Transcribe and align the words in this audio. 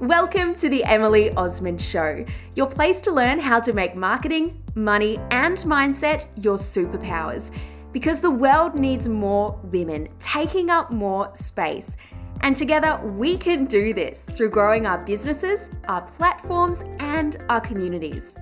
Welcome 0.00 0.54
to 0.54 0.70
the 0.70 0.82
Emily 0.84 1.30
Osmond 1.34 1.82
Show, 1.82 2.24
your 2.54 2.66
place 2.66 3.02
to 3.02 3.12
learn 3.12 3.38
how 3.38 3.60
to 3.60 3.74
make 3.74 3.94
marketing, 3.94 4.62
money, 4.74 5.18
and 5.30 5.58
mindset 5.58 6.24
your 6.42 6.56
superpowers. 6.56 7.50
Because 7.92 8.22
the 8.22 8.30
world 8.30 8.74
needs 8.74 9.10
more 9.10 9.60
women 9.64 10.08
taking 10.18 10.70
up 10.70 10.90
more 10.90 11.30
space. 11.34 11.98
And 12.40 12.56
together 12.56 12.98
we 13.04 13.36
can 13.36 13.66
do 13.66 13.92
this 13.92 14.24
through 14.24 14.48
growing 14.48 14.86
our 14.86 15.04
businesses, 15.04 15.68
our 15.86 16.00
platforms, 16.00 16.82
and 16.98 17.36
our 17.50 17.60
communities. 17.60 18.36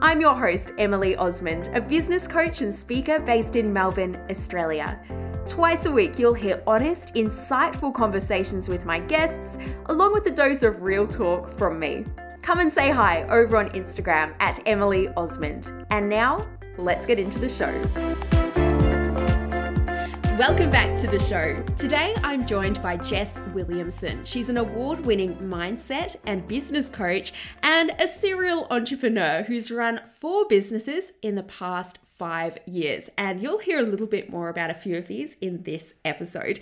I'm 0.00 0.20
your 0.20 0.34
host, 0.34 0.72
Emily 0.78 1.14
Osmond, 1.14 1.70
a 1.74 1.80
business 1.80 2.26
coach 2.26 2.60
and 2.60 2.74
speaker 2.74 3.20
based 3.20 3.54
in 3.54 3.72
Melbourne, 3.72 4.20
Australia. 4.28 5.00
Twice 5.48 5.86
a 5.86 5.90
week, 5.90 6.18
you'll 6.18 6.34
hear 6.34 6.62
honest, 6.66 7.14
insightful 7.14 7.92
conversations 7.92 8.68
with 8.68 8.84
my 8.84 9.00
guests, 9.00 9.56
along 9.86 10.12
with 10.12 10.26
a 10.26 10.30
dose 10.30 10.62
of 10.62 10.82
real 10.82 11.06
talk 11.06 11.48
from 11.50 11.80
me. 11.80 12.04
Come 12.42 12.60
and 12.60 12.70
say 12.70 12.90
hi 12.90 13.22
over 13.24 13.56
on 13.56 13.70
Instagram 13.70 14.34
at 14.40 14.60
Emily 14.68 15.08
Osmond. 15.16 15.72
And 15.90 16.06
now, 16.06 16.46
let's 16.76 17.06
get 17.06 17.18
into 17.18 17.38
the 17.38 17.48
show. 17.48 17.72
Welcome 20.38 20.70
back 20.70 20.96
to 20.98 21.06
the 21.06 21.18
show. 21.18 21.56
Today 21.76 22.14
I'm 22.22 22.46
joined 22.46 22.82
by 22.82 22.98
Jess 22.98 23.40
Williamson. 23.54 24.24
She's 24.24 24.50
an 24.50 24.58
award 24.58 25.00
winning 25.06 25.34
mindset 25.38 26.14
and 26.26 26.46
business 26.46 26.90
coach 26.90 27.32
and 27.62 27.90
a 27.98 28.06
serial 28.06 28.66
entrepreneur 28.70 29.44
who's 29.44 29.70
run 29.70 30.00
four 30.04 30.44
businesses 30.46 31.10
in 31.22 31.36
the 31.36 31.42
past 31.42 31.98
five 32.18 32.58
years. 32.66 33.08
And 33.16 33.40
you'll 33.40 33.58
hear 33.58 33.78
a 33.78 33.86
little 33.86 34.06
bit 34.06 34.28
more 34.28 34.48
about 34.48 34.70
a 34.70 34.74
few 34.74 34.96
of 34.96 35.06
these 35.06 35.36
in 35.40 35.62
this 35.62 35.94
episode. 36.04 36.60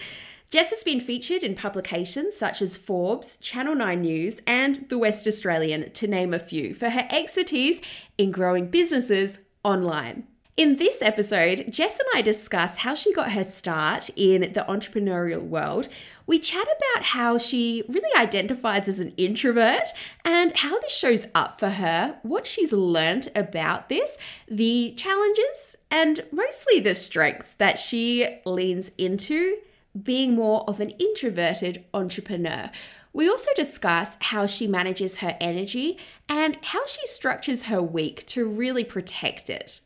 Jess 0.50 0.70
has 0.70 0.84
been 0.84 1.00
featured 1.00 1.42
in 1.42 1.56
publications 1.56 2.36
such 2.36 2.62
as 2.62 2.76
Forbes, 2.76 3.36
Channel 3.36 3.74
9 3.74 4.00
News, 4.00 4.40
and 4.46 4.88
The 4.88 4.98
West 4.98 5.26
Australian, 5.26 5.90
to 5.92 6.06
name 6.06 6.32
a 6.32 6.38
few, 6.38 6.72
for 6.72 6.90
her 6.90 7.08
expertise 7.10 7.80
in 8.16 8.30
growing 8.30 8.68
businesses 8.68 9.40
online. 9.64 10.28
In 10.56 10.76
this 10.76 11.02
episode, 11.02 11.66
Jess 11.68 11.98
and 11.98 12.08
I 12.14 12.22
discuss 12.22 12.78
how 12.78 12.94
she 12.94 13.12
got 13.12 13.32
her 13.32 13.44
start 13.44 14.08
in 14.16 14.40
the 14.40 14.64
entrepreneurial 14.66 15.42
world. 15.42 15.90
We 16.26 16.38
chat 16.38 16.66
about 16.66 17.04
how 17.04 17.36
she 17.36 17.82
really 17.90 18.08
identifies 18.16 18.88
as 18.88 18.98
an 18.98 19.12
introvert 19.18 19.88
and 20.24 20.56
how 20.56 20.78
this 20.80 20.96
shows 20.96 21.26
up 21.34 21.60
for 21.60 21.68
her, 21.68 22.16
what 22.22 22.46
she's 22.46 22.72
learned 22.72 23.28
about 23.36 23.90
this, 23.90 24.16
the 24.48 24.94
challenges, 24.96 25.76
and 25.90 26.24
mostly 26.32 26.80
the 26.80 26.94
strengths 26.94 27.52
that 27.52 27.78
she 27.78 28.38
leans 28.46 28.92
into 28.96 29.58
being 30.02 30.34
more 30.34 30.64
of 30.66 30.80
an 30.80 30.88
introverted 30.98 31.84
entrepreneur. 31.92 32.70
We 33.12 33.28
also 33.28 33.50
discuss 33.54 34.16
how 34.20 34.46
she 34.46 34.66
manages 34.66 35.18
her 35.18 35.36
energy 35.38 35.98
and 36.30 36.56
how 36.62 36.86
she 36.86 37.06
structures 37.06 37.64
her 37.64 37.82
week 37.82 38.24
to 38.28 38.46
really 38.46 38.84
protect 38.84 39.50
it. 39.50 39.82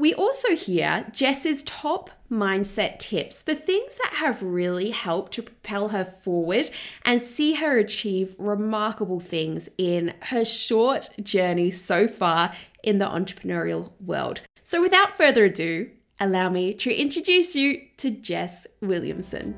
We 0.00 0.14
also 0.14 0.56
hear 0.56 1.04
Jess's 1.12 1.62
top 1.64 2.08
mindset 2.32 3.00
tips, 3.00 3.42
the 3.42 3.54
things 3.54 3.96
that 3.96 4.14
have 4.14 4.42
really 4.42 4.92
helped 4.92 5.32
to 5.32 5.42
propel 5.42 5.88
her 5.88 6.06
forward 6.06 6.70
and 7.04 7.20
see 7.20 7.56
her 7.56 7.76
achieve 7.76 8.34
remarkable 8.38 9.20
things 9.20 9.68
in 9.76 10.14
her 10.22 10.42
short 10.42 11.10
journey 11.22 11.70
so 11.70 12.08
far 12.08 12.54
in 12.82 12.96
the 12.96 13.04
entrepreneurial 13.04 13.90
world. 14.00 14.40
So, 14.62 14.80
without 14.80 15.18
further 15.18 15.44
ado, 15.44 15.90
allow 16.18 16.48
me 16.48 16.72
to 16.72 16.90
introduce 16.90 17.54
you 17.54 17.82
to 17.98 18.08
Jess 18.08 18.66
Williamson. 18.80 19.54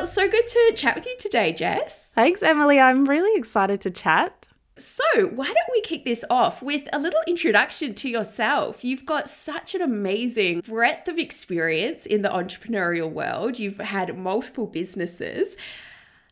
Well, 0.00 0.06
so 0.06 0.30
good 0.30 0.46
to 0.46 0.72
chat 0.74 0.94
with 0.94 1.04
you 1.04 1.14
today, 1.18 1.52
Jess. 1.52 2.12
Thanks, 2.14 2.42
Emily. 2.42 2.80
I'm 2.80 3.04
really 3.04 3.38
excited 3.38 3.82
to 3.82 3.90
chat. 3.90 4.48
So, 4.78 5.04
why 5.26 5.44
don't 5.44 5.70
we 5.70 5.82
kick 5.82 6.06
this 6.06 6.24
off 6.30 6.62
with 6.62 6.88
a 6.90 6.98
little 6.98 7.20
introduction 7.26 7.94
to 7.96 8.08
yourself? 8.08 8.82
You've 8.82 9.04
got 9.04 9.28
such 9.28 9.74
an 9.74 9.82
amazing 9.82 10.62
breadth 10.62 11.06
of 11.06 11.18
experience 11.18 12.06
in 12.06 12.22
the 12.22 12.30
entrepreneurial 12.30 13.12
world. 13.12 13.58
You've 13.58 13.76
had 13.76 14.16
multiple 14.16 14.66
businesses. 14.66 15.54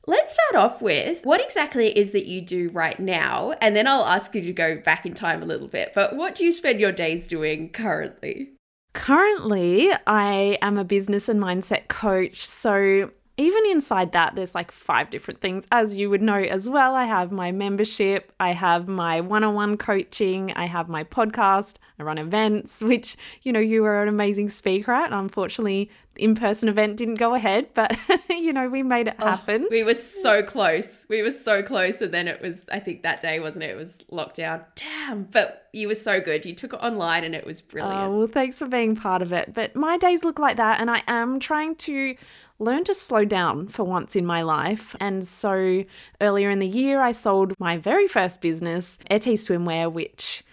Let's 0.06 0.32
start 0.32 0.64
off 0.64 0.80
with 0.80 1.26
what 1.26 1.42
exactly 1.42 1.88
it 1.88 1.98
is 1.98 2.12
that 2.12 2.24
you 2.24 2.40
do 2.40 2.70
right 2.70 2.98
now, 2.98 3.52
and 3.60 3.76
then 3.76 3.86
I'll 3.86 4.06
ask 4.06 4.34
you 4.34 4.40
to 4.40 4.52
go 4.54 4.78
back 4.78 5.04
in 5.04 5.12
time 5.12 5.42
a 5.42 5.46
little 5.46 5.68
bit. 5.68 5.92
But 5.94 6.16
what 6.16 6.34
do 6.34 6.42
you 6.42 6.52
spend 6.52 6.80
your 6.80 6.92
days 6.92 7.28
doing 7.28 7.68
currently? 7.68 8.52
Currently, 8.94 9.92
I 10.06 10.56
am 10.62 10.78
a 10.78 10.84
business 10.84 11.28
and 11.28 11.38
mindset 11.38 11.88
coach. 11.88 12.44
So 12.46 13.10
even 13.38 13.64
inside 13.66 14.10
that, 14.12 14.34
there's 14.34 14.54
like 14.54 14.72
five 14.72 15.10
different 15.10 15.40
things. 15.40 15.66
As 15.70 15.96
you 15.96 16.10
would 16.10 16.20
know 16.20 16.38
as 16.38 16.68
well, 16.68 16.96
I 16.96 17.04
have 17.04 17.30
my 17.30 17.52
membership, 17.52 18.32
I 18.40 18.50
have 18.50 18.88
my 18.88 19.20
one 19.20 19.44
on 19.44 19.54
one 19.54 19.76
coaching, 19.76 20.52
I 20.54 20.66
have 20.66 20.88
my 20.88 21.04
podcast, 21.04 21.76
I 22.00 22.02
run 22.02 22.18
events, 22.18 22.82
which, 22.82 23.16
you 23.42 23.52
know, 23.52 23.60
you 23.60 23.82
were 23.82 24.02
an 24.02 24.08
amazing 24.08 24.48
speaker 24.48 24.92
at. 24.92 25.12
Unfortunately, 25.12 25.88
the 26.16 26.24
in 26.24 26.34
person 26.34 26.68
event 26.68 26.96
didn't 26.96 27.14
go 27.14 27.34
ahead, 27.34 27.68
but, 27.74 27.96
you 28.28 28.52
know, 28.52 28.68
we 28.68 28.82
made 28.82 29.06
it 29.06 29.14
oh, 29.20 29.26
happen. 29.26 29.62
Oh, 29.66 29.68
we 29.70 29.84
were 29.84 29.94
so 29.94 30.42
close. 30.42 31.06
We 31.08 31.22
were 31.22 31.30
so 31.30 31.62
close. 31.62 32.00
And 32.00 32.12
then 32.12 32.26
it 32.26 32.42
was, 32.42 32.64
I 32.72 32.80
think 32.80 33.04
that 33.04 33.20
day, 33.20 33.38
wasn't 33.38 33.62
it? 33.62 33.70
It 33.70 33.76
was 33.76 34.00
lockdown. 34.10 34.64
Damn. 34.74 35.22
But 35.22 35.68
you 35.72 35.86
were 35.86 35.94
so 35.94 36.20
good. 36.20 36.44
You 36.44 36.54
took 36.54 36.72
it 36.72 36.80
online 36.82 37.22
and 37.22 37.36
it 37.36 37.46
was 37.46 37.60
oh, 37.60 37.70
brilliant. 37.70 38.00
Oh, 38.00 38.18
well, 38.18 38.26
thanks 38.26 38.58
for 38.58 38.66
being 38.66 38.96
part 38.96 39.22
of 39.22 39.32
it. 39.32 39.54
But 39.54 39.76
my 39.76 39.96
days 39.96 40.24
look 40.24 40.40
like 40.40 40.56
that. 40.56 40.80
And 40.80 40.90
I 40.90 41.04
am 41.06 41.38
trying 41.38 41.76
to 41.76 42.16
learn 42.58 42.84
to 42.84 42.94
slow 42.94 43.24
down 43.24 43.68
for 43.68 43.84
once 43.84 44.16
in 44.16 44.26
my 44.26 44.42
life. 44.42 44.96
And 45.00 45.26
so 45.26 45.84
earlier 46.20 46.50
in 46.50 46.58
the 46.58 46.66
year, 46.66 47.00
I 47.00 47.12
sold 47.12 47.54
my 47.58 47.76
very 47.76 48.08
first 48.08 48.40
business, 48.40 48.98
Ete 49.10 49.38
Swimwear, 49.38 49.90
which 49.92 50.44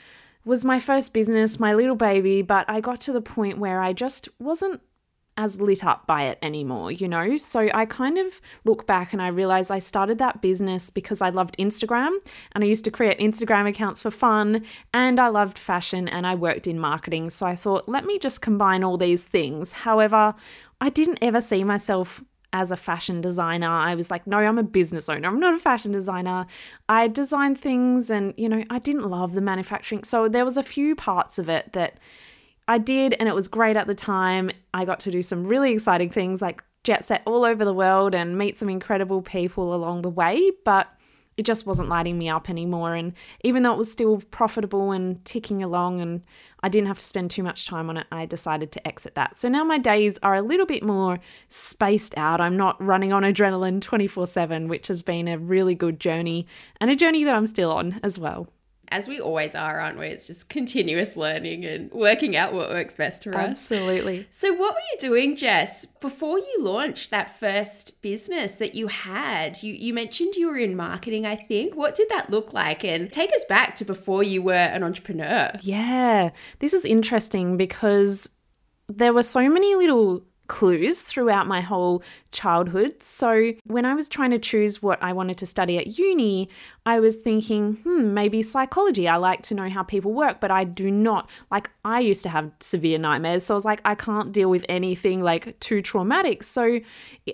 was 0.43 0.63
my 0.63 0.79
first 0.79 1.13
business, 1.13 1.59
my 1.59 1.73
little 1.73 1.95
baby, 1.95 2.41
but 2.43 2.69
I 2.69 2.79
got 2.79 3.01
to 3.01 3.13
the 3.13 3.21
point 3.21 3.57
where 3.57 3.81
I 3.81 3.93
just 3.93 4.29
wasn't 4.39 4.81
as 5.37 5.59
lit 5.59 5.83
up 5.83 6.07
by 6.07 6.23
it 6.23 6.39
anymore, 6.41 6.91
you 6.91 7.07
know? 7.07 7.35
So 7.37 7.69
I 7.73 7.85
kind 7.85 8.17
of 8.17 8.39
look 8.63 8.87
back 8.87 9.11
and 9.11 9.21
I 9.21 9.27
realize 9.27 9.69
I 9.69 9.79
started 9.79 10.17
that 10.19 10.41
business 10.41 10.89
because 10.89 11.21
I 11.21 11.29
loved 11.29 11.57
Instagram 11.57 12.11
and 12.53 12.63
I 12.63 12.67
used 12.67 12.85
to 12.85 12.91
create 12.91 13.19
Instagram 13.19 13.67
accounts 13.67 14.01
for 14.01 14.11
fun 14.11 14.63
and 14.93 15.19
I 15.19 15.27
loved 15.27 15.57
fashion 15.57 16.07
and 16.07 16.25
I 16.25 16.35
worked 16.35 16.67
in 16.67 16.79
marketing. 16.79 17.29
So 17.31 17.45
I 17.45 17.55
thought, 17.55 17.89
let 17.89 18.05
me 18.05 18.17
just 18.17 18.41
combine 18.41 18.83
all 18.83 18.97
these 18.97 19.25
things. 19.25 19.73
However, 19.73 20.35
I 20.81 20.89
didn't 20.89 21.19
ever 21.21 21.41
see 21.41 21.63
myself 21.63 22.23
as 22.53 22.71
a 22.71 22.77
fashion 22.77 23.19
designer. 23.19 23.69
I 23.69 23.95
was 23.95 24.09
like, 24.09 24.25
no, 24.25 24.37
I'm 24.37 24.57
a 24.57 24.63
business 24.63 25.09
owner. 25.09 25.27
I'm 25.27 25.39
not 25.39 25.55
a 25.55 25.59
fashion 25.59 25.91
designer. 25.91 26.45
I 26.87 27.09
design 27.09 27.55
things 27.55 28.09
and, 28.09 28.33
you 28.37 28.47
know, 28.47 28.63
I 28.69 28.79
didn't 28.79 29.09
love 29.09 29.33
the 29.33 29.41
manufacturing. 29.41 30.03
So 30.03 30.29
there 30.29 30.45
was 30.45 30.55
a 30.55 30.63
few 30.63 30.95
parts 30.95 31.37
of 31.37 31.49
it 31.49 31.73
that 31.73 31.99
I 32.67 32.77
did 32.77 33.13
and 33.19 33.27
it 33.27 33.35
was 33.35 33.49
great 33.49 33.75
at 33.75 33.87
the 33.87 33.93
time. 33.93 34.51
I 34.73 34.85
got 34.85 35.01
to 35.01 35.11
do 35.11 35.21
some 35.21 35.45
really 35.45 35.73
exciting 35.73 36.09
things 36.09 36.41
like 36.41 36.63
jet 36.85 37.03
set 37.03 37.23
all 37.25 37.43
over 37.43 37.65
the 37.65 37.73
world 37.73 38.15
and 38.15 38.37
meet 38.37 38.57
some 38.57 38.69
incredible 38.69 39.21
people 39.21 39.75
along 39.75 40.03
the 40.03 40.09
way, 40.09 40.51
but 40.63 40.87
it 41.37 41.43
just 41.43 41.67
wasn't 41.67 41.89
lighting 41.89 42.17
me 42.17 42.29
up 42.29 42.49
anymore. 42.49 42.95
And 42.95 43.13
even 43.43 43.63
though 43.63 43.73
it 43.73 43.77
was 43.77 43.91
still 43.91 44.21
profitable 44.31 44.91
and 44.91 45.23
ticking 45.25 45.61
along 45.61 46.01
and 46.01 46.21
I 46.63 46.69
didn't 46.69 46.87
have 46.87 46.99
to 46.99 47.05
spend 47.05 47.29
too 47.29 47.43
much 47.43 47.67
time 47.67 47.89
on 47.89 47.97
it, 47.97 48.07
I 48.11 48.25
decided 48.25 48.71
to 48.71 48.87
exit 48.87 49.15
that. 49.15 49.35
So 49.35 49.49
now 49.49 49.63
my 49.63 49.77
days 49.77 50.17
are 50.23 50.35
a 50.35 50.41
little 50.41 50.65
bit 50.65 50.83
more 50.83 51.19
spaced 51.49 52.17
out. 52.17 52.39
I'm 52.39 52.57
not 52.57 52.81
running 52.81 53.11
on 53.11 53.23
adrenaline 53.23 53.81
24 53.81 54.27
7, 54.27 54.67
which 54.67 54.87
has 54.87 55.03
been 55.03 55.27
a 55.27 55.37
really 55.37 55.75
good 55.75 55.99
journey 55.99 56.47
and 56.79 56.89
a 56.89 56.95
journey 56.95 57.23
that 57.25 57.35
I'm 57.35 57.47
still 57.47 57.71
on 57.71 57.99
as 58.01 58.17
well 58.17 58.47
as 58.89 59.07
we 59.07 59.19
always 59.19 59.55
are, 59.55 59.79
aren't 59.79 59.99
we? 59.99 60.07
It's 60.07 60.27
just 60.27 60.49
continuous 60.49 61.15
learning 61.17 61.65
and 61.65 61.91
working 61.91 62.35
out 62.35 62.53
what 62.53 62.69
works 62.69 62.95
best 62.95 63.23
for 63.23 63.35
us. 63.35 63.49
Absolutely. 63.49 64.27
So, 64.29 64.53
what 64.53 64.73
were 64.73 64.81
you 64.91 64.97
doing, 64.99 65.35
Jess, 65.35 65.85
before 65.85 66.39
you 66.39 66.57
launched 66.59 67.11
that 67.11 67.39
first 67.39 68.01
business 68.01 68.55
that 68.55 68.75
you 68.75 68.87
had? 68.87 69.61
You, 69.63 69.73
you 69.73 69.93
mentioned 69.93 70.35
you 70.35 70.47
were 70.47 70.57
in 70.57 70.75
marketing, 70.75 71.25
I 71.25 71.35
think. 71.35 71.75
What 71.75 71.95
did 71.95 72.09
that 72.09 72.29
look 72.29 72.53
like? 72.53 72.83
And 72.83 73.11
take 73.11 73.33
us 73.33 73.45
back 73.47 73.75
to 73.77 73.85
before 73.85 74.23
you 74.23 74.41
were 74.41 74.53
an 74.53 74.83
entrepreneur. 74.83 75.51
Yeah, 75.61 76.31
this 76.59 76.73
is 76.73 76.85
interesting 76.85 77.57
because 77.57 78.29
there 78.87 79.13
were 79.13 79.23
so 79.23 79.49
many 79.49 79.75
little 79.75 80.25
clues 80.47 81.01
throughout 81.01 81.47
my 81.47 81.61
whole 81.61 82.03
childhood. 82.31 83.01
So, 83.01 83.53
when 83.65 83.85
I 83.85 83.93
was 83.93 84.09
trying 84.09 84.31
to 84.31 84.39
choose 84.39 84.81
what 84.81 85.01
I 85.01 85.13
wanted 85.13 85.37
to 85.39 85.45
study 85.45 85.77
at 85.77 85.97
uni, 85.97 86.49
I 86.85 86.99
was 86.99 87.15
thinking, 87.15 87.77
hmm, 87.83 88.13
maybe 88.13 88.41
psychology. 88.41 89.07
I 89.07 89.15
like 89.15 89.41
to 89.43 89.55
know 89.55 89.69
how 89.69 89.83
people 89.83 90.13
work, 90.13 90.39
but 90.39 90.51
I 90.51 90.63
do 90.63 90.91
not. 90.91 91.29
Like, 91.49 91.71
I 91.83 91.99
used 91.99 92.23
to 92.23 92.29
have 92.29 92.51
severe 92.59 92.97
nightmares. 92.97 93.45
So, 93.45 93.53
I 93.53 93.55
was 93.55 93.65
like, 93.65 93.81
I 93.85 93.95
can't 93.95 94.31
deal 94.31 94.49
with 94.49 94.65
anything 94.69 95.21
like 95.21 95.59
too 95.59 95.81
traumatic. 95.81 96.43
So, 96.43 96.81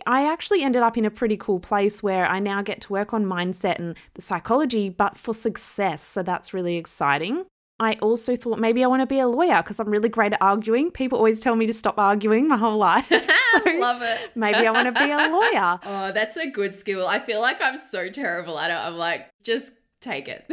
I 0.05 0.31
actually 0.31 0.63
ended 0.63 0.83
up 0.83 0.97
in 0.97 1.05
a 1.05 1.11
pretty 1.11 1.37
cool 1.37 1.59
place 1.59 2.01
where 2.01 2.25
I 2.25 2.39
now 2.39 2.61
get 2.61 2.81
to 2.81 2.93
work 2.93 3.13
on 3.13 3.25
mindset 3.25 3.79
and 3.79 3.95
the 4.13 4.21
psychology, 4.21 4.89
but 4.89 5.17
for 5.17 5.33
success. 5.33 6.01
So, 6.03 6.23
that's 6.23 6.53
really 6.53 6.77
exciting. 6.77 7.45
I 7.81 7.93
also 7.95 8.35
thought 8.35 8.59
maybe 8.59 8.83
I 8.83 8.87
want 8.87 9.01
to 9.01 9.07
be 9.07 9.19
a 9.19 9.27
lawyer 9.27 9.57
because 9.57 9.79
I'm 9.79 9.89
really 9.89 10.07
great 10.07 10.33
at 10.33 10.41
arguing. 10.41 10.91
People 10.91 11.17
always 11.17 11.39
tell 11.39 11.55
me 11.55 11.65
to 11.65 11.73
stop 11.73 11.97
arguing 11.97 12.47
my 12.47 12.57
whole 12.57 12.77
life. 12.77 13.11
So 13.51 13.69
Love 13.79 14.01
it. 14.01 14.31
maybe 14.35 14.65
I 14.65 14.71
want 14.71 14.95
to 14.95 14.97
be 14.97 15.11
a 15.11 15.27
lawyer. 15.27 15.79
Oh, 15.85 16.13
that's 16.13 16.37
a 16.37 16.49
good 16.49 16.73
skill. 16.73 17.05
I 17.05 17.19
feel 17.19 17.41
like 17.41 17.61
I'm 17.61 17.77
so 17.77 18.09
terrible 18.09 18.57
at 18.57 18.71
it. 18.71 18.75
I'm 18.75 18.95
like, 18.95 19.29
just 19.43 19.73
take 20.01 20.27
it. 20.27 20.45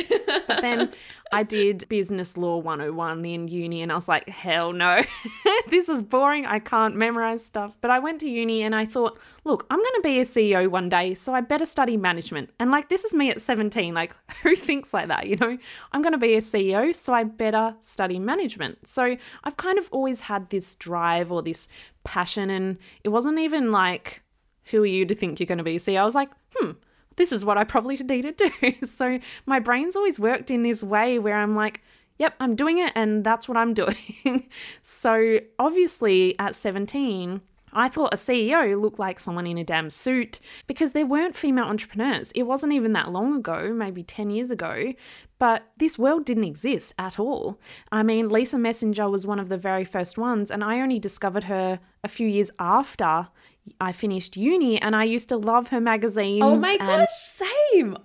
but 0.46 0.60
then 0.60 0.92
I 1.32 1.42
did 1.42 1.88
business 1.88 2.36
law 2.36 2.58
101 2.58 3.24
in 3.24 3.48
uni 3.48 3.82
and 3.82 3.90
I 3.90 3.94
was 3.94 4.08
like, 4.08 4.28
hell 4.28 4.72
no, 4.72 5.02
this 5.68 5.88
is 5.88 6.02
boring. 6.02 6.46
I 6.46 6.58
can't 6.58 6.94
memorize 6.94 7.44
stuff. 7.44 7.74
But 7.80 7.90
I 7.90 7.98
went 7.98 8.20
to 8.20 8.28
uni 8.28 8.62
and 8.62 8.74
I 8.74 8.84
thought, 8.84 9.18
look, 9.44 9.66
I'm 9.70 9.78
going 9.78 9.94
to 9.96 10.00
be 10.02 10.20
a 10.20 10.22
CEO 10.22 10.68
one 10.68 10.88
day, 10.88 11.14
so 11.14 11.34
I 11.34 11.40
better 11.40 11.66
study 11.66 11.96
management. 11.96 12.50
And 12.60 12.70
like, 12.70 12.88
this 12.88 13.04
is 13.04 13.14
me 13.14 13.30
at 13.30 13.40
17. 13.40 13.94
Like, 13.94 14.14
who 14.42 14.54
thinks 14.54 14.94
like 14.94 15.08
that? 15.08 15.26
You 15.26 15.36
know, 15.36 15.58
I'm 15.92 16.02
going 16.02 16.12
to 16.12 16.18
be 16.18 16.34
a 16.34 16.40
CEO, 16.40 16.94
so 16.94 17.12
I 17.12 17.24
better 17.24 17.74
study 17.80 18.18
management. 18.18 18.86
So 18.86 19.16
I've 19.44 19.56
kind 19.56 19.78
of 19.78 19.88
always 19.90 20.22
had 20.22 20.50
this 20.50 20.74
drive 20.74 21.32
or 21.32 21.42
this 21.42 21.68
passion. 22.04 22.50
And 22.50 22.78
it 23.04 23.08
wasn't 23.08 23.38
even 23.38 23.72
like, 23.72 24.22
who 24.64 24.82
are 24.82 24.86
you 24.86 25.06
to 25.06 25.14
think 25.14 25.40
you're 25.40 25.46
going 25.46 25.58
to 25.58 25.64
be 25.64 25.76
a 25.76 25.80
CEO? 25.80 26.00
I 26.00 26.04
was 26.04 26.14
like, 26.14 26.30
hmm, 26.54 26.72
this 27.18 27.32
is 27.32 27.44
what 27.44 27.58
I 27.58 27.64
probably 27.64 27.96
need 27.96 28.22
to 28.22 28.32
do. 28.32 28.74
so 28.86 29.18
my 29.44 29.58
brain's 29.58 29.96
always 29.96 30.18
worked 30.18 30.50
in 30.50 30.62
this 30.62 30.82
way 30.82 31.18
where 31.18 31.36
I'm 31.36 31.54
like, 31.54 31.82
yep, 32.18 32.34
I'm 32.40 32.56
doing 32.56 32.78
it 32.78 32.92
and 32.94 33.24
that's 33.24 33.46
what 33.48 33.58
I'm 33.58 33.74
doing. 33.82 34.48
so 34.82 35.40
obviously 35.58 36.38
at 36.38 36.54
17, 36.54 37.42
I 37.72 37.88
thought 37.88 38.14
a 38.14 38.16
CEO 38.16 38.80
looked 38.80 38.98
like 38.98 39.20
someone 39.20 39.46
in 39.46 39.58
a 39.58 39.64
damn 39.64 39.90
suit 39.90 40.40
because 40.66 40.92
there 40.92 41.06
weren't 41.06 41.36
female 41.36 41.66
entrepreneurs. 41.66 42.32
It 42.32 42.44
wasn't 42.44 42.72
even 42.72 42.92
that 42.94 43.12
long 43.12 43.36
ago, 43.36 43.74
maybe 43.74 44.02
10 44.02 44.30
years 44.30 44.50
ago, 44.50 44.94
but 45.38 45.64
this 45.76 45.98
world 45.98 46.24
didn't 46.24 46.44
exist 46.44 46.94
at 46.98 47.18
all. 47.18 47.60
I 47.92 48.02
mean, 48.02 48.28
Lisa 48.28 48.58
Messenger 48.58 49.10
was 49.10 49.26
one 49.26 49.38
of 49.38 49.48
the 49.48 49.58
very 49.58 49.84
first 49.84 50.16
ones, 50.16 50.50
and 50.50 50.64
I 50.64 50.80
only 50.80 50.98
discovered 50.98 51.44
her 51.44 51.80
a 52.02 52.08
few 52.08 52.26
years 52.26 52.50
after 52.58 53.28
I 53.80 53.92
finished 53.92 54.36
uni 54.36 54.80
and 54.80 54.94
I 54.94 55.04
used 55.04 55.28
to 55.30 55.36
love 55.36 55.68
her 55.68 55.78
oh 55.78 55.80
magazines. 55.80 56.42
Oh 56.42 56.56
my 56.56 56.76
gosh, 56.76 57.08
same. 57.10 57.96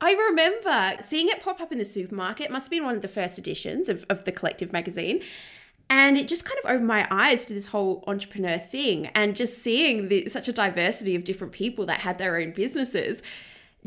I 0.00 0.12
remember 0.12 1.02
seeing 1.02 1.28
it 1.28 1.42
pop 1.42 1.60
up 1.60 1.72
in 1.72 1.78
the 1.78 1.84
supermarket. 1.84 2.46
It 2.46 2.52
must 2.52 2.66
have 2.66 2.70
been 2.70 2.84
one 2.84 2.96
of 2.96 3.02
the 3.02 3.08
first 3.08 3.38
editions 3.38 3.88
of, 3.88 4.04
of 4.10 4.24
the 4.24 4.32
collective 4.32 4.72
magazine. 4.72 5.22
And 5.88 6.18
it 6.18 6.28
just 6.28 6.44
kind 6.44 6.58
of 6.64 6.70
opened 6.70 6.88
my 6.88 7.06
eyes 7.10 7.44
to 7.46 7.54
this 7.54 7.68
whole 7.68 8.02
entrepreneur 8.06 8.58
thing 8.58 9.06
and 9.14 9.36
just 9.36 9.58
seeing 9.58 10.08
the, 10.08 10.28
such 10.28 10.48
a 10.48 10.52
diversity 10.52 11.14
of 11.14 11.24
different 11.24 11.52
people 11.52 11.86
that 11.86 12.00
had 12.00 12.18
their 12.18 12.38
own 12.38 12.50
businesses 12.50 13.22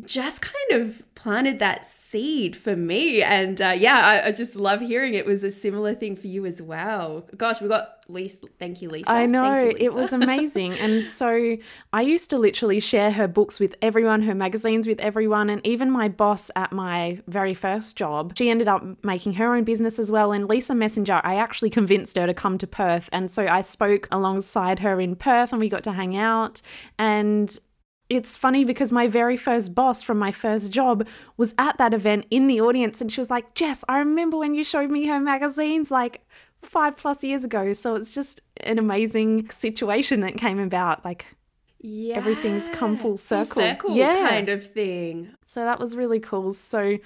just 0.06 0.42
kind 0.42 0.81
of 0.81 1.04
planted 1.16 1.60
that 1.60 1.86
seed 1.86 2.56
for 2.56 2.75
me. 2.75 3.22
And 3.22 3.62
uh, 3.62 3.75
yeah, 3.78 4.01
I, 4.04 4.28
I, 4.28 4.31
just 4.31 4.56
love 4.56 4.80
hearing 4.80 5.13
it 5.13 5.25
was 5.25 5.44
a 5.44 5.51
similar 5.51 5.94
thing 5.94 6.16
for 6.16 6.28
you 6.28 6.46
as 6.46 6.62
well. 6.62 7.28
Gosh, 7.36 7.60
we 7.60 7.68
got 7.68 8.06
Lisa. 8.07 8.48
Thank 8.57 8.81
you, 8.81 8.90
Lisa. 8.90 9.12
I 9.12 9.25
know, 9.25 9.56
you, 9.56 9.75
it 9.78 9.94
was 9.94 10.13
amazing. 10.13 10.74
and 10.74 11.04
so 11.04 11.57
I 11.92 12.01
used 12.01 12.30
to 12.30 12.38
literally 12.38 12.80
share 12.80 13.12
her 13.12 13.28
books 13.28 13.60
with 13.60 13.75
everyone, 13.81 14.22
her 14.24 14.36
magazines 14.36 14.88
with 14.88 15.00
everyone. 15.00 15.50
And 15.50 15.66
even 15.66 15.92
my 15.92 16.07
boss 16.07 16.50
at 16.56 16.72
my 16.72 17.19
very 17.28 17.54
first 17.54 17.98
job, 17.98 18.34
she 18.38 18.50
ended 18.50 18.68
up 18.68 18.86
making 19.04 19.34
her 19.34 19.54
own 19.54 19.66
business 19.66 20.00
as 20.00 20.12
well. 20.12 20.31
And 20.31 20.48
Lisa 20.48 20.74
Messenger, 20.74 21.22
I 21.24 21.36
actually 21.36 21.69
convinced 21.69 22.18
her 22.18 22.28
to 22.28 22.34
come 22.34 22.57
to 22.60 22.68
Perth. 22.68 23.10
And 23.12 23.30
so 23.30 23.45
I 23.45 23.62
spoke 23.62 24.07
alongside 24.12 24.80
her 24.80 25.02
in 25.02 25.16
Perth 25.16 25.52
and 25.52 25.60
we 25.60 25.69
got 25.69 25.84
to 25.84 25.92
hang 25.92 26.16
out. 26.16 26.62
And 26.98 27.57
it's 28.10 28.36
funny 28.36 28.66
because 28.66 28.92
my 28.92 29.08
very 29.08 29.38
first 29.38 29.76
boss 29.76 30.02
from 30.02 30.18
my 30.18 30.32
first 30.32 30.72
job 30.72 31.08
was 31.38 31.54
at 31.58 31.78
that 31.78 31.94
event 31.94 32.26
in 32.32 32.48
the 32.48 32.60
audience 32.60 33.02
and 33.02 33.12
she 33.12 33.22
was 33.22 33.30
like, 33.30 33.54
Jess, 33.54 33.84
I 33.88 34.00
remember 34.00 34.38
when 34.38 34.56
you 34.56 34.64
showed 34.64 34.90
me 34.90 35.06
her 35.06 35.20
magazines 35.20 35.92
like 35.92 36.26
five 36.64 36.98
plus 36.98 37.24
years 37.24 37.44
ago. 37.44 37.72
So 37.74 37.96
it's 37.96 38.14
just 38.14 38.42
an 38.62 38.80
amazing 38.80 39.50
situation 39.50 40.22
that 40.22 40.38
came 40.38 40.60
about. 40.60 41.06
Like, 41.06 41.38
yeah, 41.80 42.16
everything's 42.16 42.68
come 42.70 42.98
full 42.98 43.16
circle. 43.16 43.46
Full 43.46 43.64
circle 43.64 43.96
yeah. 43.96 44.28
kind 44.28 44.50
of 44.50 44.74
thing. 44.74 45.36
So 45.46 45.64
that 45.64 45.80
was 45.80 45.96
really 45.96 46.20
cool. 46.20 46.52
So 46.52 46.98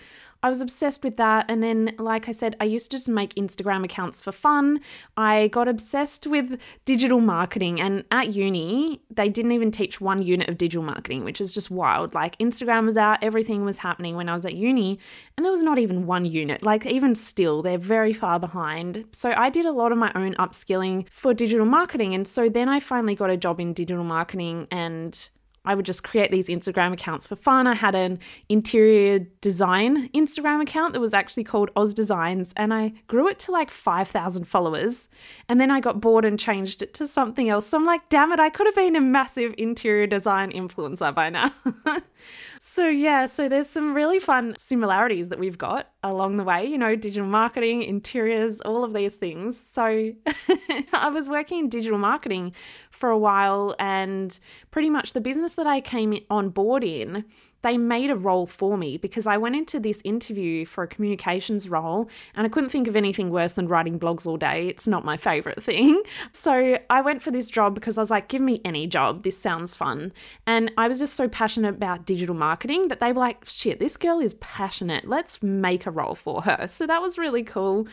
I 0.43 0.49
was 0.49 0.61
obsessed 0.61 1.03
with 1.03 1.17
that. 1.17 1.45
And 1.47 1.63
then, 1.63 1.95
like 1.97 2.27
I 2.27 2.33
said, 2.33 2.55
I 2.59 2.65
used 2.65 2.91
to 2.91 2.97
just 2.97 3.07
make 3.07 3.33
Instagram 3.35 3.85
accounts 3.85 4.21
for 4.21 4.33
fun. 4.33 4.81
I 5.15 5.47
got 5.47 5.69
obsessed 5.69 6.27
with 6.27 6.59
digital 6.83 7.21
marketing. 7.21 7.79
And 7.79 8.03
at 8.11 8.33
uni, 8.33 9.01
they 9.09 9.29
didn't 9.29 9.53
even 9.53 9.71
teach 9.71 10.01
one 10.01 10.21
unit 10.21 10.49
of 10.49 10.57
digital 10.57 10.83
marketing, 10.83 11.23
which 11.23 11.39
is 11.39 11.53
just 11.53 11.71
wild. 11.71 12.13
Like, 12.13 12.37
Instagram 12.37 12.85
was 12.85 12.97
out, 12.97 13.23
everything 13.23 13.63
was 13.63 13.79
happening 13.79 14.15
when 14.15 14.27
I 14.27 14.35
was 14.35 14.45
at 14.45 14.53
uni, 14.53 14.99
and 15.37 15.45
there 15.45 15.51
was 15.51 15.63
not 15.63 15.79
even 15.79 16.05
one 16.05 16.25
unit. 16.25 16.61
Like, 16.61 16.85
even 16.85 17.15
still, 17.15 17.61
they're 17.61 17.77
very 17.77 18.13
far 18.13 18.39
behind. 18.39 19.05
So 19.13 19.33
I 19.35 19.49
did 19.49 19.65
a 19.65 19.71
lot 19.71 19.93
of 19.93 19.97
my 19.97 20.11
own 20.13 20.33
upskilling 20.35 21.09
for 21.09 21.33
digital 21.33 21.65
marketing. 21.65 22.13
And 22.13 22.27
so 22.27 22.49
then 22.49 22.67
I 22.67 22.81
finally 22.81 23.15
got 23.15 23.29
a 23.29 23.37
job 23.37 23.61
in 23.61 23.73
digital 23.73 24.03
marketing 24.03 24.67
and 24.69 25.29
I 25.65 25.75
would 25.75 25.85
just 25.85 26.03
create 26.03 26.29
these 26.29 26.49
Instagram 26.49 26.91
accounts 26.91 27.25
for 27.25 27.37
fun. 27.37 27.67
I 27.67 27.73
had 27.73 27.95
an 27.95 28.19
interior 28.49 29.19
design 29.39 30.09
Instagram 30.09 30.61
account 30.61 30.93
that 30.93 30.99
was 30.99 31.13
actually 31.13 31.45
called 31.45 31.71
Oz 31.75 31.93
Designs, 31.93 32.53
and 32.57 32.73
I 32.73 32.93
grew 33.07 33.29
it 33.29 33.39
to 33.39 33.51
like 33.51 33.71
5,000 33.71 34.45
followers. 34.45 35.07
And 35.47 35.61
then 35.61 35.71
I 35.71 35.79
got 35.79 36.01
bored 36.01 36.25
and 36.25 36.37
changed 36.37 36.81
it 36.81 36.93
to 36.95 37.07
something 37.07 37.49
else. 37.49 37.65
So 37.65 37.77
I'm 37.77 37.85
like, 37.85 38.09
damn 38.09 38.33
it, 38.33 38.39
I 38.39 38.49
could 38.49 38.67
have 38.67 38.75
been 38.75 38.95
a 38.97 39.01
massive 39.01 39.55
interior 39.57 40.05
design 40.05 40.51
influencer 40.51 41.15
by 41.15 41.29
now. 41.29 41.53
so, 42.65 42.87
yeah, 42.87 43.25
so 43.25 43.49
there's 43.49 43.67
some 43.67 43.93
really 43.93 44.19
fun 44.21 44.55
similarities 44.57 45.27
that 45.27 45.37
we've 45.37 45.57
got 45.57 45.89
along 46.01 46.37
the 46.37 46.45
way, 46.45 46.65
you 46.65 46.77
know, 46.77 46.95
digital 46.95 47.27
marketing, 47.27 47.83
interiors, 47.83 48.61
all 48.61 48.85
of 48.85 48.93
these 48.93 49.17
things. 49.17 49.59
So, 49.59 50.13
I 50.93 51.09
was 51.09 51.27
working 51.27 51.59
in 51.59 51.67
digital 51.67 51.97
marketing 51.97 52.53
for 52.89 53.09
a 53.09 53.17
while, 53.17 53.75
and 53.79 54.39
pretty 54.71 54.89
much 54.89 55.11
the 55.11 55.19
business 55.19 55.55
that 55.55 55.67
I 55.67 55.81
came 55.81 56.17
on 56.29 56.51
board 56.51 56.85
in 56.85 57.25
they 57.63 57.77
made 57.77 58.09
a 58.09 58.15
role 58.15 58.45
for 58.45 58.77
me 58.77 58.97
because 58.97 59.25
I 59.25 59.37
went 59.37 59.55
into 59.55 59.79
this 59.79 60.01
interview 60.03 60.65
for 60.65 60.83
a 60.83 60.87
communications 60.87 61.69
role 61.69 62.09
and 62.35 62.45
I 62.45 62.49
couldn't 62.49 62.69
think 62.69 62.87
of 62.87 62.95
anything 62.95 63.31
worse 63.31 63.53
than 63.53 63.67
writing 63.67 63.99
blogs 63.99 64.27
all 64.27 64.37
day. 64.37 64.67
It's 64.67 64.87
not 64.87 65.03
my 65.03 65.17
favorite 65.17 65.63
thing. 65.69 66.03
So 66.31 66.77
I 66.89 67.01
went 67.01 67.21
for 67.21 67.31
this 67.31 67.49
job 67.49 67.73
because 67.73 67.97
I 67.97 68.01
was 68.01 68.11
like, 68.11 68.27
give 68.27 68.41
me 68.41 68.61
any 68.63 68.85
job. 68.85 69.23
This 69.23 69.37
sounds 69.37 69.75
fun. 69.75 70.11
And 70.45 70.71
I 70.77 70.87
was 70.87 70.99
just 70.99 71.15
so 71.15 71.27
passionate 71.27 71.75
about 71.75 72.05
digital 72.05 72.35
marketing 72.35 72.89
that 72.89 72.99
they 72.99 73.11
were 73.11 73.21
like, 73.21 73.45
shit, 73.47 73.79
this 73.79 73.97
girl 73.97 74.19
is 74.19 74.33
passionate. 74.35 75.07
Let's 75.07 75.41
make 75.41 75.85
a 75.85 75.91
role 75.91 76.15
for 76.15 76.43
her. 76.43 76.67
So 76.67 76.85
that 76.85 77.01
was 77.01 77.17
really 77.17 77.43
cool. 77.43 77.87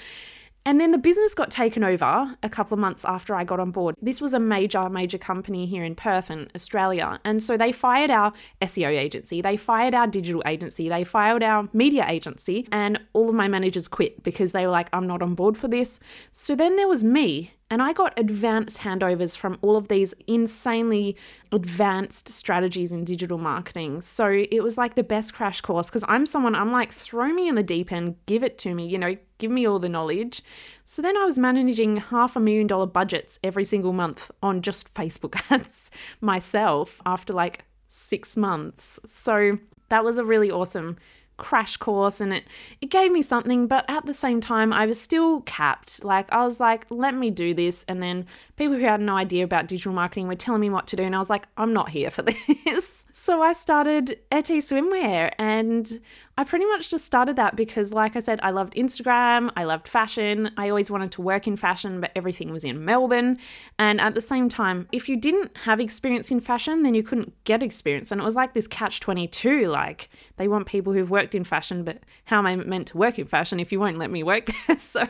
And 0.71 0.81
then 0.81 0.93
the 0.93 0.99
business 0.99 1.35
got 1.35 1.51
taken 1.51 1.83
over 1.83 2.37
a 2.45 2.49
couple 2.49 2.75
of 2.75 2.79
months 2.79 3.05
after 3.05 3.35
I 3.35 3.43
got 3.43 3.59
on 3.59 3.73
board. 3.73 3.97
This 4.01 4.21
was 4.21 4.33
a 4.35 4.39
major, 4.39 4.89
major 4.89 5.19
company 5.19 5.67
here 5.67 5.83
in 5.83 5.97
Perth 5.97 6.31
in 6.31 6.49
Australia. 6.55 7.19
And 7.25 7.43
so 7.43 7.57
they 7.57 7.73
fired 7.73 8.09
our 8.09 8.33
SEO 8.63 8.97
agency, 8.97 9.43
they 9.43 9.57
fired 9.57 9.95
our 9.95 10.07
digital 10.07 10.45
agency, 10.47 10.89
they 10.89 11.03
fired 11.03 11.43
our 11.43 11.69
media 11.73 12.07
agency, 12.09 12.69
and 12.71 13.01
all 13.15 13.29
of 13.29 13.35
my 13.35 13.49
managers 13.49 13.89
quit 13.89 14.23
because 14.23 14.53
they 14.53 14.65
were 14.65 14.71
like, 14.71 14.87
I'm 14.93 15.09
not 15.09 15.23
on 15.23 15.35
board 15.35 15.59
for 15.59 15.67
this. 15.67 15.99
So 16.31 16.55
then 16.55 16.77
there 16.77 16.87
was 16.87 17.03
me 17.03 17.51
and 17.71 17.81
I 17.81 17.93
got 17.93 18.19
advanced 18.19 18.79
handovers 18.79 19.37
from 19.37 19.57
all 19.63 19.77
of 19.77 19.87
these 19.87 20.13
insanely 20.27 21.17
advanced 21.53 22.29
strategies 22.29 22.91
in 22.91 23.05
digital 23.05 23.39
marketing. 23.39 24.01
So 24.01 24.29
it 24.29 24.61
was 24.61 24.77
like 24.77 24.97
the 24.97 25.05
best 25.05 25.35
crash 25.35 25.61
course 25.61 25.89
because 25.89 26.05
I'm 26.09 26.27
someone, 26.27 26.57
I'm 26.57 26.73
like, 26.73 26.93
throw 26.93 27.29
me 27.29 27.49
in 27.49 27.55
the 27.55 27.63
deep 27.63 27.93
end, 27.93 28.17
give 28.27 28.43
it 28.43 28.59
to 28.59 28.75
me, 28.75 28.89
you 28.89 28.99
know, 28.99 29.17
give 29.39 29.53
me 29.53 29.67
all 29.67 29.79
the 29.79 29.89
knowledge. 29.89 30.43
So 30.85 31.01
then 31.01 31.17
I 31.17 31.25
was 31.25 31.39
managing 31.39 31.99
half 31.99 32.35
a 32.35 32.41
million 32.41 32.67
dollar 32.67 32.87
budgets 32.87 33.39
every 33.45 33.65
single 33.65 33.93
month 33.93 34.33
on 34.43 34.63
just 34.63 34.93
Facebook 34.93 35.41
ads 35.51 35.93
myself 36.21 37.01
after 37.07 37.33
like 37.33 37.65
six 37.87 38.37
months. 38.37 38.99
So 39.07 39.59
that 39.91 40.05
was 40.05 40.19
a 40.19 40.25
really 40.25 40.51
awesome 40.51 40.97
crash 41.41 41.77
course 41.79 42.21
and 42.21 42.33
it 42.33 42.45
it 42.81 42.91
gave 42.91 43.11
me 43.11 43.23
something 43.23 43.67
but 43.67 43.85
at 43.89 44.05
the 44.05 44.13
same 44.13 44.41
time 44.41 44.73
I 44.73 44.87
was 44.87 45.01
still 45.01 45.41
capped. 45.41 46.05
Like 46.05 46.31
I 46.31 46.45
was 46.45 46.61
like 46.61 46.87
let 46.91 47.15
me 47.15 47.31
do 47.31 47.55
this. 47.55 47.85
And 47.89 48.03
then 48.03 48.27
people 48.57 48.77
who 48.77 48.85
had 48.85 49.01
no 49.01 49.17
idea 49.17 49.43
about 49.43 49.67
digital 49.67 49.93
marketing 49.93 50.29
were 50.29 50.37
telling 50.37 50.61
me 50.61 50.71
what 50.71 50.87
to 50.89 50.97
do 50.97 51.03
and 51.03 51.17
I 51.17 51.19
was 51.19 51.31
like 51.31 51.49
I'm 51.57 51.73
not 51.73 51.89
here 51.89 52.11
for 52.11 52.23
this. 52.65 53.07
So 53.11 53.43
I 53.43 53.55
started 53.55 54.11
Ete 54.33 54.61
Swimwear 54.63 55.33
and 55.39 56.01
I 56.41 56.45
pretty 56.45 56.65
much 56.65 56.89
just 56.89 57.05
started 57.05 57.37
that 57.37 57.55
because, 57.55 57.93
like 57.93 58.17
I 58.17 58.21
said, 58.21 58.41
I 58.43 58.51
loved 58.51 58.73
Instagram, 58.73 59.53
I 59.59 59.65
loved 59.65 59.87
fashion. 59.87 60.51
I 60.57 60.71
always 60.71 60.91
wanted 60.91 61.13
to 61.13 61.21
work 61.21 61.47
in 61.47 61.55
fashion, 61.55 62.01
but 62.01 62.13
everything 62.17 62.51
was 62.51 62.65
in 62.65 62.83
Melbourne. 62.83 63.37
And 63.79 64.01
at 64.01 64.15
the 64.15 64.23
same 64.23 64.49
time, 64.49 64.89
if 64.91 65.07
you 65.07 65.19
didn't 65.19 65.55
have 65.65 65.81
experience 65.81 66.31
in 66.31 66.41
fashion, 66.41 66.83
then 66.83 66.95
you 66.95 67.03
couldn't 67.03 67.35
get 67.45 67.63
experience. 67.63 68.11
And 68.11 68.23
it 68.23 68.25
was 68.25 68.37
like 68.37 68.55
this 68.55 68.67
catch 68.67 69.01
22 69.01 69.67
like, 69.67 70.09
they 70.39 70.49
want 70.49 70.65
people 70.65 70.95
who've 70.95 71.11
worked 71.11 71.35
in 71.35 71.45
fashion, 71.45 71.85
but 71.85 71.99
how 72.25 72.39
am 72.39 72.47
I 72.47 72.57
meant 72.57 72.87
to 72.87 72.97
work 72.97 73.19
in 73.19 73.27
fashion 73.27 73.61
if 73.61 73.71
you 73.71 73.79
won't 73.79 73.99
let 73.99 74.11
me 74.11 74.23
work 74.23 74.49
there? 74.67 74.79
so 74.79 75.07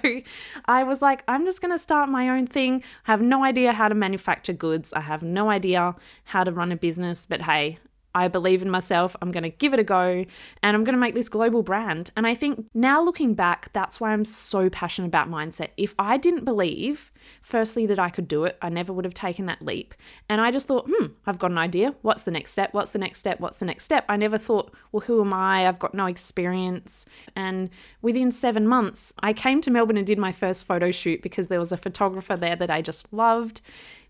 I 0.65 0.83
was 0.83 1.01
like, 1.01 1.23
I'm 1.29 1.45
just 1.45 1.63
going 1.63 1.73
to 1.73 1.79
start 1.79 2.09
my 2.09 2.29
own 2.29 2.49
thing. 2.49 2.83
I 3.07 3.13
have 3.13 3.23
no 3.23 3.45
idea 3.45 3.73
how 3.73 3.87
to 3.87 3.95
manufacture 3.95 4.53
goods, 4.53 4.93
I 4.93 5.03
have 5.03 5.23
no 5.23 5.49
idea 5.49 5.95
how 6.25 6.43
to 6.43 6.51
run 6.51 6.73
a 6.73 6.77
business, 6.77 7.25
but 7.25 7.43
hey, 7.43 7.79
I 8.15 8.29
believe 8.29 8.63
in 8.63 8.71
myself. 8.71 9.15
I'm 9.23 9.31
going 9.31 9.45
to 9.45 9.51
give 9.51 9.73
it 9.73 9.81
a 9.81 9.85
go 9.85 10.25
and 10.63 10.77
I'm 10.77 10.85
going 10.85 10.95
to 10.95 11.01
make 11.01 11.15
this 11.15 11.29
global 11.29 11.63
brand. 11.63 12.11
And 12.17 12.27
I 12.27 12.35
think 12.35 12.67
now 12.75 13.03
looking 13.03 13.35
back, 13.35 13.73
that's 13.73 14.01
why 14.01 14.13
I'm 14.13 14.25
so 14.25 14.69
passionate 14.69 15.09
about 15.09 15.31
mindset. 15.31 15.69
If 15.77 15.95
I 15.99 16.17
didn't 16.17 16.45
believe, 16.45 17.13
firstly, 17.43 17.87
that 17.87 17.99
I 17.99 18.11
could 18.11 18.27
do 18.27 18.45
it, 18.45 18.59
I 18.61 18.69
never 18.69 18.93
would 18.93 19.05
have 19.05 19.15
taken 19.15 19.47
that 19.47 19.63
leap. 19.63 19.95
And 20.29 20.41
I 20.41 20.51
just 20.51 20.67
thought, 20.67 20.89
hmm, 20.89 21.07
I've 21.27 21.39
got 21.39 21.51
an 21.51 21.59
idea. 21.59 21.95
What's 22.03 22.25
the 22.25 22.31
next 22.31 22.51
step? 22.53 22.75
What's 22.75 22.91
the 22.91 22.99
next 22.99 23.21
step? 23.21 23.41
What's 23.41 23.59
the 23.59 23.67
next 23.67 23.85
step? 23.85 24.05
I 24.09 24.17
never 24.17 24.39
thought, 24.39 24.75
well, 24.93 25.01
who 25.01 25.21
am 25.21 25.33
I? 25.33 25.69
I've 25.69 25.79
got 25.79 25.95
no 25.95 26.07
experience. 26.07 27.07
And 27.37 27.71
within 28.03 28.31
seven 28.31 28.67
months, 28.67 29.15
I 29.21 29.33
came 29.33 29.61
to 29.63 29.71
Melbourne 29.71 29.97
and 29.97 30.07
did 30.07 30.19
my 30.19 30.33
first 30.33 30.67
photo 30.67 30.91
shoot 30.91 31.23
because 31.23 31.49
there 31.49 31.61
was 31.61 31.73
a 31.73 31.77
photographer 31.77 32.37
there 32.37 32.57
that 32.57 32.71
I 32.71 32.83
just 32.83 33.13
loved. 33.13 33.61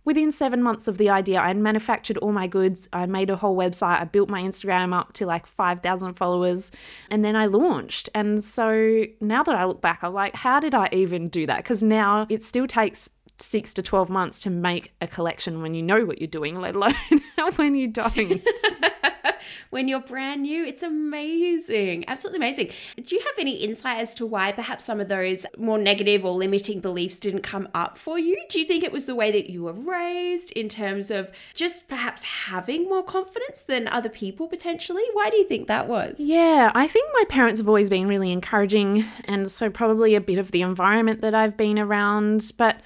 Within 0.04 0.32
seven 0.32 0.62
months 0.62 0.88
of 0.88 0.96
the 0.98 1.10
idea, 1.10 1.38
I 1.40 1.52
manufactured 1.52 2.16
all 2.18 2.32
my 2.32 2.46
goods. 2.46 2.88
I 2.92 3.04
made 3.06 3.28
a 3.28 3.36
whole 3.36 3.56
website. 3.56 4.00
I 4.00 4.04
built 4.04 4.30
my 4.30 4.42
Instagram 4.42 4.94
up 4.94 5.12
to 5.14 5.26
like 5.26 5.46
5,000 5.46 6.14
followers. 6.14 6.72
And 7.10 7.24
then 7.24 7.36
I 7.36 7.46
launched. 7.46 8.08
And 8.14 8.42
so 8.42 9.04
now 9.20 9.42
that 9.42 9.54
I 9.54 9.64
look 9.64 9.82
back, 9.82 10.02
I'm 10.02 10.14
like, 10.14 10.34
how 10.34 10.58
did 10.58 10.74
I 10.74 10.88
even 10.92 11.28
do 11.28 11.46
that? 11.46 11.58
Because 11.58 11.82
now 11.82 12.26
it 12.30 12.42
still 12.42 12.66
takes 12.66 13.10
six 13.42 13.74
to 13.74 13.82
12 13.82 14.10
months 14.10 14.40
to 14.42 14.50
make 14.50 14.92
a 15.00 15.06
collection 15.06 15.62
when 15.62 15.74
you 15.74 15.82
know 15.82 16.04
what 16.04 16.20
you're 16.20 16.28
doing, 16.28 16.60
let 16.60 16.74
alone 16.74 16.94
when 17.56 17.74
you 17.74 17.88
don't. 17.88 18.42
when 19.70 19.88
you're 19.88 20.00
brand 20.00 20.42
new, 20.42 20.64
it's 20.64 20.82
amazing. 20.82 22.04
Absolutely 22.08 22.38
amazing. 22.38 22.70
Do 22.96 23.14
you 23.14 23.22
have 23.22 23.34
any 23.38 23.54
insight 23.56 23.98
as 23.98 24.14
to 24.16 24.26
why 24.26 24.52
perhaps 24.52 24.84
some 24.84 25.00
of 25.00 25.08
those 25.08 25.46
more 25.56 25.78
negative 25.78 26.24
or 26.24 26.32
limiting 26.32 26.80
beliefs 26.80 27.18
didn't 27.18 27.42
come 27.42 27.68
up 27.74 27.96
for 27.96 28.18
you? 28.18 28.36
Do 28.48 28.58
you 28.58 28.64
think 28.64 28.84
it 28.84 28.92
was 28.92 29.06
the 29.06 29.14
way 29.14 29.30
that 29.30 29.50
you 29.50 29.62
were 29.62 29.72
raised 29.72 30.50
in 30.52 30.68
terms 30.68 31.10
of 31.10 31.30
just 31.54 31.88
perhaps 31.88 32.22
having 32.22 32.88
more 32.88 33.02
confidence 33.02 33.62
than 33.62 33.88
other 33.88 34.08
people 34.08 34.48
potentially? 34.48 35.04
Why 35.12 35.30
do 35.30 35.36
you 35.36 35.44
think 35.44 35.68
that 35.68 35.88
was? 35.88 36.16
Yeah, 36.18 36.70
I 36.74 36.86
think 36.86 37.08
my 37.14 37.24
parents 37.28 37.60
have 37.60 37.68
always 37.68 37.90
been 37.90 38.08
really 38.08 38.32
encouraging, 38.32 39.04
and 39.24 39.50
so 39.50 39.70
probably 39.70 40.14
a 40.14 40.20
bit 40.20 40.38
of 40.38 40.50
the 40.50 40.62
environment 40.62 41.20
that 41.20 41.34
I've 41.34 41.56
been 41.56 41.78
around. 41.78 42.52
But 42.56 42.80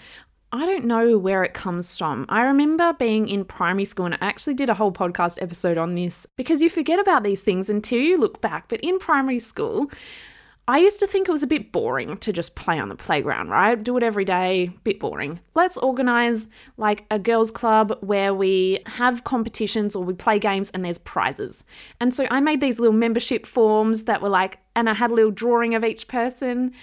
I 0.55 0.67
don't 0.67 0.85
know 0.85 1.19
where 1.19 1.43
it 1.43 1.53
comes 1.53 1.99
from. 1.99 2.27
I 2.29 2.43
remember 2.43 2.93
being 2.93 3.27
in 3.27 3.45
primary 3.45 3.85
school, 3.85 4.07
and 4.07 4.15
I 4.15 4.19
actually 4.21 4.55
did 4.55 4.71
a 4.71 4.75
whole 4.75 4.93
podcast 4.93 5.43
episode 5.43 5.77
on 5.77 5.97
this 5.97 6.29
because 6.37 6.63
you 6.63 6.71
forget 6.71 7.01
about 7.01 7.25
these 7.25 7.43
things 7.43 7.69
until 7.69 7.99
you 7.99 8.17
look 8.17 8.41
back. 8.41 8.69
But 8.69 8.79
in 8.81 9.01
primary 9.01 9.41
school, 9.41 9.91
I 10.69 10.79
used 10.79 11.01
to 11.01 11.09
think 11.09 11.27
it 11.27 11.33
was 11.33 11.43
a 11.43 11.49
bit 11.49 11.73
boring 11.73 12.19
to 12.19 12.33
just 12.33 12.55
play 12.55 12.79
on 12.79 12.89
the 12.89 12.95
playground, 12.95 13.49
right? 13.49 13.83
Do 13.83 13.97
it 13.97 14.05
every 14.05 14.25
day, 14.25 14.71
bit 14.85 15.01
boring. 15.01 15.41
Let's 15.57 15.77
organize 15.77 16.47
like 16.77 17.05
a 17.11 17.19
girls' 17.19 17.51
club 17.51 17.99
where 18.01 18.33
we 18.33 18.79
have 18.87 19.25
competitions 19.25 19.97
or 19.97 20.05
we 20.05 20.15
play 20.15 20.39
games 20.39 20.71
and 20.71 20.85
there's 20.85 20.99
prizes. 20.99 21.65
And 22.01 22.15
so 22.15 22.29
I 22.31 22.39
made 22.39 22.61
these 22.61 22.79
little 22.79 22.95
membership 22.95 23.45
forms 23.45 24.05
that 24.05 24.23
were 24.23 24.29
like, 24.29 24.61
and 24.77 24.89
I 24.89 24.95
had 24.95 25.11
a 25.11 25.15
little 25.15 25.33
drawing 25.33 25.75
of 25.75 25.85
each 25.85 26.07
person. 26.07 26.75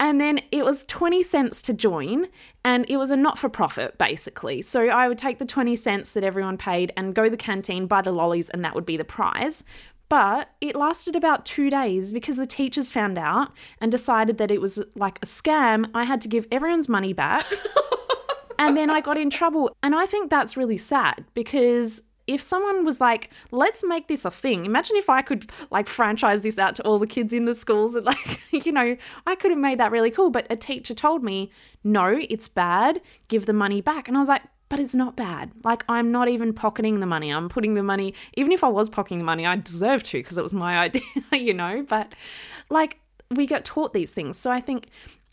And 0.00 0.20
then 0.20 0.40
it 0.52 0.64
was 0.64 0.84
20 0.84 1.22
cents 1.24 1.60
to 1.62 1.74
join, 1.74 2.28
and 2.68 2.84
it 2.86 2.98
was 2.98 3.10
a 3.10 3.16
not 3.16 3.38
for 3.38 3.48
profit 3.48 3.96
basically. 3.96 4.60
So 4.60 4.88
I 4.88 5.08
would 5.08 5.16
take 5.16 5.38
the 5.38 5.46
20 5.46 5.74
cents 5.74 6.12
that 6.12 6.22
everyone 6.22 6.58
paid 6.58 6.92
and 6.98 7.14
go 7.14 7.24
to 7.24 7.30
the 7.30 7.36
canteen, 7.38 7.86
buy 7.86 8.02
the 8.02 8.12
lollies, 8.12 8.50
and 8.50 8.62
that 8.62 8.74
would 8.74 8.84
be 8.84 8.98
the 8.98 9.04
prize. 9.04 9.64
But 10.10 10.50
it 10.60 10.76
lasted 10.76 11.16
about 11.16 11.46
two 11.46 11.70
days 11.70 12.12
because 12.12 12.36
the 12.36 12.44
teachers 12.44 12.90
found 12.90 13.16
out 13.16 13.52
and 13.80 13.90
decided 13.90 14.36
that 14.36 14.50
it 14.50 14.60
was 14.60 14.82
like 14.94 15.18
a 15.22 15.26
scam. 15.26 15.90
I 15.94 16.04
had 16.04 16.20
to 16.22 16.28
give 16.28 16.46
everyone's 16.52 16.90
money 16.90 17.14
back. 17.14 17.46
and 18.58 18.76
then 18.76 18.90
I 18.90 19.00
got 19.00 19.16
in 19.16 19.30
trouble. 19.30 19.74
And 19.82 19.94
I 19.94 20.04
think 20.04 20.28
that's 20.28 20.56
really 20.56 20.78
sad 20.78 21.24
because 21.32 22.02
if 22.28 22.42
someone 22.42 22.84
was 22.84 23.00
like, 23.00 23.30
let's 23.50 23.82
make 23.82 24.06
this 24.06 24.24
a 24.24 24.30
thing, 24.30 24.66
imagine 24.66 24.96
if 24.96 25.08
I 25.08 25.22
could 25.22 25.50
like 25.70 25.88
franchise 25.88 26.42
this 26.42 26.58
out 26.58 26.76
to 26.76 26.82
all 26.84 26.98
the 26.98 27.06
kids 27.06 27.32
in 27.32 27.46
the 27.46 27.54
schools 27.54 27.96
and 27.96 28.06
like, 28.12 28.40
you 28.52 28.70
know, 28.70 28.96
I 29.26 29.34
could 29.34 29.50
have 29.50 29.58
made 29.58 29.80
that 29.80 29.90
really 29.90 30.10
cool. 30.10 30.30
But 30.30 30.46
a 30.50 30.56
teacher 30.56 30.94
told 30.94 31.24
me, 31.24 31.50
no, 31.82 32.20
it's 32.28 32.46
bad, 32.46 33.00
give 33.28 33.46
the 33.46 33.54
money 33.54 33.80
back. 33.80 34.06
And 34.06 34.16
I 34.16 34.20
was 34.20 34.28
like, 34.28 34.42
but 34.68 34.78
it's 34.78 34.94
not 34.94 35.16
bad. 35.16 35.52
Like, 35.64 35.82
I'm 35.88 36.12
not 36.12 36.28
even 36.28 36.52
pocketing 36.52 37.00
the 37.00 37.06
money. 37.06 37.30
I'm 37.30 37.48
putting 37.48 37.72
the 37.72 37.82
money, 37.82 38.12
even 38.34 38.52
if 38.52 38.62
I 38.62 38.68
was 38.68 38.90
pocketing 38.90 39.18
the 39.18 39.24
money, 39.24 39.46
I 39.46 39.56
deserve 39.56 40.02
to 40.04 40.18
because 40.18 40.36
it 40.36 40.42
was 40.42 40.52
my 40.52 40.78
idea, 40.86 41.02
you 41.32 41.54
know? 41.54 41.82
But 41.88 42.12
like, 42.68 43.00
we 43.30 43.46
get 43.46 43.64
taught 43.64 43.94
these 43.94 44.12
things. 44.12 44.36
So 44.38 44.50
I 44.50 44.60
think 44.60 44.88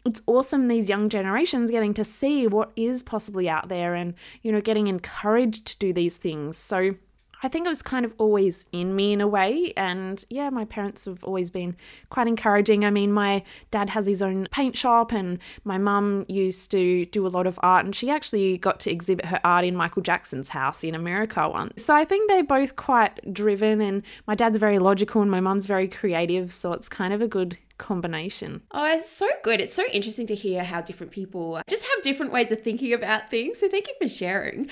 it's 0.06 0.22
awesome 0.28 0.68
these 0.68 0.88
young 0.88 1.10
generations 1.10 1.72
getting 1.72 1.94
to 1.96 2.06
see 2.06 2.48
what 2.48 2.72
is 2.76 3.02
possibly 3.02 3.50
out 3.50 3.70
there 3.70 3.96
and 3.96 4.14
you 4.44 4.52
know 4.52 4.62
getting 4.62 4.88
encouraged 4.88 5.66
to 5.66 5.78
do 5.80 5.94
these 5.94 6.18
things. 6.18 6.58
So 6.58 6.96
I 7.44 7.48
think 7.48 7.66
it 7.66 7.70
was 7.70 7.82
kind 7.82 8.06
of 8.06 8.14
always 8.18 8.66
in 8.72 8.96
me 8.96 9.14
in 9.14 9.22
a 9.22 9.28
way. 9.28 9.74
And 9.78 10.24
yeah, 10.30 10.50
my 10.50 10.66
parents 10.66 11.06
have 11.06 11.24
always 11.24 11.50
been 11.50 11.76
quite 12.10 12.28
encouraging. 12.28 12.86
I 12.86 12.90
mean, 12.90 13.12
my 13.12 13.44
dad 13.72 13.90
has 13.92 14.06
his 14.06 14.22
own 14.22 14.48
paint 14.52 14.76
shop, 14.76 15.12
and 15.12 15.40
my 15.64 15.78
mum 15.78 16.26
used 16.28 16.72
to 16.72 17.06
do 17.08 17.26
a 17.26 17.30
lot 17.30 17.48
of 17.48 17.60
art, 17.62 17.86
and 17.86 17.96
she 17.96 18.10
actually 18.10 18.58
got 18.58 18.80
to 18.82 18.92
exhibit 18.92 19.26
her 19.26 19.40
art 19.44 19.66
in 19.66 19.76
Michael 19.76 20.02
Jackson's 20.02 20.50
house 20.50 20.84
in 20.84 20.96
America 20.96 21.48
once. 21.50 21.84
So 21.84 21.96
I 21.96 22.06
think 22.06 22.30
they're 22.30 22.44
both 22.44 22.76
quite 22.76 23.34
driven, 23.34 23.82
and 23.82 24.04
my 24.28 24.36
dad's 24.36 24.58
very 24.58 24.80
logical, 24.80 25.22
and 25.22 25.30
my 25.30 25.40
mum's 25.40 25.66
very 25.66 25.88
creative. 25.88 26.54
So 26.54 26.74
it's 26.74 26.90
kind 26.90 27.14
of 27.14 27.22
a 27.22 27.28
good 27.28 27.58
combination. 27.78 28.62
Oh, 28.72 28.86
it's 28.86 29.12
so 29.12 29.28
good. 29.44 29.60
It's 29.60 29.76
so 29.76 29.84
interesting 29.92 30.28
to 30.28 30.36
hear 30.36 30.64
how 30.64 30.82
different 30.82 31.12
people 31.12 31.62
just 31.68 31.84
have 31.84 32.04
different 32.04 32.32
ways 32.32 32.52
of 32.52 32.62
thinking 32.62 32.94
about 32.94 33.30
things. 33.30 33.60
So 33.60 33.68
thank 33.68 33.88
you 33.88 33.94
for 34.02 34.08
sharing. 34.08 34.70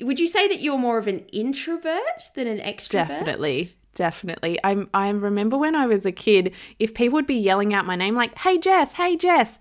Would 0.00 0.20
you 0.20 0.26
say 0.26 0.48
that 0.48 0.60
you're 0.60 0.78
more 0.78 0.98
of 0.98 1.06
an 1.06 1.20
introvert 1.32 2.22
than 2.34 2.46
an 2.46 2.58
extrovert? 2.58 3.08
Definitely. 3.08 3.68
Definitely. 3.94 4.58
I'm 4.64 4.88
I 4.94 5.10
remember 5.10 5.58
when 5.58 5.74
I 5.74 5.86
was 5.86 6.06
a 6.06 6.12
kid, 6.12 6.54
if 6.78 6.94
people 6.94 7.14
would 7.14 7.26
be 7.26 7.34
yelling 7.34 7.74
out 7.74 7.84
my 7.84 7.96
name 7.96 8.14
like, 8.14 8.36
"Hey 8.38 8.56
Jess, 8.58 8.94
hey 8.94 9.16
Jess," 9.16 9.58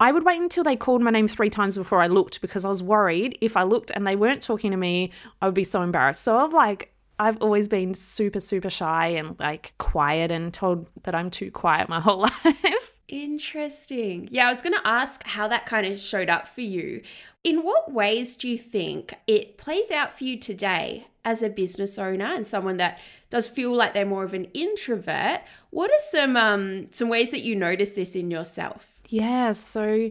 I 0.00 0.12
would 0.12 0.24
wait 0.24 0.40
until 0.40 0.64
they 0.64 0.76
called 0.76 1.02
my 1.02 1.10
name 1.10 1.28
three 1.28 1.50
times 1.50 1.76
before 1.76 2.00
I 2.00 2.06
looked 2.06 2.40
because 2.40 2.64
I 2.64 2.70
was 2.70 2.82
worried 2.82 3.36
if 3.40 3.56
I 3.56 3.64
looked 3.64 3.90
and 3.90 4.06
they 4.06 4.16
weren't 4.16 4.42
talking 4.42 4.70
to 4.70 4.76
me, 4.76 5.10
I 5.40 5.46
would 5.46 5.54
be 5.54 5.64
so 5.64 5.82
embarrassed. 5.82 6.22
So 6.22 6.38
I've 6.38 6.54
like 6.54 6.94
I've 7.18 7.36
always 7.42 7.68
been 7.68 7.92
super 7.92 8.40
super 8.40 8.70
shy 8.70 9.08
and 9.08 9.38
like 9.38 9.74
quiet 9.78 10.30
and 10.30 10.52
told 10.54 10.88
that 11.02 11.14
I'm 11.14 11.28
too 11.30 11.50
quiet 11.50 11.88
my 11.90 12.00
whole 12.00 12.20
life. 12.44 12.95
Interesting. 13.08 14.28
Yeah, 14.32 14.48
I 14.48 14.52
was 14.52 14.62
going 14.62 14.74
to 14.74 14.86
ask 14.86 15.24
how 15.26 15.46
that 15.48 15.66
kind 15.66 15.86
of 15.86 15.98
showed 15.98 16.28
up 16.28 16.48
for 16.48 16.62
you. 16.62 17.02
In 17.44 17.62
what 17.62 17.92
ways 17.92 18.36
do 18.36 18.48
you 18.48 18.58
think 18.58 19.14
it 19.26 19.58
plays 19.58 19.90
out 19.92 20.16
for 20.16 20.24
you 20.24 20.38
today 20.38 21.06
as 21.24 21.42
a 21.42 21.48
business 21.48 21.98
owner 21.98 22.24
and 22.24 22.44
someone 22.44 22.78
that 22.78 22.98
does 23.30 23.48
feel 23.48 23.74
like 23.74 23.94
they're 23.94 24.04
more 24.04 24.24
of 24.24 24.34
an 24.34 24.46
introvert? 24.54 25.42
What 25.70 25.90
are 25.90 26.00
some 26.00 26.36
um 26.36 26.86
some 26.90 27.08
ways 27.08 27.30
that 27.30 27.42
you 27.42 27.54
notice 27.54 27.92
this 27.92 28.16
in 28.16 28.30
yourself? 28.30 28.98
Yeah, 29.08 29.52
so 29.52 30.10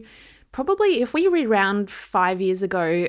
probably 0.52 1.02
if 1.02 1.12
we 1.12 1.28
rewound 1.28 1.90
5 1.90 2.40
years 2.40 2.62
ago, 2.62 3.08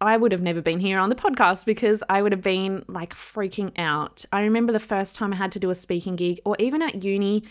I 0.00 0.16
would 0.16 0.30
have 0.30 0.42
never 0.42 0.62
been 0.62 0.78
here 0.78 1.00
on 1.00 1.08
the 1.08 1.16
podcast 1.16 1.66
because 1.66 2.04
I 2.08 2.22
would 2.22 2.30
have 2.30 2.42
been 2.42 2.84
like 2.86 3.14
freaking 3.14 3.72
out. 3.76 4.24
I 4.32 4.42
remember 4.42 4.72
the 4.72 4.78
first 4.78 5.16
time 5.16 5.32
I 5.32 5.36
had 5.36 5.50
to 5.52 5.58
do 5.58 5.70
a 5.70 5.74
speaking 5.74 6.14
gig 6.14 6.40
or 6.44 6.54
even 6.60 6.82
at 6.82 7.02
uni 7.02 7.42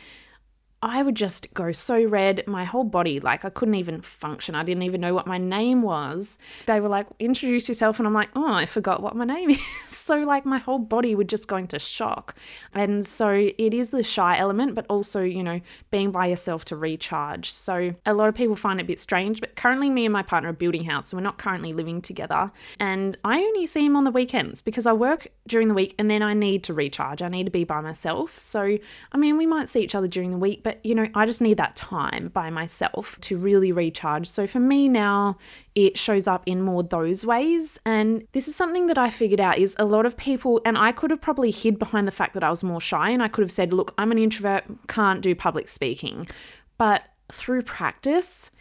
I 0.82 1.02
would 1.02 1.16
just 1.16 1.52
go 1.56 1.72
so 1.72 2.04
red, 2.04 2.44
my 2.46 2.64
whole 2.64 2.84
body, 2.84 3.20
like 3.20 3.44
I 3.44 3.50
couldn't 3.50 3.74
even 3.76 4.02
function. 4.02 4.54
I 4.54 4.64
didn't 4.64 4.84
even 4.84 5.02
know 5.02 5.14
what 5.16 5.26
my 5.26 5.40
name 5.40 5.82
was. 5.82 6.38
They 6.68 6.80
were 6.80 6.88
like, 6.88 7.08
introduce 7.18 7.68
yourself. 7.68 8.00
And 8.00 8.08
I'm 8.08 8.14
like, 8.14 8.30
oh, 8.36 8.54
I 8.54 8.68
forgot 8.68 9.02
what 9.02 9.16
my 9.16 9.26
name 9.26 9.50
is. 9.52 9.62
so, 9.90 10.20
like, 10.20 10.46
my 10.46 10.60
whole 10.60 10.78
body 10.78 11.16
would 11.16 11.30
just 11.30 11.48
go 11.48 11.56
into 11.56 11.80
shock. 11.80 12.36
And 12.74 13.06
so, 13.08 13.30
it 13.30 13.74
is 13.74 13.90
the 13.90 14.04
shy 14.04 14.38
element, 14.38 14.76
but 14.76 14.86
also, 14.88 15.24
you 15.24 15.42
know, 15.42 15.62
being 15.90 16.12
by 16.12 16.28
yourself 16.28 16.64
to 16.66 16.76
recharge. 16.76 17.50
So, 17.50 17.96
a 18.06 18.14
lot 18.14 18.30
of 18.30 18.36
people 18.36 18.56
find 18.56 18.80
it 18.80 18.84
a 18.84 18.86
bit 18.86 19.00
strange, 19.00 19.42
but 19.42 19.56
currently, 19.56 19.90
me 19.90 20.06
and 20.06 20.14
my 20.14 20.22
partner 20.22 20.50
are 20.50 20.54
building 20.54 20.84
house. 20.84 21.10
So, 21.10 21.18
we're 21.18 21.24
not 21.24 21.40
currently 21.40 21.74
living 21.74 22.04
together. 22.04 22.52
And 22.80 23.18
I 23.24 23.40
only 23.40 23.66
see 23.66 23.84
him 23.84 23.96
on 23.96 24.04
the 24.04 24.12
weekends 24.12 24.62
because 24.62 24.86
I 24.86 24.94
work 24.94 25.28
during 25.48 25.70
the 25.70 25.74
week 25.74 25.96
and 25.98 26.10
then 26.10 26.22
I 26.22 26.36
need 26.36 26.64
to 26.66 26.74
recharge. 26.74 27.24
I 27.24 27.30
need 27.30 27.46
to 27.46 27.52
be 27.52 27.64
by 27.64 27.82
myself. 27.82 28.38
So, 28.38 28.78
I 29.12 29.18
mean, 29.18 29.38
we 29.38 29.48
might 29.48 29.70
see 29.70 29.82
each 29.82 29.96
other 29.96 30.08
during 30.08 30.30
the 30.30 30.38
week, 30.38 30.64
but 30.68 30.86
you 30.86 30.94
know, 30.94 31.08
I 31.16 31.26
just 31.26 31.40
need 31.40 31.56
that 31.56 31.78
time 31.78 32.28
by 32.28 32.50
myself 32.50 33.18
to 33.22 33.38
really 33.38 33.72
recharge. 33.72 34.28
So 34.28 34.46
for 34.46 34.60
me 34.60 34.90
now, 34.90 35.38
it 35.76 35.98
shows 35.98 36.28
up 36.28 36.44
in 36.46 36.62
more 36.62 36.84
those 36.84 37.26
ways. 37.26 37.80
And 37.86 38.28
this 38.34 38.50
is 38.50 38.56
something 38.58 38.88
that 38.88 38.98
I 38.98 39.10
figured 39.10 39.40
out 39.40 39.60
is 39.60 39.78
a 39.80 39.86
lot 39.86 40.06
of 40.06 40.18
people, 40.18 40.60
and 40.66 40.78
I 40.78 40.92
could 40.92 41.10
have 41.10 41.22
probably 41.22 41.52
hid 41.52 41.80
behind 41.80 42.06
the 42.06 42.12
fact 42.12 42.34
that 42.34 42.44
I 42.44 42.50
was 42.50 42.66
more 42.66 42.82
shy 42.82 43.12
and 43.12 43.24
I 43.24 43.30
could 43.30 43.44
have 43.44 43.52
said, 43.52 43.72
look, 43.72 43.94
I'm 43.98 44.12
an 44.12 44.18
introvert, 44.18 44.66
can't 44.90 45.22
do 45.22 45.34
public 45.36 45.70
speaking. 45.70 46.28
But 46.78 47.04
through 47.32 47.62
practice, 47.62 48.52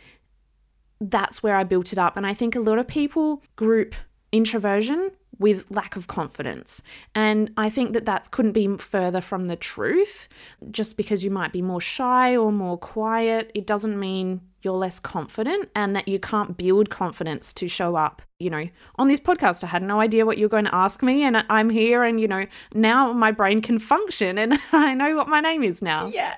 that's 1.00 1.42
where 1.42 1.56
I 1.56 1.64
built 1.64 1.92
it 1.92 1.98
up. 1.98 2.16
And 2.16 2.24
I 2.24 2.34
think 2.34 2.54
a 2.54 2.60
lot 2.60 2.78
of 2.78 2.86
people 2.86 3.42
group 3.56 3.96
introversion 4.30 5.10
with 5.38 5.64
lack 5.70 5.96
of 5.96 6.06
confidence. 6.06 6.82
And 7.14 7.52
I 7.56 7.68
think 7.68 7.92
that 7.92 8.06
that 8.06 8.30
couldn't 8.30 8.52
be 8.52 8.76
further 8.76 9.20
from 9.20 9.48
the 9.48 9.56
truth. 9.56 10.28
Just 10.70 10.96
because 10.96 11.24
you 11.24 11.30
might 11.30 11.52
be 11.52 11.62
more 11.62 11.80
shy 11.80 12.36
or 12.36 12.52
more 12.52 12.78
quiet, 12.78 13.50
it 13.54 13.66
doesn't 13.66 13.98
mean 13.98 14.40
you're 14.62 14.74
less 14.74 14.98
confident 14.98 15.70
and 15.74 15.94
that 15.94 16.08
you 16.08 16.18
can't 16.18 16.56
build 16.56 16.90
confidence 16.90 17.52
to 17.54 17.68
show 17.68 17.96
up. 17.96 18.22
You 18.38 18.50
know, 18.50 18.68
on 18.96 19.08
this 19.08 19.20
podcast, 19.20 19.64
I 19.64 19.68
had 19.68 19.82
no 19.82 20.00
idea 20.00 20.26
what 20.26 20.38
you're 20.38 20.48
going 20.48 20.66
to 20.66 20.74
ask 20.74 21.02
me, 21.02 21.22
and 21.22 21.44
I'm 21.48 21.70
here, 21.70 22.02
and 22.04 22.20
you 22.20 22.28
know, 22.28 22.46
now 22.74 23.12
my 23.12 23.30
brain 23.30 23.62
can 23.62 23.78
function 23.78 24.36
and 24.36 24.58
I 24.72 24.92
know 24.94 25.16
what 25.16 25.28
my 25.28 25.40
name 25.40 25.62
is 25.62 25.80
now. 25.80 26.06
Yeah. 26.06 26.34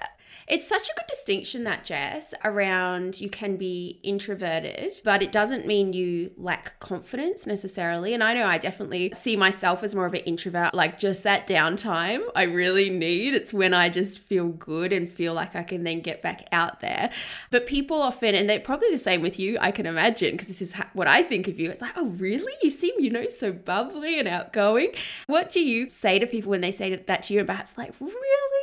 It's 0.48 0.66
such 0.66 0.88
a 0.88 0.94
good 0.96 1.06
distinction 1.08 1.64
that 1.64 1.84
Jess 1.84 2.32
around 2.42 3.20
you 3.20 3.28
can 3.28 3.56
be 3.56 4.00
introverted, 4.02 5.00
but 5.04 5.22
it 5.22 5.30
doesn't 5.30 5.66
mean 5.66 5.92
you 5.92 6.30
lack 6.38 6.80
confidence 6.80 7.46
necessarily. 7.46 8.14
And 8.14 8.24
I 8.24 8.32
know 8.32 8.46
I 8.46 8.56
definitely 8.56 9.12
see 9.14 9.36
myself 9.36 9.82
as 9.82 9.94
more 9.94 10.06
of 10.06 10.14
an 10.14 10.20
introvert, 10.20 10.72
like 10.72 10.98
just 10.98 11.22
that 11.24 11.46
downtime 11.46 12.22
I 12.34 12.44
really 12.44 12.88
need. 12.88 13.34
It's 13.34 13.52
when 13.52 13.74
I 13.74 13.90
just 13.90 14.18
feel 14.18 14.48
good 14.48 14.92
and 14.92 15.08
feel 15.08 15.34
like 15.34 15.54
I 15.54 15.62
can 15.62 15.84
then 15.84 16.00
get 16.00 16.22
back 16.22 16.48
out 16.50 16.80
there. 16.80 17.10
But 17.50 17.66
people 17.66 18.00
often, 18.00 18.34
and 18.34 18.48
they're 18.48 18.58
probably 18.58 18.90
the 18.90 18.98
same 18.98 19.20
with 19.20 19.38
you, 19.38 19.58
I 19.60 19.70
can 19.70 19.84
imagine, 19.84 20.32
because 20.32 20.48
this 20.48 20.62
is 20.62 20.74
what 20.94 21.08
I 21.08 21.22
think 21.22 21.48
of 21.48 21.60
you. 21.60 21.70
It's 21.70 21.82
like, 21.82 21.92
oh, 21.96 22.08
really? 22.12 22.52
You 22.62 22.70
seem, 22.70 22.94
you 22.98 23.10
know, 23.10 23.28
so 23.28 23.52
bubbly 23.52 24.18
and 24.18 24.26
outgoing. 24.26 24.92
What 25.26 25.50
do 25.50 25.60
you 25.60 25.88
say 25.90 26.18
to 26.18 26.26
people 26.26 26.50
when 26.50 26.62
they 26.62 26.72
say 26.72 26.96
that 26.96 27.22
to 27.24 27.34
you 27.34 27.40
and 27.40 27.48
perhaps 27.48 27.76
like, 27.76 27.92
really? 28.00 28.57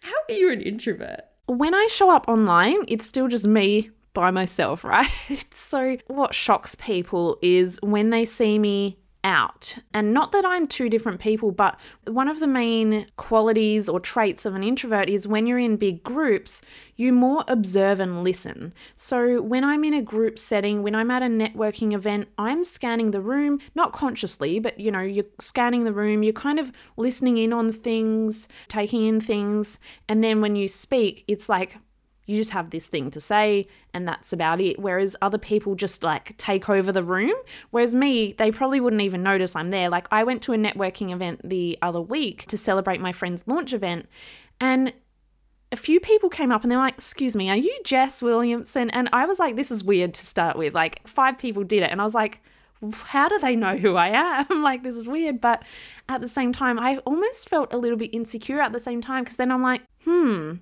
How 0.00 0.14
are 0.28 0.34
you 0.34 0.50
an 0.50 0.60
introvert? 0.60 1.22
When 1.46 1.74
I 1.74 1.88
show 1.90 2.10
up 2.10 2.28
online, 2.28 2.78
it's 2.88 3.06
still 3.06 3.28
just 3.28 3.46
me 3.46 3.90
by 4.12 4.30
myself, 4.30 4.84
right? 4.84 5.08
so, 5.50 5.96
what 6.06 6.34
shocks 6.34 6.74
people 6.74 7.38
is 7.42 7.78
when 7.82 8.10
they 8.10 8.24
see 8.24 8.58
me 8.58 8.98
out. 9.24 9.76
And 9.92 10.12
not 10.12 10.30
that 10.32 10.44
I'm 10.44 10.68
two 10.68 10.88
different 10.88 11.18
people, 11.18 11.50
but 11.50 11.80
one 12.06 12.28
of 12.28 12.38
the 12.38 12.46
main 12.46 13.06
qualities 13.16 13.88
or 13.88 13.98
traits 13.98 14.44
of 14.44 14.54
an 14.54 14.62
introvert 14.62 15.08
is 15.08 15.26
when 15.26 15.46
you're 15.46 15.58
in 15.58 15.76
big 15.76 16.02
groups, 16.02 16.62
you 16.94 17.12
more 17.12 17.42
observe 17.48 17.98
and 17.98 18.22
listen. 18.22 18.74
So 18.94 19.40
when 19.40 19.64
I'm 19.64 19.82
in 19.82 19.94
a 19.94 20.02
group 20.02 20.38
setting, 20.38 20.82
when 20.82 20.94
I'm 20.94 21.10
at 21.10 21.22
a 21.22 21.26
networking 21.26 21.94
event, 21.94 22.28
I'm 22.38 22.62
scanning 22.64 23.10
the 23.10 23.22
room, 23.22 23.58
not 23.74 23.92
consciously, 23.92 24.58
but 24.58 24.78
you 24.78 24.90
know, 24.90 25.00
you're 25.00 25.24
scanning 25.40 25.84
the 25.84 25.92
room, 25.92 26.22
you're 26.22 26.32
kind 26.34 26.60
of 26.60 26.70
listening 26.96 27.38
in 27.38 27.52
on 27.52 27.72
things, 27.72 28.46
taking 28.68 29.06
in 29.06 29.20
things. 29.20 29.80
And 30.08 30.22
then 30.22 30.40
when 30.40 30.54
you 30.54 30.68
speak, 30.68 31.24
it's 31.26 31.48
like, 31.48 31.78
you 32.26 32.36
just 32.36 32.50
have 32.50 32.70
this 32.70 32.86
thing 32.86 33.10
to 33.10 33.20
say 33.20 33.66
and 33.92 34.06
that's 34.08 34.32
about 34.32 34.60
it. 34.60 34.78
Whereas 34.78 35.16
other 35.20 35.38
people 35.38 35.74
just 35.74 36.02
like 36.02 36.36
take 36.38 36.68
over 36.68 36.90
the 36.92 37.02
room. 37.02 37.34
Whereas 37.70 37.94
me, 37.94 38.32
they 38.32 38.50
probably 38.50 38.80
wouldn't 38.80 39.02
even 39.02 39.22
notice 39.22 39.54
I'm 39.54 39.70
there. 39.70 39.88
Like 39.88 40.06
I 40.10 40.24
went 40.24 40.42
to 40.42 40.52
a 40.52 40.56
networking 40.56 41.12
event 41.12 41.48
the 41.48 41.78
other 41.82 42.00
week 42.00 42.46
to 42.46 42.56
celebrate 42.56 43.00
my 43.00 43.12
friend's 43.12 43.46
launch 43.46 43.72
event 43.72 44.06
and 44.60 44.92
a 45.74 45.76
few 45.76 45.98
people 45.98 46.28
came 46.28 46.52
up 46.52 46.62
and 46.62 46.70
they're 46.70 46.78
like, 46.78 46.94
Excuse 46.94 47.34
me, 47.34 47.50
are 47.50 47.56
you 47.56 47.76
Jess 47.84 48.22
Williamson? 48.22 48.90
And 48.90 49.08
I 49.12 49.26
was 49.26 49.38
like, 49.38 49.56
This 49.56 49.70
is 49.70 49.82
weird 49.82 50.14
to 50.14 50.24
start 50.24 50.56
with. 50.56 50.72
Like, 50.72 51.06
five 51.06 51.36
people 51.36 51.64
did 51.64 51.82
it. 51.82 51.90
And 51.90 52.00
I 52.00 52.04
was 52.04 52.14
like, 52.14 52.40
How 52.92 53.28
do 53.28 53.38
they 53.40 53.56
know 53.56 53.76
who 53.76 53.96
I 53.96 54.08
am? 54.08 54.62
like, 54.62 54.84
this 54.84 54.94
is 54.94 55.08
weird. 55.08 55.40
But 55.40 55.64
at 56.08 56.20
the 56.20 56.28
same 56.28 56.52
time, 56.52 56.78
I 56.78 56.98
almost 56.98 57.48
felt 57.48 57.72
a 57.74 57.76
little 57.76 57.98
bit 57.98 58.14
insecure 58.14 58.60
at 58.60 58.72
the 58.72 58.78
same 58.78 59.02
time 59.02 59.24
because 59.24 59.36
then 59.36 59.50
I'm 59.50 59.62
like, 59.62 59.82
Hmm, 60.04 60.54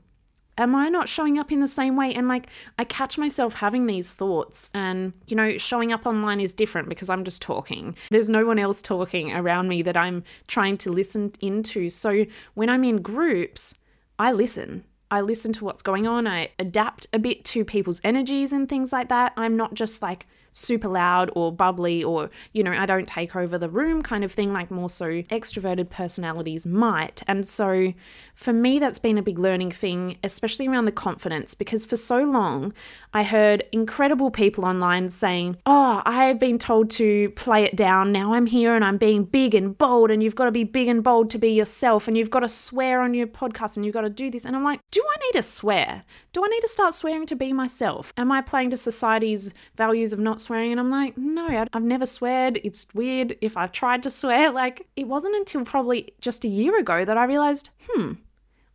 am 0.58 0.74
I 0.74 0.88
not 0.88 1.08
showing 1.08 1.38
up 1.38 1.50
in 1.50 1.60
the 1.60 1.68
same 1.68 1.96
way? 1.96 2.14
And 2.14 2.28
like, 2.28 2.46
I 2.78 2.84
catch 2.84 3.18
myself 3.18 3.54
having 3.54 3.86
these 3.86 4.12
thoughts, 4.12 4.70
and 4.74 5.12
you 5.26 5.36
know, 5.36 5.58
showing 5.58 5.92
up 5.92 6.06
online 6.06 6.40
is 6.40 6.54
different 6.54 6.88
because 6.88 7.10
I'm 7.10 7.24
just 7.24 7.42
talking. 7.42 7.96
There's 8.10 8.28
no 8.28 8.44
one 8.44 8.58
else 8.58 8.82
talking 8.82 9.32
around 9.32 9.68
me 9.68 9.82
that 9.82 9.96
I'm 9.96 10.24
trying 10.46 10.78
to 10.78 10.90
listen 10.90 11.32
into. 11.40 11.90
So 11.90 12.26
when 12.54 12.68
I'm 12.68 12.84
in 12.84 13.02
groups, 13.02 13.74
I 14.18 14.32
listen. 14.32 14.84
I 15.10 15.20
listen 15.20 15.52
to 15.54 15.64
what's 15.64 15.82
going 15.82 16.06
on. 16.06 16.26
I 16.26 16.50
adapt 16.58 17.06
a 17.12 17.18
bit 17.18 17.44
to 17.46 17.66
people's 17.66 18.00
energies 18.02 18.50
and 18.50 18.66
things 18.66 18.92
like 18.92 19.10
that. 19.10 19.34
I'm 19.36 19.58
not 19.58 19.74
just 19.74 20.00
like, 20.00 20.26
super 20.52 20.88
loud 20.88 21.30
or 21.34 21.50
bubbly 21.50 22.04
or, 22.04 22.30
you 22.52 22.62
know, 22.62 22.72
I 22.72 22.86
don't 22.86 23.08
take 23.08 23.34
over 23.34 23.58
the 23.58 23.68
room 23.68 24.02
kind 24.02 24.22
of 24.22 24.30
thing, 24.30 24.52
like 24.52 24.70
more 24.70 24.90
so 24.90 25.22
extroverted 25.22 25.90
personalities 25.90 26.66
might. 26.66 27.22
And 27.26 27.46
so 27.46 27.92
for 28.34 28.52
me, 28.52 28.78
that's 28.78 28.98
been 28.98 29.18
a 29.18 29.22
big 29.22 29.38
learning 29.38 29.70
thing, 29.70 30.18
especially 30.22 30.68
around 30.68 30.84
the 30.84 30.92
confidence, 30.92 31.54
because 31.54 31.84
for 31.84 31.96
so 31.96 32.20
long 32.20 32.72
I 33.14 33.22
heard 33.24 33.64
incredible 33.72 34.30
people 34.30 34.64
online 34.64 35.10
saying, 35.10 35.56
Oh, 35.66 36.02
I 36.04 36.26
have 36.26 36.38
been 36.38 36.58
told 36.58 36.90
to 36.92 37.30
play 37.30 37.64
it 37.64 37.76
down. 37.76 38.12
Now 38.12 38.34
I'm 38.34 38.46
here 38.46 38.74
and 38.74 38.84
I'm 38.84 38.96
being 38.96 39.24
big 39.24 39.54
and 39.54 39.76
bold, 39.76 40.10
and 40.10 40.22
you've 40.22 40.34
got 40.34 40.46
to 40.46 40.50
be 40.50 40.64
big 40.64 40.88
and 40.88 41.02
bold 41.02 41.30
to 41.30 41.38
be 41.38 41.50
yourself, 41.50 42.08
and 42.08 42.16
you've 42.16 42.30
got 42.30 42.40
to 42.40 42.48
swear 42.48 43.00
on 43.00 43.14
your 43.14 43.26
podcast, 43.26 43.76
and 43.76 43.84
you've 43.84 43.94
got 43.94 44.02
to 44.02 44.10
do 44.10 44.30
this. 44.30 44.44
And 44.44 44.56
I'm 44.56 44.64
like, 44.64 44.80
Do 44.90 45.02
I 45.02 45.16
need 45.26 45.32
to 45.38 45.42
swear? 45.42 46.04
Do 46.32 46.44
I 46.44 46.48
need 46.48 46.60
to 46.60 46.68
start 46.68 46.94
swearing 46.94 47.26
to 47.26 47.36
be 47.36 47.52
myself? 47.52 48.12
Am 48.16 48.32
I 48.32 48.40
playing 48.40 48.70
to 48.70 48.76
society's 48.76 49.52
values 49.76 50.12
of 50.12 50.18
not 50.18 50.40
swearing. 50.42 50.72
And 50.72 50.80
I'm 50.80 50.90
like, 50.90 51.16
no, 51.16 51.66
I've 51.72 51.82
never 51.82 52.06
sweared. 52.06 52.60
It's 52.64 52.86
weird 52.94 53.36
if 53.40 53.56
I've 53.56 53.72
tried 53.72 54.02
to 54.04 54.10
swear. 54.20 54.50
Like, 54.50 54.86
it 54.96 55.08
wasn't 55.08 55.36
until 55.36 55.64
probably 55.64 56.12
just 56.20 56.44
a 56.44 56.48
year 56.48 56.78
ago 56.78 57.04
that 57.04 57.16
I 57.16 57.24
realized, 57.24 57.70
hmm, 57.88 58.12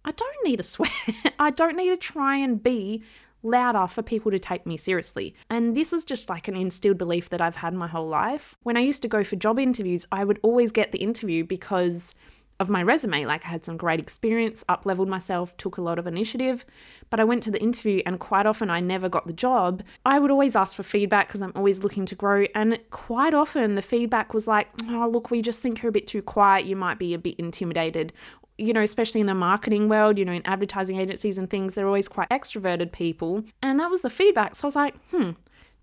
I 0.06 0.12
don't 0.12 0.46
need 0.46 0.58
to 0.58 0.64
swear. 0.64 0.90
I 1.40 1.52
don't 1.52 1.78
need 1.78 1.90
to 1.90 1.98
try 1.98 2.38
and 2.38 2.62
be 2.62 3.04
louder 3.44 3.88
for 3.88 4.02
people 4.02 4.32
to 4.32 4.40
take 4.40 4.66
me 4.66 4.78
seriously. 4.78 5.36
And 5.50 5.76
this 5.76 5.94
is 5.94 6.06
just 6.06 6.30
like 6.30 6.48
an 6.48 6.56
instilled 6.56 6.98
belief 6.98 7.30
that 7.30 7.42
I've 7.42 7.58
had 7.58 7.74
my 7.74 7.88
whole 7.88 8.08
life. 8.08 8.56
When 8.64 8.78
I 8.78 8.82
used 8.82 9.02
to 9.04 9.08
go 9.08 9.24
for 9.24 9.36
job 9.36 9.60
interviews, 9.60 10.06
I 10.12 10.24
would 10.24 10.40
always 10.42 10.72
get 10.72 10.92
the 10.92 11.00
interview 11.00 11.44
because 11.44 12.16
of 12.60 12.70
my 12.70 12.82
resume. 12.82 13.26
Like 13.26 13.46
I 13.46 13.50
had 13.50 13.64
some 13.64 13.78
great 13.78 14.00
experience, 14.00 14.64
up 14.68 14.86
leveled 14.86 15.10
myself, 15.10 15.56
took 15.58 15.78
a 15.78 15.82
lot 15.82 16.00
of 16.00 16.08
initiative, 16.08 16.66
but 17.10 17.20
I 17.20 17.24
went 17.24 17.44
to 17.44 17.52
the 17.52 17.62
interview 17.62 18.02
and 18.06 18.20
quite 18.20 18.46
often 18.46 18.70
I 18.70 18.80
never 18.80 19.10
got 19.10 19.26
the 19.26 19.34
job. 19.34 19.84
I 20.06 20.20
would 20.20 20.32
always 20.32 20.56
ask 20.56 20.76
for 20.76 20.84
feedback 20.84 21.28
because 21.28 21.42
I'm 21.42 21.54
always 21.56 21.84
looking 21.84 22.06
to 22.08 22.16
grow. 22.16 22.46
And 22.56 22.80
quite 22.90 23.34
often 23.34 23.76
the 23.76 23.82
feedback 23.82 24.34
was 24.34 24.48
like, 24.48 24.70
oh, 24.90 25.10
look, 25.12 25.30
we 25.30 25.42
just 25.42 25.62
think 25.62 25.82
you're 25.82 25.90
a 25.90 25.94
bit 25.94 26.08
too 26.08 26.22
quiet. 26.22 26.66
You 26.66 26.76
might 26.76 27.00
be 27.00 27.14
a 27.14 27.20
bit 27.20 27.36
intimidated. 27.38 28.12
You 28.58 28.74
know, 28.74 28.82
especially 28.82 29.22
in 29.22 29.28
the 29.28 29.36
marketing 29.36 29.88
world, 29.88 30.18
you 30.18 30.26
know, 30.26 30.32
in 30.32 30.46
advertising 30.46 30.98
agencies 30.98 31.38
and 31.38 31.48
things, 31.48 31.76
they're 31.76 31.86
always 31.86 32.08
quite 32.08 32.30
extroverted 32.30 32.92
people. 32.92 33.44
And 33.62 33.80
that 33.80 33.92
was 33.92 34.02
the 34.02 34.10
feedback. 34.10 34.56
So 34.56 34.66
I 34.66 34.68
was 34.68 34.76
like, 34.76 34.96
hmm, 35.12 35.32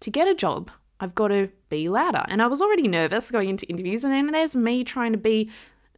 to 0.01 0.11
get 0.11 0.27
a 0.27 0.35
job, 0.35 0.73
I've 0.99 1.15
got 1.15 1.29
to 1.29 1.51
be 1.69 1.89
louder. 1.89 2.25
And 2.29 2.43
I 2.43 2.49
was 2.49 2.61
already 2.61 2.89
nervous 2.89 3.31
going 3.31 3.49
into 3.49 3.67
interviews. 3.67 4.03
And 4.03 4.13
then 4.13 4.27
there's 4.27 4.57
me 4.57 4.83
trying 4.83 5.13
to 5.13 5.19
be 5.19 5.51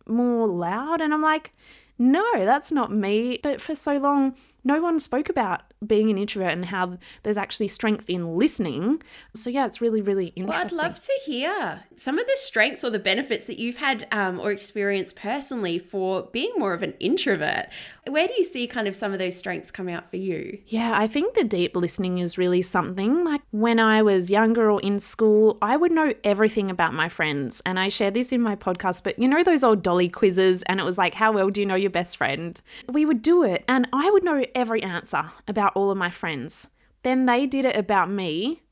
more 0.09 0.47
loud. 0.47 1.01
And 1.01 1.13
I'm 1.13 1.23
like, 1.23 1.53
no, 1.99 2.25
that's 2.35 2.73
not 2.73 2.93
me. 2.93 3.41
But 3.43 3.61
for 3.61 3.75
so 3.75 3.97
long, 3.97 4.37
no 4.67 4.83
one 4.83 4.99
spoke 4.99 5.29
about 5.29 5.63
being 5.87 6.11
an 6.11 6.19
introvert 6.19 6.53
and 6.53 6.65
how 6.65 6.99
there's 7.23 7.37
actually 7.37 7.69
strength 7.69 8.11
in 8.11 8.37
listening. 8.37 9.01
So 9.33 9.49
yeah, 9.49 9.65
it's 9.65 9.81
really, 9.81 10.01
really 10.01 10.29
interesting. 10.35 10.77
Well, 10.77 10.87
I'd 10.87 10.91
love 10.91 11.01
to 11.01 11.13
hear 11.25 11.85
some 11.95 12.19
of 12.19 12.27
the 12.27 12.37
strengths 12.37 12.83
or 12.83 12.91
the 12.91 12.99
benefits 12.99 13.47
that 13.47 13.61
you've 13.61 13.77
had 13.77 14.09
um, 14.11 14.41
or 14.41 14.51
experienced 14.51 15.15
personally 15.15 15.79
for 15.79 16.29
being 16.33 16.53
more 16.57 16.75
of 16.75 16.83
an 16.83 16.95
introvert. 16.99 17.69
Where 18.09 18.27
do 18.27 18.35
you 18.35 18.43
see 18.43 18.67
kind 18.67 18.89
of 18.89 18.97
some 18.97 19.13
of 19.13 19.21
those 19.21 19.37
strengths 19.37 19.71
come 19.71 19.89
out 19.89 20.11
for 20.11 20.17
you? 20.17 20.59
Yeah, 20.67 20.93
I 20.95 21.07
think 21.07 21.35
the 21.35 21.45
deep 21.45 21.77
listening 21.77 22.19
is 22.19 22.37
really 22.37 22.63
something. 22.63 23.25
Like 23.25 23.43
when 23.53 23.79
I 23.79 24.03
was 24.03 24.33
younger 24.33 24.69
or 24.69 24.81
in 24.81 24.99
school, 24.99 25.59
I 25.63 25.77
would 25.77 25.93
know 25.93 26.15
everything 26.25 26.71
about 26.71 26.93
my 26.93 27.09
friends. 27.09 27.63
And 27.65 27.79
I 27.79 27.89
share 27.89 28.11
this 28.11 28.33
in 28.33 28.41
my 28.41 28.57
podcast, 28.57 29.05
but 29.05 29.17
you 29.19 29.29
know 29.29 29.45
those 29.45 29.63
old 29.63 29.85
dolly 29.85 30.09
quizzes 30.09 30.65
and 30.65 30.81
it 30.81 30.85
was 30.85 30.99
like, 30.99 31.15
how 31.15 31.31
well 31.31 31.51
do 31.51 31.61
you 31.61 31.67
know 31.67 31.77
your 31.77 31.91
best 31.91 32.17
friend? 32.17 32.61
We 32.89 33.05
would 33.05 33.23
do 33.23 33.45
it 33.45 33.65
and 33.69 33.89
I 33.93 34.11
would 34.11 34.25
know 34.25 34.45
every 34.57 34.83
answer 34.83 35.31
about 35.47 35.77
all 35.77 35.91
of 35.91 35.99
my 35.99 36.11
friends. 36.11 36.69
Then 37.05 37.27
they 37.27 37.47
did 37.47 37.65
it 37.65 37.77
about 37.77 38.11
me. 38.11 38.63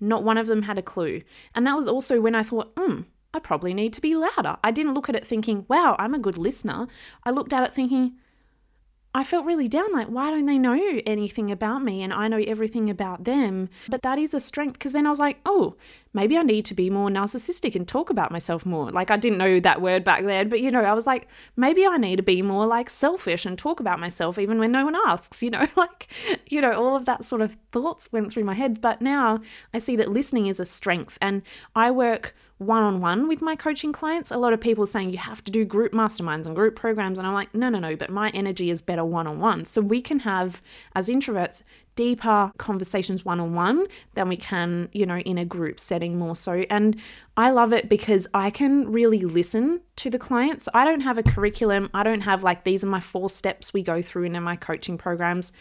Not 0.00 0.24
one 0.24 0.38
of 0.38 0.48
them 0.48 0.62
had 0.62 0.78
a 0.78 0.82
clue. 0.82 1.20
And 1.54 1.64
that 1.66 1.76
was 1.76 1.86
also 1.86 2.20
when 2.20 2.34
I 2.34 2.42
thought, 2.42 2.72
hmm, 2.76 3.02
I 3.32 3.38
probably 3.38 3.74
need 3.74 3.92
to 3.92 4.00
be 4.00 4.16
louder. 4.16 4.56
I 4.64 4.70
didn't 4.70 4.94
look 4.94 5.08
at 5.08 5.14
it 5.14 5.26
thinking, 5.26 5.66
wow, 5.68 5.94
I'm 5.98 6.14
a 6.14 6.18
good 6.18 6.38
listener. 6.38 6.88
I 7.24 7.30
looked 7.30 7.52
at 7.52 7.62
it 7.62 7.72
thinking, 7.72 8.14
I 9.16 9.22
felt 9.22 9.46
really 9.46 9.68
down 9.68 9.92
like, 9.92 10.08
why 10.08 10.30
don't 10.30 10.46
they 10.46 10.58
know 10.58 11.00
anything 11.06 11.52
about 11.52 11.84
me 11.84 12.02
and 12.02 12.12
I 12.12 12.26
know 12.26 12.42
everything 12.44 12.90
about 12.90 13.22
them? 13.22 13.68
But 13.88 14.02
that 14.02 14.18
is 14.18 14.34
a 14.34 14.40
strength 14.40 14.72
because 14.72 14.92
then 14.92 15.06
I 15.06 15.10
was 15.10 15.20
like, 15.20 15.38
oh, 15.46 15.76
maybe 16.12 16.36
I 16.36 16.42
need 16.42 16.64
to 16.64 16.74
be 16.74 16.90
more 16.90 17.08
narcissistic 17.08 17.76
and 17.76 17.86
talk 17.86 18.10
about 18.10 18.32
myself 18.32 18.66
more. 18.66 18.90
Like, 18.90 19.12
I 19.12 19.16
didn't 19.16 19.38
know 19.38 19.60
that 19.60 19.80
word 19.80 20.02
back 20.02 20.24
then, 20.24 20.48
but 20.48 20.60
you 20.60 20.70
know, 20.72 20.82
I 20.82 20.94
was 20.94 21.06
like, 21.06 21.28
maybe 21.56 21.86
I 21.86 21.96
need 21.96 22.16
to 22.16 22.22
be 22.24 22.42
more 22.42 22.66
like 22.66 22.90
selfish 22.90 23.46
and 23.46 23.56
talk 23.56 23.78
about 23.78 24.00
myself 24.00 24.36
even 24.36 24.58
when 24.58 24.72
no 24.72 24.84
one 24.84 24.96
asks, 25.06 25.42
you 25.44 25.50
know, 25.50 25.68
like, 25.76 26.08
you 26.48 26.60
know, 26.60 26.72
all 26.72 26.96
of 26.96 27.04
that 27.04 27.24
sort 27.24 27.40
of 27.40 27.56
thoughts 27.70 28.10
went 28.10 28.32
through 28.32 28.44
my 28.44 28.54
head. 28.54 28.80
But 28.80 29.00
now 29.00 29.40
I 29.72 29.78
see 29.78 29.94
that 29.94 30.10
listening 30.10 30.48
is 30.48 30.58
a 30.58 30.66
strength 30.66 31.18
and 31.22 31.42
I 31.76 31.92
work 31.92 32.34
one 32.66 32.82
on 32.82 33.00
one 33.00 33.28
with 33.28 33.42
my 33.42 33.56
coaching 33.56 33.92
clients. 33.92 34.30
A 34.30 34.36
lot 34.36 34.52
of 34.52 34.60
people 34.60 34.86
saying 34.86 35.10
you 35.10 35.18
have 35.18 35.42
to 35.44 35.52
do 35.52 35.64
group 35.64 35.92
masterminds 35.92 36.46
and 36.46 36.54
group 36.54 36.76
programs. 36.76 37.18
And 37.18 37.26
I'm 37.26 37.34
like, 37.34 37.54
no, 37.54 37.68
no, 37.68 37.78
no, 37.78 37.96
but 37.96 38.10
my 38.10 38.30
energy 38.30 38.70
is 38.70 38.80
better 38.80 39.04
one 39.04 39.26
on 39.26 39.40
one. 39.40 39.64
So 39.64 39.80
we 39.80 40.00
can 40.00 40.20
have, 40.20 40.60
as 40.94 41.08
introverts, 41.08 41.62
deeper 41.96 42.50
conversations 42.58 43.24
one 43.24 43.40
on 43.40 43.54
one 43.54 43.86
than 44.14 44.28
we 44.28 44.36
can, 44.36 44.88
you 44.92 45.06
know, 45.06 45.18
in 45.18 45.38
a 45.38 45.44
group 45.44 45.78
setting 45.78 46.18
more 46.18 46.34
so. 46.34 46.64
And 46.70 47.00
I 47.36 47.50
love 47.50 47.72
it 47.72 47.88
because 47.88 48.26
I 48.34 48.50
can 48.50 48.90
really 48.90 49.20
listen 49.20 49.80
to 49.96 50.10
the 50.10 50.18
clients. 50.18 50.68
I 50.74 50.84
don't 50.84 51.00
have 51.00 51.18
a 51.18 51.22
curriculum, 51.22 51.90
I 51.94 52.02
don't 52.02 52.22
have 52.22 52.42
like 52.42 52.64
these 52.64 52.82
are 52.82 52.88
my 52.88 53.00
four 53.00 53.30
steps 53.30 53.72
we 53.72 53.82
go 53.82 54.02
through 54.02 54.24
in 54.24 54.42
my 54.42 54.56
coaching 54.56 54.98
programs 54.98 55.52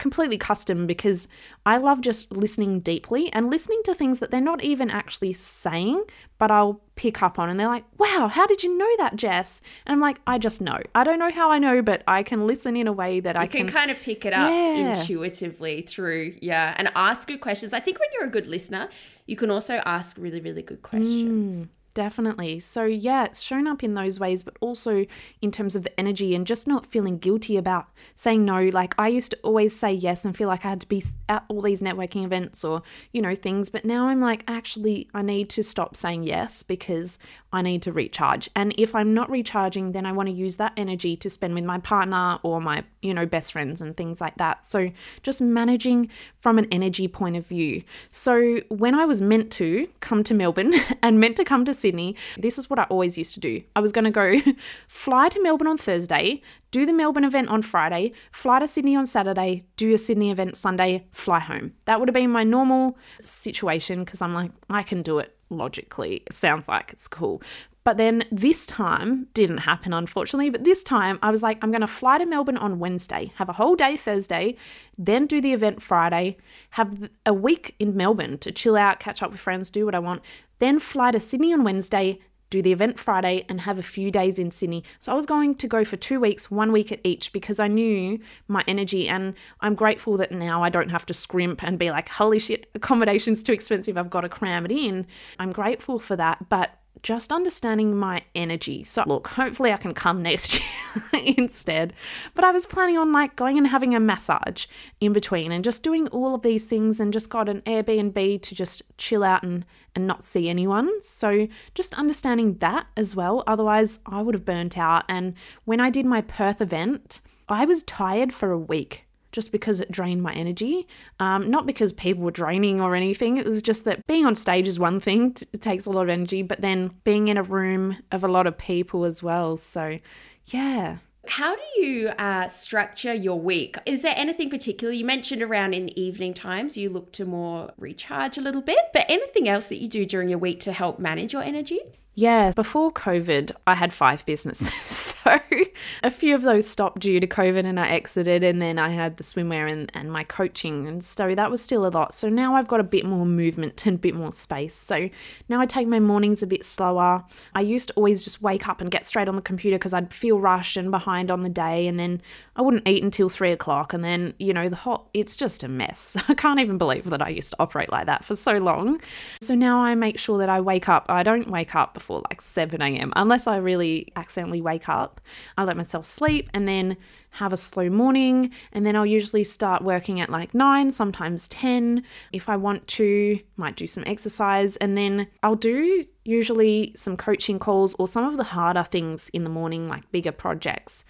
completely 0.00 0.36
custom 0.36 0.86
because 0.88 1.28
I 1.64 1.76
love 1.76 2.00
just 2.00 2.32
listening 2.32 2.80
deeply 2.80 3.32
and 3.32 3.48
listening 3.50 3.80
to 3.84 3.94
things 3.94 4.18
that 4.18 4.32
they're 4.32 4.40
not 4.40 4.64
even 4.64 4.90
actually 4.90 5.32
saying, 5.34 6.02
but 6.38 6.50
I'll 6.50 6.80
pick 6.96 7.22
up 7.22 7.38
on. 7.38 7.48
And 7.48 7.60
they're 7.60 7.68
like, 7.68 7.84
wow, 7.98 8.26
how 8.32 8.46
did 8.46 8.64
you 8.64 8.76
know 8.76 8.88
that, 8.98 9.14
Jess? 9.14 9.62
And 9.86 9.92
I'm 9.92 10.00
like, 10.00 10.20
I 10.26 10.38
just 10.38 10.60
know. 10.60 10.80
I 10.94 11.04
don't 11.04 11.18
know 11.20 11.30
how 11.30 11.52
I 11.52 11.58
know, 11.60 11.80
but 11.82 12.02
I 12.08 12.24
can 12.24 12.46
listen 12.46 12.74
in 12.76 12.88
a 12.88 12.92
way 12.92 13.20
that 13.20 13.36
you 13.36 13.40
I 13.42 13.46
can, 13.46 13.66
can. 13.66 13.74
kind 13.74 13.90
of 13.92 14.00
pick 14.00 14.24
it 14.24 14.32
up 14.32 14.50
Yeah. 14.50 14.98
intuitively 14.98 15.82
through, 15.82 16.34
yeah, 16.42 16.74
and 16.76 16.90
ask 16.96 17.28
good 17.28 17.40
questions. 17.40 17.72
I 17.72 17.80
think 17.80 18.00
when 18.00 18.08
you're 18.14 18.26
a 18.26 18.30
good 18.30 18.46
listener, 18.48 18.88
you 19.26 19.36
can 19.36 19.50
also 19.50 19.76
ask 19.84 20.16
really, 20.18 20.40
really 20.40 20.62
good 20.62 20.82
questions. 20.82 21.66
Mm. 21.66 21.68
Definitely. 21.92 22.60
So, 22.60 22.84
yeah, 22.84 23.24
it's 23.24 23.40
shown 23.40 23.66
up 23.66 23.82
in 23.82 23.94
those 23.94 24.20
ways, 24.20 24.44
but 24.44 24.56
also 24.60 25.06
in 25.42 25.50
terms 25.50 25.74
of 25.74 25.82
the 25.82 25.98
energy 25.98 26.36
and 26.36 26.46
just 26.46 26.68
not 26.68 26.86
feeling 26.86 27.18
guilty 27.18 27.56
about 27.56 27.88
saying 28.14 28.44
no. 28.44 28.68
Like, 28.68 28.94
I 28.96 29.08
used 29.08 29.32
to 29.32 29.38
always 29.42 29.76
say 29.76 29.92
yes 29.92 30.24
and 30.24 30.36
feel 30.36 30.46
like 30.46 30.64
I 30.64 30.70
had 30.70 30.80
to 30.82 30.88
be 30.88 31.02
at 31.28 31.44
all 31.48 31.60
these 31.60 31.82
networking 31.82 32.24
events 32.24 32.62
or, 32.62 32.82
you 33.12 33.20
know, 33.20 33.34
things. 33.34 33.70
But 33.70 33.84
now 33.84 34.06
I'm 34.06 34.20
like, 34.20 34.44
actually, 34.46 35.08
I 35.14 35.22
need 35.22 35.48
to 35.50 35.64
stop 35.64 35.96
saying 35.96 36.22
yes 36.22 36.62
because 36.62 37.18
I 37.52 37.62
need 37.62 37.82
to 37.82 37.92
recharge. 37.92 38.48
And 38.54 38.74
if 38.78 38.94
I'm 38.94 39.12
not 39.12 39.30
recharging, 39.30 39.92
then 39.92 40.06
I 40.06 40.12
want 40.12 40.28
to 40.28 40.34
use 40.34 40.56
that 40.56 40.72
energy 40.76 41.16
to 41.16 41.28
spend 41.28 41.54
with 41.54 41.64
my 41.64 41.78
partner 41.78 42.38
or 42.42 42.60
my, 42.60 42.84
you 43.02 43.12
know, 43.12 43.26
best 43.26 43.52
friends 43.52 43.82
and 43.82 43.96
things 43.96 44.20
like 44.20 44.36
that. 44.36 44.64
So, 44.64 44.90
just 45.22 45.42
managing 45.42 46.10
from 46.40 46.58
an 46.58 46.66
energy 46.70 47.08
point 47.08 47.36
of 47.36 47.46
view. 47.46 47.82
So, 48.10 48.60
when 48.68 48.94
I 48.94 49.04
was 49.04 49.20
meant 49.20 49.50
to 49.52 49.88
come 49.98 50.22
to 50.24 50.34
Melbourne 50.34 50.74
and 51.02 51.18
meant 51.18 51.36
to 51.36 51.44
come 51.44 51.64
to 51.64 51.74
Sydney, 51.74 52.14
this 52.38 52.56
is 52.56 52.70
what 52.70 52.78
I 52.78 52.84
always 52.84 53.18
used 53.18 53.34
to 53.34 53.40
do. 53.40 53.62
I 53.74 53.80
was 53.80 53.90
going 53.90 54.04
to 54.04 54.10
go 54.10 54.40
fly 54.88 55.28
to 55.28 55.42
Melbourne 55.42 55.68
on 55.68 55.78
Thursday, 55.78 56.42
do 56.70 56.86
the 56.86 56.92
Melbourne 56.92 57.24
event 57.24 57.48
on 57.48 57.62
Friday, 57.62 58.12
fly 58.30 58.60
to 58.60 58.68
Sydney 58.68 58.94
on 58.94 59.06
Saturday, 59.06 59.64
do 59.76 59.92
a 59.92 59.98
Sydney 59.98 60.30
event 60.30 60.56
Sunday, 60.56 61.06
fly 61.10 61.40
home. 61.40 61.72
That 61.86 61.98
would 61.98 62.08
have 62.08 62.14
been 62.14 62.30
my 62.30 62.44
normal 62.44 62.96
situation 63.22 64.04
because 64.04 64.22
I'm 64.22 64.34
like, 64.34 64.52
I 64.68 64.84
can 64.84 65.02
do 65.02 65.18
it 65.18 65.36
logically. 65.50 66.22
Sounds 66.30 66.68
like 66.68 66.92
it's 66.92 67.08
cool. 67.08 67.42
But 67.82 67.96
then 67.96 68.24
this 68.30 68.66
time 68.66 69.28
didn't 69.32 69.58
happen, 69.58 69.92
unfortunately. 69.92 70.50
But 70.50 70.64
this 70.64 70.84
time 70.84 71.18
I 71.22 71.30
was 71.30 71.42
like, 71.42 71.58
I'm 71.62 71.70
going 71.70 71.80
to 71.80 71.86
fly 71.86 72.18
to 72.18 72.26
Melbourne 72.26 72.58
on 72.58 72.78
Wednesday, 72.78 73.32
have 73.36 73.48
a 73.48 73.54
whole 73.54 73.74
day 73.74 73.96
Thursday, 73.96 74.56
then 74.98 75.26
do 75.26 75.40
the 75.40 75.52
event 75.52 75.82
Friday, 75.82 76.36
have 76.70 77.08
a 77.24 77.32
week 77.32 77.74
in 77.78 77.96
Melbourne 77.96 78.38
to 78.38 78.52
chill 78.52 78.76
out, 78.76 79.00
catch 79.00 79.22
up 79.22 79.30
with 79.30 79.40
friends, 79.40 79.70
do 79.70 79.84
what 79.86 79.94
I 79.94 79.98
want, 79.98 80.22
then 80.58 80.78
fly 80.78 81.10
to 81.10 81.20
Sydney 81.20 81.54
on 81.54 81.64
Wednesday, 81.64 82.20
do 82.50 82.60
the 82.60 82.72
event 82.72 82.98
Friday, 82.98 83.46
and 83.48 83.62
have 83.62 83.78
a 83.78 83.82
few 83.82 84.10
days 84.10 84.38
in 84.38 84.50
Sydney. 84.50 84.84
So 84.98 85.12
I 85.12 85.14
was 85.14 85.26
going 85.26 85.54
to 85.54 85.68
go 85.68 85.84
for 85.84 85.96
two 85.96 86.20
weeks, 86.20 86.50
one 86.50 86.72
week 86.72 86.92
at 86.92 87.00
each, 87.04 87.32
because 87.32 87.60
I 87.60 87.68
knew 87.68 88.18
my 88.48 88.64
energy. 88.66 89.08
And 89.08 89.34
I'm 89.60 89.74
grateful 89.74 90.16
that 90.18 90.32
now 90.32 90.62
I 90.62 90.68
don't 90.68 90.90
have 90.90 91.06
to 91.06 91.14
scrimp 91.14 91.62
and 91.62 91.78
be 91.78 91.90
like, 91.90 92.08
holy 92.08 92.38
shit, 92.38 92.68
accommodation's 92.74 93.42
too 93.42 93.52
expensive. 93.52 93.96
I've 93.96 94.10
got 94.10 94.22
to 94.22 94.28
cram 94.28 94.64
it 94.64 94.72
in. 94.72 95.06
I'm 95.38 95.52
grateful 95.52 95.98
for 95.98 96.16
that. 96.16 96.48
But 96.48 96.70
just 97.02 97.32
understanding 97.32 97.96
my 97.96 98.22
energy. 98.34 98.84
So, 98.84 99.04
look, 99.06 99.28
hopefully 99.28 99.72
I 99.72 99.76
can 99.76 99.94
come 99.94 100.22
next 100.30 100.60
year 100.60 101.34
instead. 101.36 101.92
But 102.34 102.44
I 102.44 102.50
was 102.50 102.66
planning 102.66 102.98
on 102.98 103.12
like 103.12 103.36
going 103.36 103.58
and 103.58 103.66
having 103.66 103.94
a 103.94 104.00
massage 104.00 104.66
in 105.00 105.12
between 105.12 105.52
and 105.52 105.64
just 105.64 105.82
doing 105.82 106.08
all 106.08 106.34
of 106.34 106.42
these 106.42 106.66
things 106.66 107.00
and 107.00 107.12
just 107.12 107.30
got 107.30 107.48
an 107.48 107.62
Airbnb 107.62 108.42
to 108.42 108.54
just 108.54 108.82
chill 108.98 109.24
out 109.24 109.42
and, 109.42 109.64
and 109.94 110.06
not 110.06 110.24
see 110.24 110.48
anyone. 110.48 111.02
So, 111.02 111.48
just 111.74 111.94
understanding 111.94 112.58
that 112.58 112.86
as 112.96 113.16
well. 113.16 113.44
Otherwise, 113.46 114.00
I 114.06 114.22
would 114.22 114.34
have 114.34 114.44
burnt 114.44 114.76
out. 114.76 115.04
And 115.08 115.34
when 115.64 115.80
I 115.80 115.90
did 115.90 116.06
my 116.06 116.20
Perth 116.20 116.60
event, 116.60 117.20
I 117.48 117.64
was 117.64 117.82
tired 117.82 118.32
for 118.32 118.52
a 118.52 118.58
week 118.58 119.06
just 119.32 119.52
because 119.52 119.80
it 119.80 119.90
drained 119.90 120.22
my 120.22 120.32
energy. 120.32 120.86
Um, 121.18 121.50
not 121.50 121.66
because 121.66 121.92
people 121.92 122.24
were 122.24 122.30
draining 122.30 122.80
or 122.80 122.94
anything. 122.94 123.38
It 123.38 123.46
was 123.46 123.62
just 123.62 123.84
that 123.84 124.06
being 124.06 124.26
on 124.26 124.34
stage 124.34 124.68
is 124.68 124.78
one 124.78 125.00
thing, 125.00 125.34
t- 125.34 125.46
it 125.52 125.62
takes 125.62 125.86
a 125.86 125.90
lot 125.90 126.02
of 126.02 126.08
energy, 126.08 126.42
but 126.42 126.60
then 126.60 126.90
being 127.04 127.28
in 127.28 127.36
a 127.36 127.42
room 127.42 127.96
of 128.12 128.24
a 128.24 128.28
lot 128.28 128.46
of 128.46 128.58
people 128.58 129.04
as 129.04 129.22
well. 129.22 129.56
So, 129.56 129.98
yeah. 130.46 130.98
How 131.28 131.54
do 131.54 131.62
you 131.80 132.08
uh, 132.08 132.48
structure 132.48 133.12
your 133.12 133.38
week? 133.38 133.76
Is 133.86 134.02
there 134.02 134.14
anything 134.16 134.50
particular 134.50 134.92
you 134.92 135.04
mentioned 135.04 135.42
around 135.42 135.74
in 135.74 135.86
the 135.86 136.00
evening 136.00 136.34
times 136.34 136.76
you 136.76 136.88
look 136.88 137.12
to 137.12 137.24
more 137.24 137.72
recharge 137.76 138.38
a 138.38 138.40
little 138.40 138.62
bit, 138.62 138.86
but 138.92 139.04
anything 139.08 139.48
else 139.48 139.66
that 139.66 139.80
you 139.80 139.86
do 139.86 140.06
during 140.06 140.28
your 140.28 140.38
week 140.38 140.60
to 140.60 140.72
help 140.72 140.98
manage 140.98 141.32
your 141.32 141.42
energy? 141.42 141.80
Yeah, 142.14 142.52
before 142.56 142.90
COVID, 142.90 143.52
I 143.66 143.74
had 143.74 143.92
five 143.92 144.26
businesses. 144.26 145.09
So 145.24 145.40
a 146.02 146.10
few 146.10 146.34
of 146.34 146.42
those 146.42 146.66
stopped 146.66 147.00
due 147.00 147.20
to 147.20 147.26
COVID 147.26 147.64
and 147.64 147.78
I 147.78 147.88
exited, 147.88 148.42
and 148.42 148.60
then 148.60 148.78
I 148.78 148.90
had 148.90 149.16
the 149.16 149.24
swimwear 149.24 149.70
and, 149.70 149.90
and 149.94 150.12
my 150.12 150.24
coaching. 150.24 150.86
And 150.86 151.04
so 151.04 151.34
that 151.34 151.50
was 151.50 151.62
still 151.62 151.86
a 151.86 151.88
lot. 151.88 152.14
So 152.14 152.28
now 152.28 152.54
I've 152.54 152.68
got 152.68 152.80
a 152.80 152.84
bit 152.84 153.04
more 153.04 153.26
movement 153.26 153.86
and 153.86 153.96
a 153.96 153.98
bit 153.98 154.14
more 154.14 154.32
space. 154.32 154.74
So 154.74 155.08
now 155.48 155.60
I 155.60 155.66
take 155.66 155.88
my 155.88 156.00
mornings 156.00 156.42
a 156.42 156.46
bit 156.46 156.64
slower. 156.64 157.24
I 157.54 157.60
used 157.60 157.88
to 157.88 157.94
always 157.94 158.24
just 158.24 158.42
wake 158.42 158.68
up 158.68 158.80
and 158.80 158.90
get 158.90 159.06
straight 159.06 159.28
on 159.28 159.36
the 159.36 159.42
computer 159.42 159.76
because 159.76 159.94
I'd 159.94 160.12
feel 160.12 160.40
rushed 160.40 160.76
and 160.76 160.90
behind 160.90 161.30
on 161.30 161.42
the 161.42 161.48
day. 161.48 161.86
And 161.86 161.98
then 161.98 162.22
I 162.56 162.62
wouldn't 162.62 162.86
eat 162.86 163.02
until 163.02 163.28
three 163.28 163.52
o'clock. 163.52 163.92
And 163.92 164.04
then, 164.04 164.34
you 164.38 164.52
know, 164.52 164.68
the 164.68 164.76
hot, 164.76 165.08
it's 165.14 165.36
just 165.36 165.62
a 165.62 165.68
mess. 165.68 166.16
I 166.28 166.34
can't 166.34 166.60
even 166.60 166.78
believe 166.78 167.10
that 167.10 167.22
I 167.22 167.28
used 167.28 167.50
to 167.50 167.56
operate 167.58 167.90
like 167.90 168.06
that 168.06 168.24
for 168.24 168.36
so 168.36 168.58
long. 168.58 169.00
So 169.40 169.54
now 169.54 169.80
I 169.80 169.94
make 169.94 170.18
sure 170.18 170.38
that 170.38 170.48
I 170.48 170.60
wake 170.60 170.88
up. 170.88 171.06
I 171.08 171.22
don't 171.22 171.50
wake 171.50 171.74
up 171.74 171.94
before 171.94 172.22
like 172.30 172.40
7 172.40 172.80
a.m. 172.80 173.12
unless 173.16 173.46
I 173.46 173.56
really 173.56 174.12
accidentally 174.16 174.60
wake 174.60 174.88
up. 174.88 175.09
I 175.56 175.64
let 175.64 175.76
myself 175.76 176.06
sleep 176.06 176.50
and 176.52 176.68
then 176.68 176.96
have 177.30 177.52
a 177.52 177.56
slow 177.56 177.88
morning. 177.88 178.50
And 178.72 178.84
then 178.84 178.96
I'll 178.96 179.06
usually 179.06 179.44
start 179.44 179.82
working 179.82 180.20
at 180.20 180.30
like 180.30 180.54
9, 180.54 180.90
sometimes 180.90 181.48
10. 181.48 182.02
If 182.32 182.48
I 182.48 182.56
want 182.56 182.86
to, 182.88 183.38
might 183.56 183.76
do 183.76 183.86
some 183.86 184.04
exercise. 184.06 184.76
And 184.76 184.96
then 184.96 185.28
I'll 185.42 185.56
do 185.56 186.02
usually 186.24 186.92
some 186.96 187.16
coaching 187.16 187.58
calls 187.58 187.94
or 187.98 188.08
some 188.08 188.24
of 188.24 188.36
the 188.36 188.44
harder 188.44 188.84
things 188.84 189.28
in 189.30 189.44
the 189.44 189.50
morning, 189.50 189.88
like 189.88 190.10
bigger 190.10 190.32
projects. 190.32 191.04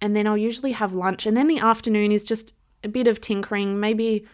And 0.00 0.14
then 0.14 0.26
I'll 0.26 0.38
usually 0.38 0.72
have 0.72 0.94
lunch. 0.94 1.26
And 1.26 1.36
then 1.36 1.48
the 1.48 1.58
afternoon 1.58 2.12
is 2.12 2.24
just 2.24 2.54
a 2.84 2.88
bit 2.88 3.06
of 3.06 3.20
tinkering, 3.20 3.80
maybe 3.80 4.24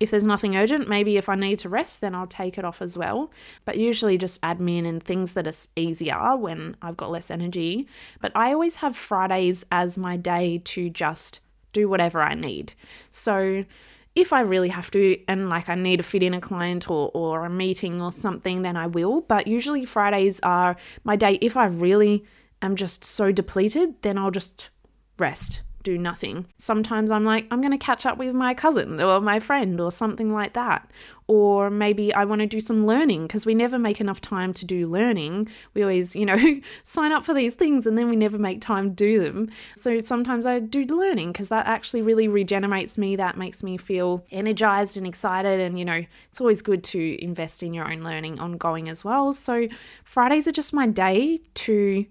if 0.00 0.10
there's 0.10 0.24
nothing 0.24 0.56
urgent, 0.56 0.88
maybe 0.88 1.18
if 1.18 1.28
I 1.28 1.34
need 1.34 1.58
to 1.60 1.68
rest, 1.68 2.00
then 2.00 2.14
I'll 2.14 2.26
take 2.26 2.56
it 2.56 2.64
off 2.64 2.80
as 2.80 2.96
well. 2.96 3.30
But 3.66 3.76
usually 3.76 4.16
just 4.16 4.40
admin 4.40 4.88
and 4.88 5.02
things 5.02 5.34
that 5.34 5.46
are 5.46 5.52
easier 5.76 6.34
when 6.36 6.74
I've 6.80 6.96
got 6.96 7.10
less 7.10 7.30
energy. 7.30 7.86
But 8.20 8.32
I 8.34 8.52
always 8.52 8.76
have 8.76 8.96
Fridays 8.96 9.64
as 9.70 9.98
my 9.98 10.16
day 10.16 10.62
to 10.64 10.88
just 10.88 11.40
do 11.74 11.86
whatever 11.86 12.22
I 12.22 12.34
need. 12.34 12.72
So 13.10 13.66
if 14.14 14.32
I 14.32 14.40
really 14.40 14.70
have 14.70 14.90
to 14.92 15.20
and 15.28 15.50
like 15.50 15.68
I 15.68 15.74
need 15.74 15.98
to 15.98 16.02
fit 16.02 16.22
in 16.22 16.34
a 16.34 16.40
client 16.40 16.90
or, 16.90 17.10
or 17.12 17.44
a 17.44 17.50
meeting 17.50 18.00
or 18.00 18.10
something, 18.10 18.62
then 18.62 18.78
I 18.78 18.86
will. 18.86 19.20
But 19.20 19.46
usually 19.46 19.84
Fridays 19.84 20.40
are 20.40 20.76
my 21.04 21.14
day. 21.14 21.38
If 21.42 21.58
I 21.58 21.66
really 21.66 22.24
am 22.62 22.74
just 22.74 23.04
so 23.04 23.32
depleted, 23.32 24.00
then 24.00 24.16
I'll 24.16 24.30
just 24.30 24.70
rest 25.18 25.60
do 25.82 25.96
nothing. 25.96 26.46
Sometimes 26.58 27.10
I'm 27.10 27.24
like, 27.24 27.46
I'm 27.50 27.60
going 27.60 27.72
to 27.72 27.78
catch 27.78 28.04
up 28.04 28.18
with 28.18 28.34
my 28.34 28.54
cousin 28.54 29.00
or 29.00 29.20
my 29.20 29.40
friend 29.40 29.80
or 29.80 29.90
something 29.90 30.32
like 30.32 30.52
that. 30.54 30.90
Or 31.26 31.70
maybe 31.70 32.12
I 32.12 32.24
want 32.24 32.40
to 32.40 32.46
do 32.46 32.58
some 32.58 32.86
learning 32.86 33.28
because 33.28 33.46
we 33.46 33.54
never 33.54 33.78
make 33.78 34.00
enough 34.00 34.20
time 34.20 34.52
to 34.54 34.64
do 34.64 34.88
learning. 34.88 35.48
We 35.74 35.82
always, 35.82 36.16
you 36.16 36.26
know, 36.26 36.60
sign 36.82 37.12
up 37.12 37.24
for 37.24 37.32
these 37.32 37.54
things 37.54 37.86
and 37.86 37.96
then 37.96 38.10
we 38.10 38.16
never 38.16 38.36
make 38.36 38.60
time 38.60 38.90
to 38.90 38.96
do 38.96 39.22
them. 39.22 39.48
So 39.76 40.00
sometimes 40.00 40.44
I 40.44 40.58
do 40.58 40.84
learning 40.84 41.32
because 41.32 41.48
that 41.48 41.66
actually 41.66 42.02
really 42.02 42.26
regenerates 42.26 42.98
me. 42.98 43.14
That 43.16 43.38
makes 43.38 43.62
me 43.62 43.76
feel 43.76 44.26
energized 44.30 44.96
and 44.96 45.06
excited. 45.06 45.60
And, 45.60 45.78
you 45.78 45.84
know, 45.84 46.04
it's 46.28 46.40
always 46.40 46.62
good 46.62 46.82
to 46.84 47.24
invest 47.24 47.62
in 47.62 47.74
your 47.74 47.90
own 47.90 48.02
learning 48.02 48.40
ongoing 48.40 48.88
as 48.88 49.04
well. 49.04 49.32
So 49.32 49.68
Fridays 50.04 50.48
are 50.48 50.52
just 50.52 50.72
my 50.72 50.88
day 50.88 51.40
to 51.54 52.06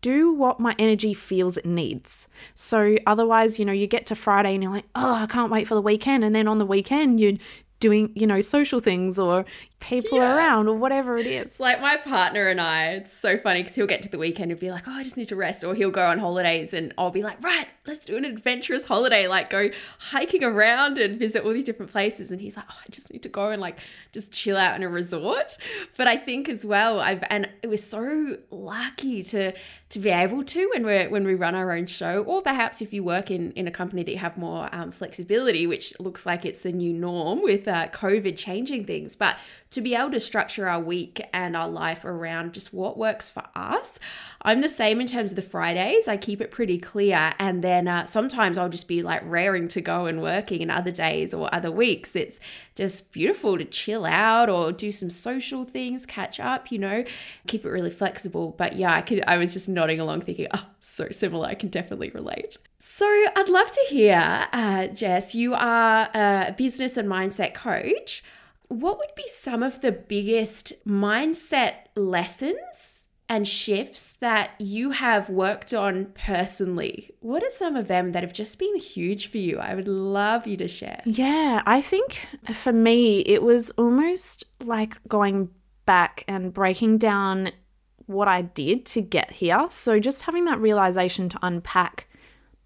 do 0.00 0.32
what 0.32 0.60
my 0.60 0.74
energy 0.78 1.14
feels 1.14 1.56
it 1.56 1.66
needs. 1.66 2.28
So 2.54 2.96
otherwise, 3.06 3.58
you 3.58 3.64
know, 3.64 3.72
you 3.72 3.86
get 3.86 4.06
to 4.06 4.14
Friday 4.14 4.54
and 4.54 4.62
you're 4.62 4.72
like, 4.72 4.88
oh, 4.94 5.14
I 5.14 5.26
can't 5.26 5.50
wait 5.50 5.68
for 5.68 5.74
the 5.74 5.82
weekend. 5.82 6.24
And 6.24 6.34
then 6.34 6.48
on 6.48 6.58
the 6.58 6.66
weekend, 6.66 7.20
you're 7.20 7.34
doing, 7.80 8.12
you 8.14 8.26
know, 8.26 8.40
social 8.40 8.78
things 8.80 9.18
or 9.18 9.44
people 9.80 10.18
Yeah. 10.18 10.36
around 10.36 10.68
or 10.68 10.76
whatever 10.76 11.16
it 11.16 11.26
is. 11.26 11.42
It's 11.46 11.60
like 11.60 11.80
my 11.80 11.96
partner 11.96 12.48
and 12.48 12.60
I, 12.60 12.88
it's 12.92 13.12
so 13.12 13.38
funny 13.38 13.60
because 13.62 13.74
he'll 13.74 13.86
get 13.86 14.02
to 14.02 14.10
the 14.10 14.18
weekend 14.18 14.50
and 14.50 14.60
be 14.60 14.70
like, 14.70 14.86
oh, 14.86 14.92
I 14.92 15.02
just 15.02 15.16
need 15.16 15.28
to 15.30 15.36
rest. 15.36 15.64
Or 15.64 15.74
he'll 15.74 15.90
go 15.90 16.06
on 16.06 16.18
holidays 16.18 16.74
and 16.74 16.92
I'll 16.98 17.10
be 17.10 17.22
like, 17.22 17.42
right, 17.42 17.66
let's 17.86 18.04
do 18.04 18.18
an 18.18 18.26
adventurous 18.26 18.84
holiday, 18.84 19.26
like 19.26 19.48
go 19.48 19.70
hiking 19.98 20.44
around 20.44 20.98
and 20.98 21.18
visit 21.18 21.42
all 21.44 21.54
these 21.54 21.64
different 21.64 21.90
places. 21.90 22.30
And 22.30 22.42
he's 22.42 22.56
like, 22.58 22.66
oh, 22.70 22.76
I 22.78 22.90
just 22.90 23.10
need 23.10 23.22
to 23.22 23.30
go 23.30 23.48
and 23.48 23.60
like 23.60 23.78
just 24.12 24.30
chill 24.30 24.58
out 24.58 24.76
in 24.76 24.82
a 24.82 24.88
resort. 24.90 25.56
But 25.96 26.06
I 26.06 26.18
think 26.18 26.50
as 26.50 26.62
well, 26.66 27.00
I've, 27.00 27.24
and 27.30 27.48
it 27.62 27.68
was 27.68 27.82
so 27.82 28.36
lucky 28.50 29.22
to, 29.22 29.54
to 29.88 29.98
be 29.98 30.10
able 30.10 30.44
to 30.44 30.68
when 30.74 30.84
we're, 30.84 31.08
when 31.08 31.24
we 31.24 31.34
run 31.34 31.54
our 31.54 31.72
own 31.72 31.86
show, 31.86 32.22
or 32.24 32.42
perhaps 32.42 32.82
if 32.82 32.92
you 32.92 33.02
work 33.02 33.30
in, 33.30 33.52
in 33.52 33.66
a 33.66 33.70
company 33.70 34.02
that 34.02 34.12
you 34.12 34.18
have 34.18 34.36
more 34.36 34.68
um, 34.72 34.90
flexibility, 34.92 35.66
which 35.66 35.98
looks 35.98 36.26
like 36.26 36.44
it's 36.44 36.62
the 36.62 36.72
new 36.72 36.92
norm 36.92 37.40
with 37.42 37.66
COVID 37.70 38.36
changing 38.36 38.84
things. 38.84 39.16
But 39.16 39.36
to 39.70 39.80
be 39.80 39.94
able 39.94 40.10
to 40.10 40.20
structure 40.20 40.68
our 40.68 40.80
week 40.80 41.20
and 41.32 41.56
our 41.56 41.68
life 41.68 42.04
around 42.04 42.52
just 42.52 42.72
what 42.72 42.98
works 42.98 43.30
for 43.30 43.44
us. 43.54 44.00
I'm 44.42 44.62
the 44.62 44.68
same 44.68 45.00
in 45.00 45.06
terms 45.06 45.32
of 45.32 45.36
the 45.36 45.42
Fridays. 45.42 46.08
I 46.08 46.16
keep 46.16 46.40
it 46.40 46.50
pretty 46.50 46.78
clear. 46.78 47.34
And 47.38 47.62
then 47.62 47.86
uh, 47.86 48.04
sometimes 48.06 48.58
I'll 48.58 48.68
just 48.68 48.88
be 48.88 49.02
like 49.02 49.20
raring 49.24 49.68
to 49.68 49.80
go 49.80 50.06
and 50.06 50.20
working, 50.20 50.62
and 50.62 50.70
other 50.70 50.90
days 50.90 51.32
or 51.32 51.54
other 51.54 51.70
weeks, 51.70 52.16
it's 52.16 52.40
just 52.74 53.12
beautiful 53.12 53.58
to 53.58 53.64
chill 53.64 54.06
out 54.06 54.48
or 54.48 54.72
do 54.72 54.90
some 54.90 55.10
social 55.10 55.64
things, 55.64 56.04
catch 56.04 56.40
up, 56.40 56.72
you 56.72 56.78
know, 56.78 57.04
keep 57.46 57.64
it 57.64 57.68
really 57.68 57.90
flexible. 57.90 58.54
But 58.58 58.76
yeah, 58.76 58.94
I 58.94 59.02
could, 59.02 59.22
I 59.26 59.36
was 59.36 59.52
just 59.52 59.68
nodding 59.68 60.00
along 60.00 60.22
thinking, 60.22 60.48
oh, 60.52 60.66
so 60.80 61.08
similar. 61.10 61.46
I 61.46 61.54
can 61.54 61.68
definitely 61.68 62.10
relate. 62.10 62.56
So 62.78 63.06
I'd 63.06 63.48
love 63.48 63.70
to 63.70 63.86
hear, 63.90 64.48
uh, 64.52 64.86
Jess, 64.88 65.34
you 65.34 65.54
are 65.54 66.08
a 66.14 66.54
business 66.56 66.96
and 66.96 67.08
mindset 67.08 67.54
coach. 67.54 68.24
What 68.70 68.98
would 68.98 69.16
be 69.16 69.26
some 69.26 69.64
of 69.64 69.80
the 69.80 69.90
biggest 69.90 70.72
mindset 70.86 71.72
lessons 71.96 73.08
and 73.28 73.46
shifts 73.46 74.14
that 74.20 74.52
you 74.60 74.92
have 74.92 75.28
worked 75.28 75.74
on 75.74 76.12
personally? 76.14 77.10
What 77.18 77.42
are 77.42 77.50
some 77.50 77.74
of 77.74 77.88
them 77.88 78.12
that 78.12 78.22
have 78.22 78.32
just 78.32 78.60
been 78.60 78.76
huge 78.76 79.26
for 79.26 79.38
you? 79.38 79.58
I 79.58 79.74
would 79.74 79.88
love 79.88 80.46
you 80.46 80.56
to 80.58 80.68
share. 80.68 81.02
Yeah, 81.04 81.62
I 81.66 81.80
think 81.80 82.28
for 82.52 82.72
me, 82.72 83.22
it 83.22 83.42
was 83.42 83.70
almost 83.72 84.44
like 84.64 84.96
going 85.08 85.50
back 85.84 86.22
and 86.28 86.54
breaking 86.54 86.98
down 86.98 87.50
what 88.06 88.28
I 88.28 88.42
did 88.42 88.86
to 88.86 89.00
get 89.00 89.32
here. 89.32 89.66
So 89.70 89.98
just 89.98 90.22
having 90.22 90.44
that 90.44 90.60
realization 90.60 91.28
to 91.30 91.38
unpack 91.42 92.06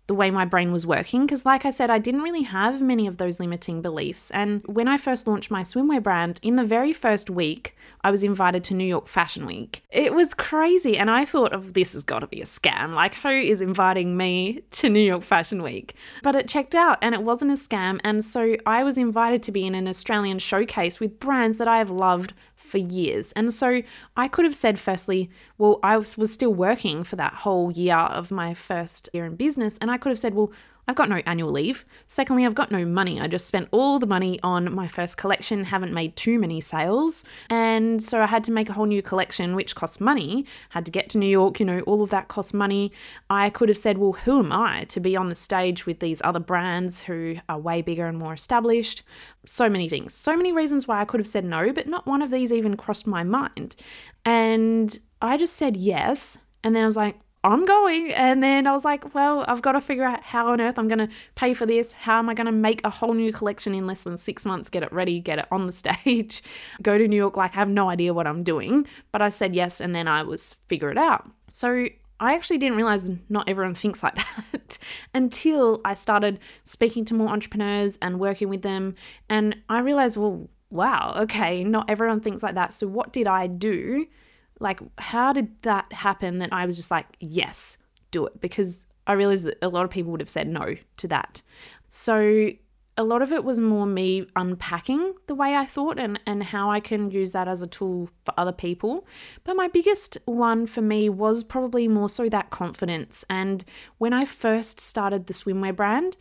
the 0.06 0.14
way 0.14 0.30
my 0.30 0.44
brain 0.44 0.72
was 0.72 0.86
working. 0.86 1.24
Because, 1.24 1.46
like 1.46 1.64
I 1.64 1.70
said, 1.70 1.90
I 1.90 1.98
didn't 1.98 2.22
really 2.22 2.42
have 2.42 2.82
many 2.82 3.06
of 3.06 3.16
those 3.16 3.40
limiting 3.40 3.80
beliefs. 3.80 4.30
And 4.30 4.62
when 4.66 4.88
I 4.88 4.96
first 4.96 5.26
launched 5.26 5.50
my 5.50 5.62
swimwear 5.62 6.02
brand, 6.02 6.38
in 6.42 6.56
the 6.56 6.64
very 6.64 6.92
first 6.92 7.30
week, 7.30 7.76
I 8.02 8.10
was 8.10 8.22
invited 8.22 8.64
to 8.64 8.74
New 8.74 8.84
York 8.84 9.06
Fashion 9.06 9.46
Week. 9.46 9.82
It 9.90 10.14
was 10.14 10.34
crazy. 10.34 10.98
And 10.98 11.10
I 11.10 11.24
thought, 11.24 11.52
of 11.52 11.68
oh, 11.68 11.70
this 11.70 11.94
has 11.94 12.04
got 12.04 12.18
to 12.20 12.26
be 12.26 12.42
a 12.42 12.44
scam. 12.44 12.94
Like, 12.94 13.14
who 13.14 13.30
is 13.30 13.60
inviting 13.60 14.16
me 14.16 14.62
to 14.72 14.90
New 14.90 15.00
York 15.00 15.22
Fashion 15.22 15.62
Week? 15.62 15.94
But 16.22 16.34
it 16.34 16.48
checked 16.48 16.74
out 16.74 16.98
and 17.00 17.14
it 17.14 17.22
wasn't 17.22 17.52
a 17.52 17.54
scam. 17.54 18.00
And 18.04 18.24
so 18.24 18.56
I 18.66 18.82
was 18.84 18.98
invited 18.98 19.42
to 19.44 19.52
be 19.52 19.66
in 19.66 19.74
an 19.74 19.88
Australian 19.88 20.38
showcase 20.38 21.00
with 21.00 21.18
brands 21.18 21.56
that 21.56 21.68
I 21.68 21.78
have 21.78 21.90
loved 21.90 22.34
for 22.64 22.78
years. 22.78 23.32
And 23.32 23.52
so 23.52 23.82
I 24.16 24.28
could 24.28 24.44
have 24.44 24.56
said, 24.56 24.78
firstly, 24.78 25.30
well, 25.58 25.78
I 25.82 25.96
was, 25.96 26.16
still 26.32 26.54
working 26.54 27.04
for 27.04 27.16
that 27.16 27.34
whole 27.34 27.70
year 27.70 27.96
of 27.96 28.30
my 28.30 28.54
first 28.54 29.08
year 29.12 29.26
in 29.26 29.36
business. 29.36 29.76
And 29.80 29.90
I 29.90 29.98
could 29.98 30.10
have 30.10 30.18
said, 30.18 30.34
well, 30.34 30.50
I've 30.86 30.96
got 30.96 31.08
no 31.08 31.22
annual 31.26 31.50
leave. 31.50 31.84
Secondly, 32.06 32.44
I've 32.44 32.54
got 32.54 32.70
no 32.70 32.84
money. 32.84 33.20
I 33.20 33.26
just 33.26 33.46
spent 33.46 33.68
all 33.70 33.98
the 33.98 34.06
money 34.06 34.38
on 34.42 34.72
my 34.74 34.86
first 34.86 35.16
collection, 35.16 35.64
haven't 35.64 35.92
made 35.92 36.14
too 36.16 36.38
many 36.38 36.60
sales. 36.60 37.24
And 37.48 38.02
so 38.02 38.20
I 38.20 38.26
had 38.26 38.44
to 38.44 38.52
make 38.52 38.68
a 38.68 38.74
whole 38.74 38.86
new 38.86 39.02
collection, 39.02 39.54
which 39.54 39.74
cost 39.74 40.00
money. 40.00 40.44
Had 40.70 40.84
to 40.86 40.92
get 40.92 41.08
to 41.10 41.18
New 41.18 41.28
York, 41.28 41.58
you 41.58 41.66
know, 41.66 41.80
all 41.80 42.02
of 42.02 42.10
that 42.10 42.28
cost 42.28 42.52
money. 42.52 42.92
I 43.30 43.50
could 43.50 43.68
have 43.68 43.78
said, 43.78 43.98
well, 43.98 44.12
who 44.12 44.40
am 44.40 44.52
I 44.52 44.84
to 44.84 45.00
be 45.00 45.16
on 45.16 45.28
the 45.28 45.34
stage 45.34 45.86
with 45.86 46.00
these 46.00 46.20
other 46.22 46.40
brands 46.40 47.02
who 47.02 47.36
are 47.48 47.58
way 47.58 47.80
bigger 47.80 48.06
and 48.06 48.18
more 48.18 48.34
established? 48.34 49.02
So 49.46 49.68
many 49.70 49.88
things. 49.88 50.12
So 50.12 50.36
many 50.36 50.52
reasons 50.52 50.86
why 50.86 51.00
I 51.00 51.04
could 51.04 51.20
have 51.20 51.26
said 51.26 51.44
no, 51.44 51.72
but 51.72 51.86
not 51.86 52.06
one 52.06 52.22
of 52.22 52.30
these 52.30 52.52
even 52.52 52.76
crossed 52.76 53.06
my 53.06 53.22
mind. 53.24 53.76
And 54.24 54.98
I 55.22 55.36
just 55.36 55.54
said 55.54 55.76
yes. 55.76 56.38
And 56.62 56.74
then 56.74 56.82
I 56.82 56.86
was 56.86 56.96
like, 56.96 57.16
I'm 57.44 57.66
going. 57.66 58.10
And 58.12 58.42
then 58.42 58.66
I 58.66 58.72
was 58.72 58.86
like, 58.86 59.14
well, 59.14 59.44
I've 59.46 59.60
got 59.60 59.72
to 59.72 59.80
figure 59.82 60.04
out 60.04 60.22
how 60.22 60.48
on 60.48 60.62
earth 60.62 60.78
I'm 60.78 60.88
going 60.88 60.98
to 60.98 61.08
pay 61.34 61.52
for 61.52 61.66
this. 61.66 61.92
How 61.92 62.18
am 62.18 62.30
I 62.30 62.34
going 62.34 62.46
to 62.46 62.52
make 62.52 62.80
a 62.84 62.90
whole 62.90 63.12
new 63.12 63.32
collection 63.32 63.74
in 63.74 63.86
less 63.86 64.02
than 64.02 64.16
six 64.16 64.46
months, 64.46 64.70
get 64.70 64.82
it 64.82 64.90
ready, 64.90 65.20
get 65.20 65.38
it 65.38 65.46
on 65.50 65.66
the 65.66 65.72
stage, 65.84 66.42
go 66.82 66.96
to 66.96 67.06
New 67.06 67.16
York? 67.16 67.36
Like, 67.36 67.54
I 67.54 67.60
have 67.60 67.68
no 67.68 67.90
idea 67.90 68.14
what 68.14 68.26
I'm 68.26 68.42
doing. 68.42 68.86
But 69.12 69.20
I 69.20 69.28
said 69.28 69.54
yes, 69.54 69.80
and 69.80 69.94
then 69.94 70.08
I 70.08 70.22
was 70.22 70.54
figure 70.68 70.90
it 70.90 70.96
out. 70.96 71.30
So 71.48 71.86
I 72.18 72.34
actually 72.34 72.58
didn't 72.58 72.76
realize 72.76 73.10
not 73.28 73.46
everyone 73.46 73.74
thinks 73.74 74.02
like 74.02 74.14
that 74.52 74.78
until 75.12 75.82
I 75.84 75.94
started 75.94 76.40
speaking 76.62 77.04
to 77.06 77.14
more 77.14 77.28
entrepreneurs 77.28 77.98
and 78.00 78.18
working 78.18 78.48
with 78.48 78.62
them. 78.62 78.94
And 79.28 79.58
I 79.68 79.80
realized, 79.80 80.16
well, 80.16 80.48
wow, 80.70 81.14
okay, 81.18 81.62
not 81.62 81.90
everyone 81.90 82.20
thinks 82.20 82.42
like 82.42 82.54
that. 82.54 82.72
So 82.72 82.86
what 82.86 83.12
did 83.12 83.26
I 83.26 83.48
do? 83.48 84.06
Like, 84.64 84.80
how 84.98 85.34
did 85.34 85.62
that 85.62 85.92
happen 85.92 86.38
that 86.38 86.48
I 86.50 86.64
was 86.64 86.76
just 86.76 86.90
like, 86.90 87.06
yes, 87.20 87.76
do 88.10 88.26
it? 88.26 88.40
Because 88.40 88.86
I 89.06 89.12
realized 89.12 89.44
that 89.44 89.58
a 89.60 89.68
lot 89.68 89.84
of 89.84 89.90
people 89.90 90.10
would 90.10 90.20
have 90.20 90.30
said 90.30 90.48
no 90.48 90.74
to 90.96 91.08
that. 91.08 91.42
So, 91.86 92.50
a 92.96 93.04
lot 93.04 93.22
of 93.22 93.32
it 93.32 93.44
was 93.44 93.58
more 93.58 93.86
me 93.86 94.26
unpacking 94.36 95.14
the 95.26 95.34
way 95.34 95.54
I 95.56 95.66
thought 95.66 95.98
and, 95.98 96.18
and 96.26 96.44
how 96.44 96.70
I 96.70 96.80
can 96.80 97.10
use 97.10 97.32
that 97.32 97.48
as 97.48 97.60
a 97.60 97.66
tool 97.66 98.08
for 98.24 98.32
other 98.38 98.52
people. 98.52 99.06
But 99.42 99.56
my 99.56 99.68
biggest 99.68 100.16
one 100.24 100.64
for 100.66 100.80
me 100.80 101.08
was 101.08 101.42
probably 101.42 101.88
more 101.88 102.08
so 102.08 102.28
that 102.28 102.50
confidence. 102.50 103.24
And 103.28 103.64
when 103.98 104.12
I 104.12 104.24
first 104.24 104.80
started 104.80 105.26
the 105.26 105.34
swimwear 105.34 105.74
brand, 105.74 106.16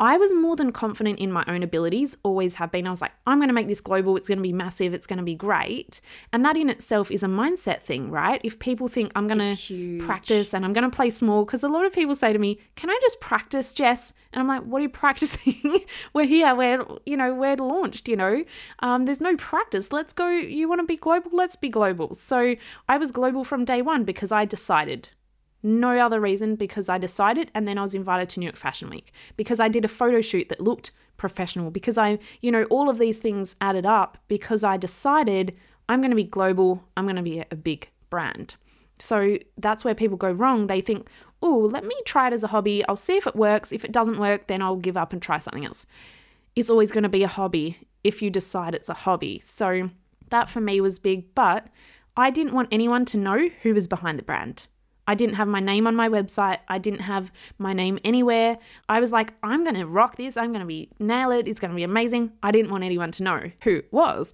I 0.00 0.16
was 0.16 0.32
more 0.32 0.56
than 0.56 0.72
confident 0.72 1.18
in 1.18 1.30
my 1.30 1.44
own 1.46 1.62
abilities, 1.62 2.16
always 2.22 2.54
have 2.54 2.72
been. 2.72 2.86
I 2.86 2.90
was 2.90 3.02
like, 3.02 3.12
I'm 3.26 3.38
going 3.38 3.48
to 3.48 3.54
make 3.54 3.68
this 3.68 3.82
global, 3.82 4.16
it's 4.16 4.28
going 4.28 4.38
to 4.38 4.42
be 4.42 4.52
massive, 4.52 4.94
it's 4.94 5.06
going 5.06 5.18
to 5.18 5.22
be 5.22 5.34
great. 5.34 6.00
And 6.32 6.42
that 6.42 6.56
in 6.56 6.70
itself 6.70 7.10
is 7.10 7.22
a 7.22 7.26
mindset 7.26 7.82
thing, 7.82 8.10
right? 8.10 8.40
If 8.42 8.58
people 8.58 8.88
think 8.88 9.12
I'm 9.14 9.28
going 9.28 9.56
to 9.56 9.98
practice 9.98 10.54
and 10.54 10.64
I'm 10.64 10.72
going 10.72 10.90
to 10.90 10.96
play 10.96 11.10
small, 11.10 11.44
because 11.44 11.62
a 11.62 11.68
lot 11.68 11.84
of 11.84 11.92
people 11.92 12.14
say 12.14 12.32
to 12.32 12.38
me, 12.38 12.58
Can 12.76 12.88
I 12.88 12.98
just 13.02 13.20
practice, 13.20 13.74
Jess? 13.74 14.14
And 14.32 14.40
I'm 14.40 14.48
like, 14.48 14.62
What 14.62 14.78
are 14.78 14.82
you 14.84 14.88
practicing? 14.88 15.80
we're 16.14 16.24
here, 16.24 16.54
we're, 16.54 16.86
you 17.04 17.18
know, 17.18 17.34
we're 17.34 17.56
launched, 17.56 18.08
you 18.08 18.16
know, 18.16 18.42
um, 18.78 19.04
there's 19.04 19.20
no 19.20 19.36
practice. 19.36 19.92
Let's 19.92 20.14
go. 20.14 20.28
You 20.30 20.66
want 20.66 20.80
to 20.80 20.86
be 20.86 20.96
global? 20.96 21.30
Let's 21.34 21.56
be 21.56 21.68
global. 21.68 22.14
So 22.14 22.56
I 22.88 22.96
was 22.96 23.12
global 23.12 23.44
from 23.44 23.66
day 23.66 23.82
one 23.82 24.04
because 24.04 24.32
I 24.32 24.46
decided 24.46 25.10
no 25.62 25.98
other 25.98 26.20
reason 26.20 26.56
because 26.56 26.88
I 26.88 26.98
decided, 26.98 27.50
and 27.54 27.68
then 27.68 27.78
I 27.78 27.82
was 27.82 27.94
invited 27.94 28.28
to 28.30 28.40
New 28.40 28.46
York 28.46 28.56
Fashion 28.56 28.90
Week 28.90 29.12
because 29.36 29.60
I 29.60 29.68
did 29.68 29.84
a 29.84 29.88
photo 29.88 30.20
shoot 30.20 30.48
that 30.48 30.60
looked 30.60 30.90
professional. 31.20 31.70
Because 31.70 31.98
I, 31.98 32.18
you 32.40 32.50
know, 32.50 32.64
all 32.64 32.88
of 32.88 32.98
these 32.98 33.18
things 33.18 33.54
added 33.60 33.86
up 33.86 34.18
because 34.26 34.64
I 34.64 34.76
decided 34.76 35.54
I'm 35.88 36.00
going 36.00 36.10
to 36.10 36.16
be 36.16 36.24
global, 36.24 36.82
I'm 36.96 37.04
going 37.04 37.16
to 37.16 37.22
be 37.22 37.44
a 37.50 37.56
big 37.56 37.90
brand. 38.08 38.56
So 38.98 39.38
that's 39.56 39.84
where 39.84 39.94
people 39.94 40.16
go 40.16 40.30
wrong. 40.30 40.66
They 40.66 40.80
think, 40.80 41.08
oh, 41.42 41.68
let 41.72 41.84
me 41.84 41.94
try 42.04 42.26
it 42.28 42.32
as 42.32 42.42
a 42.42 42.48
hobby. 42.48 42.84
I'll 42.86 42.96
see 42.96 43.16
if 43.16 43.26
it 43.26 43.36
works. 43.36 43.72
If 43.72 43.84
it 43.84 43.92
doesn't 43.92 44.18
work, 44.18 44.46
then 44.46 44.62
I'll 44.62 44.76
give 44.76 44.96
up 44.96 45.12
and 45.12 45.22
try 45.22 45.38
something 45.38 45.64
else. 45.64 45.86
It's 46.56 46.70
always 46.70 46.90
going 46.90 47.04
to 47.04 47.08
be 47.08 47.22
a 47.22 47.28
hobby 47.28 47.78
if 48.02 48.22
you 48.22 48.30
decide 48.30 48.74
it's 48.74 48.88
a 48.88 48.94
hobby. 48.94 49.38
So 49.38 49.90
that 50.30 50.48
for 50.48 50.60
me 50.60 50.80
was 50.80 50.98
big, 50.98 51.34
but 51.34 51.68
I 52.16 52.30
didn't 52.30 52.54
want 52.54 52.68
anyone 52.72 53.04
to 53.06 53.18
know 53.18 53.48
who 53.62 53.74
was 53.74 53.86
behind 53.86 54.18
the 54.18 54.22
brand. 54.22 54.66
I 55.10 55.16
didn't 55.16 55.34
have 55.34 55.48
my 55.48 55.58
name 55.58 55.88
on 55.88 55.96
my 55.96 56.08
website. 56.08 56.58
I 56.68 56.78
didn't 56.78 57.00
have 57.00 57.32
my 57.58 57.72
name 57.72 57.98
anywhere. 58.04 58.58
I 58.88 59.00
was 59.00 59.10
like, 59.10 59.32
I'm 59.42 59.64
going 59.64 59.74
to 59.74 59.84
rock 59.84 60.14
this. 60.14 60.36
I'm 60.36 60.50
going 60.50 60.60
to 60.60 60.66
be 60.66 60.88
nail 61.00 61.32
it. 61.32 61.48
It's 61.48 61.58
going 61.58 61.72
to 61.72 61.74
be 61.74 61.82
amazing. 61.82 62.30
I 62.44 62.52
didn't 62.52 62.70
want 62.70 62.84
anyone 62.84 63.10
to 63.10 63.24
know 63.24 63.50
who 63.64 63.78
it 63.78 63.88
was. 63.90 64.32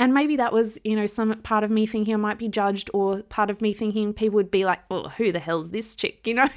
And 0.00 0.12
maybe 0.12 0.34
that 0.34 0.52
was, 0.52 0.76
you 0.82 0.96
know, 0.96 1.06
some 1.06 1.40
part 1.42 1.62
of 1.62 1.70
me 1.70 1.86
thinking 1.86 2.14
I 2.14 2.16
might 2.16 2.36
be 2.36 2.48
judged 2.48 2.90
or 2.92 3.22
part 3.22 3.48
of 3.48 3.60
me 3.60 3.72
thinking 3.72 4.12
people 4.12 4.34
would 4.34 4.50
be 4.50 4.64
like, 4.64 4.80
"Well, 4.90 5.10
who 5.10 5.30
the 5.30 5.38
hell's 5.38 5.70
this 5.70 5.94
chick?" 5.94 6.18
you 6.26 6.34
know, 6.34 6.48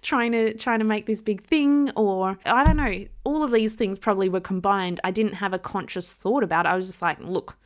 trying 0.00 0.32
to 0.32 0.54
trying 0.54 0.78
to 0.78 0.86
make 0.86 1.04
this 1.04 1.20
big 1.20 1.44
thing 1.44 1.90
or 1.90 2.38
I 2.46 2.64
don't 2.64 2.78
know. 2.78 3.06
All 3.24 3.42
of 3.44 3.50
these 3.50 3.74
things 3.74 3.98
probably 3.98 4.30
were 4.30 4.40
combined. 4.40 5.00
I 5.04 5.10
didn't 5.10 5.34
have 5.34 5.52
a 5.52 5.58
conscious 5.58 6.14
thought 6.14 6.42
about 6.42 6.64
it. 6.64 6.70
I 6.70 6.76
was 6.76 6.86
just 6.86 7.02
like, 7.02 7.18
"Look, 7.20 7.58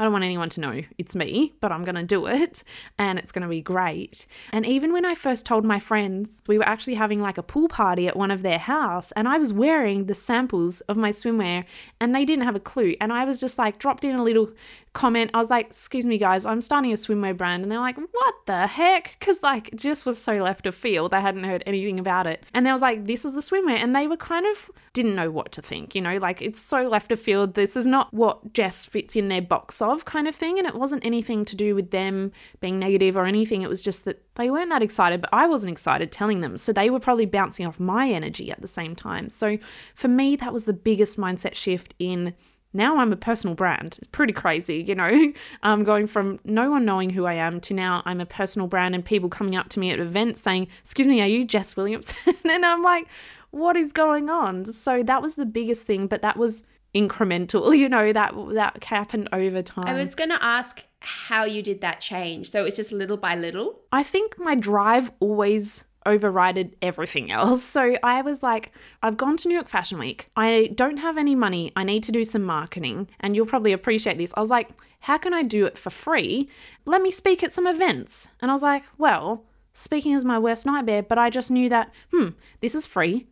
I 0.00 0.04
don't 0.04 0.12
want 0.12 0.24
anyone 0.24 0.48
to 0.48 0.60
know 0.62 0.80
it's 0.96 1.14
me, 1.14 1.52
but 1.60 1.70
I'm 1.70 1.82
going 1.82 1.94
to 1.94 2.02
do 2.02 2.26
it 2.26 2.64
and 2.98 3.18
it's 3.18 3.32
going 3.32 3.42
to 3.42 3.48
be 3.48 3.60
great. 3.60 4.24
And 4.50 4.64
even 4.64 4.94
when 4.94 5.04
I 5.04 5.14
first 5.14 5.44
told 5.44 5.62
my 5.62 5.78
friends, 5.78 6.42
we 6.46 6.56
were 6.56 6.66
actually 6.66 6.94
having 6.94 7.20
like 7.20 7.36
a 7.36 7.42
pool 7.42 7.68
party 7.68 8.08
at 8.08 8.16
one 8.16 8.30
of 8.30 8.40
their 8.40 8.58
house 8.58 9.12
and 9.12 9.28
I 9.28 9.36
was 9.36 9.52
wearing 9.52 10.06
the 10.06 10.14
samples 10.14 10.80
of 10.82 10.96
my 10.96 11.10
swimwear 11.10 11.66
and 12.00 12.14
they 12.14 12.24
didn't 12.24 12.44
have 12.44 12.56
a 12.56 12.60
clue. 12.60 12.94
And 12.98 13.12
I 13.12 13.26
was 13.26 13.40
just 13.40 13.58
like 13.58 13.78
dropped 13.78 14.06
in 14.06 14.16
a 14.16 14.24
little 14.24 14.50
comment. 14.92 15.30
I 15.34 15.38
was 15.38 15.50
like, 15.50 15.66
excuse 15.66 16.04
me, 16.04 16.18
guys, 16.18 16.44
I'm 16.44 16.60
starting 16.60 16.92
a 16.92 16.96
swimwear 16.96 17.36
brand. 17.36 17.62
And 17.62 17.70
they're 17.70 17.78
like, 17.78 17.96
what 17.96 18.34
the 18.46 18.66
heck? 18.66 19.16
Because, 19.18 19.42
like, 19.42 19.74
just 19.76 20.04
was 20.04 20.20
so 20.20 20.34
left 20.34 20.66
of 20.66 20.74
field. 20.74 21.12
They 21.12 21.20
hadn't 21.20 21.44
heard 21.44 21.62
anything 21.66 22.00
about 22.00 22.26
it. 22.26 22.44
And 22.52 22.66
they 22.66 22.72
was 22.72 22.82
like, 22.82 23.06
this 23.06 23.24
is 23.24 23.34
the 23.34 23.40
swimwear. 23.40 23.76
And 23.76 23.94
they 23.94 24.06
were 24.06 24.16
kind 24.16 24.46
of 24.46 24.70
didn't 24.92 25.14
know 25.14 25.30
what 25.30 25.52
to 25.52 25.62
think, 25.62 25.94
you 25.94 26.00
know, 26.00 26.16
like 26.16 26.42
it's 26.42 26.60
so 26.60 26.82
left 26.88 27.12
of 27.12 27.20
field. 27.20 27.54
This 27.54 27.76
is 27.76 27.86
not 27.86 28.12
what 28.12 28.52
Jess 28.52 28.86
fits 28.86 29.14
in 29.14 29.28
their 29.28 29.40
box 29.40 29.80
of 29.80 30.04
kind 30.04 30.26
of 30.26 30.34
thing. 30.34 30.58
And 30.58 30.66
it 30.66 30.74
wasn't 30.74 31.04
anything 31.04 31.44
to 31.44 31.54
do 31.54 31.76
with 31.76 31.92
them 31.92 32.32
being 32.58 32.78
negative 32.80 33.16
or 33.16 33.24
anything. 33.24 33.62
It 33.62 33.68
was 33.68 33.82
just 33.82 34.04
that 34.06 34.20
they 34.34 34.50
weren't 34.50 34.70
that 34.70 34.82
excited, 34.82 35.20
but 35.20 35.30
I 35.32 35.46
wasn't 35.46 35.70
excited 35.70 36.10
telling 36.10 36.40
them. 36.40 36.56
So 36.58 36.72
they 36.72 36.90
were 36.90 36.98
probably 36.98 37.26
bouncing 37.26 37.66
off 37.66 37.78
my 37.78 38.10
energy 38.10 38.50
at 38.50 38.60
the 38.60 38.68
same 38.68 38.96
time. 38.96 39.28
So 39.28 39.58
for 39.94 40.08
me, 40.08 40.34
that 40.36 40.52
was 40.52 40.64
the 40.64 40.72
biggest 40.72 41.16
mindset 41.16 41.54
shift 41.54 41.94
in 42.00 42.34
now 42.72 42.98
I'm 42.98 43.12
a 43.12 43.16
personal 43.16 43.54
brand. 43.54 43.96
It's 43.98 44.08
pretty 44.08 44.32
crazy, 44.32 44.84
you 44.86 44.94
know, 44.94 45.32
um, 45.62 45.84
going 45.84 46.06
from 46.06 46.38
no 46.44 46.70
one 46.70 46.84
knowing 46.84 47.10
who 47.10 47.26
I 47.26 47.34
am 47.34 47.60
to 47.62 47.74
now 47.74 48.02
I'm 48.04 48.20
a 48.20 48.26
personal 48.26 48.68
brand 48.68 48.94
and 48.94 49.04
people 49.04 49.28
coming 49.28 49.56
up 49.56 49.68
to 49.70 49.80
me 49.80 49.90
at 49.90 49.98
events 49.98 50.40
saying, 50.40 50.68
Excuse 50.82 51.08
me, 51.08 51.20
are 51.20 51.26
you 51.26 51.44
Jess 51.44 51.76
Williamson? 51.76 52.34
and 52.48 52.64
I'm 52.64 52.82
like, 52.82 53.06
What 53.50 53.76
is 53.76 53.92
going 53.92 54.30
on? 54.30 54.64
So 54.66 55.02
that 55.02 55.22
was 55.22 55.36
the 55.36 55.46
biggest 55.46 55.86
thing, 55.86 56.06
but 56.06 56.22
that 56.22 56.36
was 56.36 56.64
incremental, 56.94 57.76
you 57.78 57.88
know, 57.88 58.12
that 58.12 58.34
that 58.52 58.84
happened 58.84 59.28
over 59.32 59.62
time. 59.62 59.86
I 59.86 59.94
was 59.94 60.14
going 60.14 60.30
to 60.30 60.42
ask 60.42 60.84
how 61.00 61.44
you 61.44 61.62
did 61.62 61.80
that 61.80 62.00
change. 62.00 62.50
So 62.50 62.64
it's 62.64 62.76
just 62.76 62.92
little 62.92 63.16
by 63.16 63.34
little? 63.34 63.80
I 63.90 64.02
think 64.02 64.38
my 64.38 64.54
drive 64.54 65.10
always 65.20 65.84
overrided 66.06 66.74
everything 66.82 67.30
else. 67.30 67.64
So 67.80 67.96
I 68.02 68.20
was 68.20 68.42
like, 68.42 68.72
I've 69.02 69.16
gone 69.16 69.36
to 69.38 69.48
New 69.48 69.54
York 69.54 69.68
Fashion 69.68 69.98
Week. 69.98 70.28
I 70.36 70.70
don't 70.74 70.96
have 70.96 71.16
any 71.16 71.34
money. 71.34 71.72
I 71.76 71.84
need 71.84 72.02
to 72.04 72.12
do 72.12 72.24
some 72.24 72.42
marketing. 72.42 73.08
And 73.20 73.36
you'll 73.36 73.46
probably 73.46 73.72
appreciate 73.72 74.18
this. 74.18 74.34
I 74.36 74.40
was 74.40 74.50
like, 74.50 74.70
how 75.00 75.16
can 75.16 75.32
I 75.32 75.42
do 75.42 75.66
it 75.66 75.78
for 75.78 75.90
free? 75.90 76.48
Let 76.84 77.00
me 77.00 77.10
speak 77.10 77.42
at 77.42 77.52
some 77.52 77.66
events. 77.66 78.28
And 78.40 78.50
I 78.50 78.54
was 78.54 78.62
like, 78.62 78.84
well, 78.98 79.44
speaking 79.72 80.12
is 80.12 80.24
my 80.24 80.38
worst 80.38 80.66
nightmare, 80.66 81.02
but 81.02 81.16
I 81.16 81.30
just 81.30 81.50
knew 81.50 81.68
that, 81.68 81.92
hmm, 82.12 82.30
this 82.60 82.74
is 82.74 82.86
free. 82.86 83.26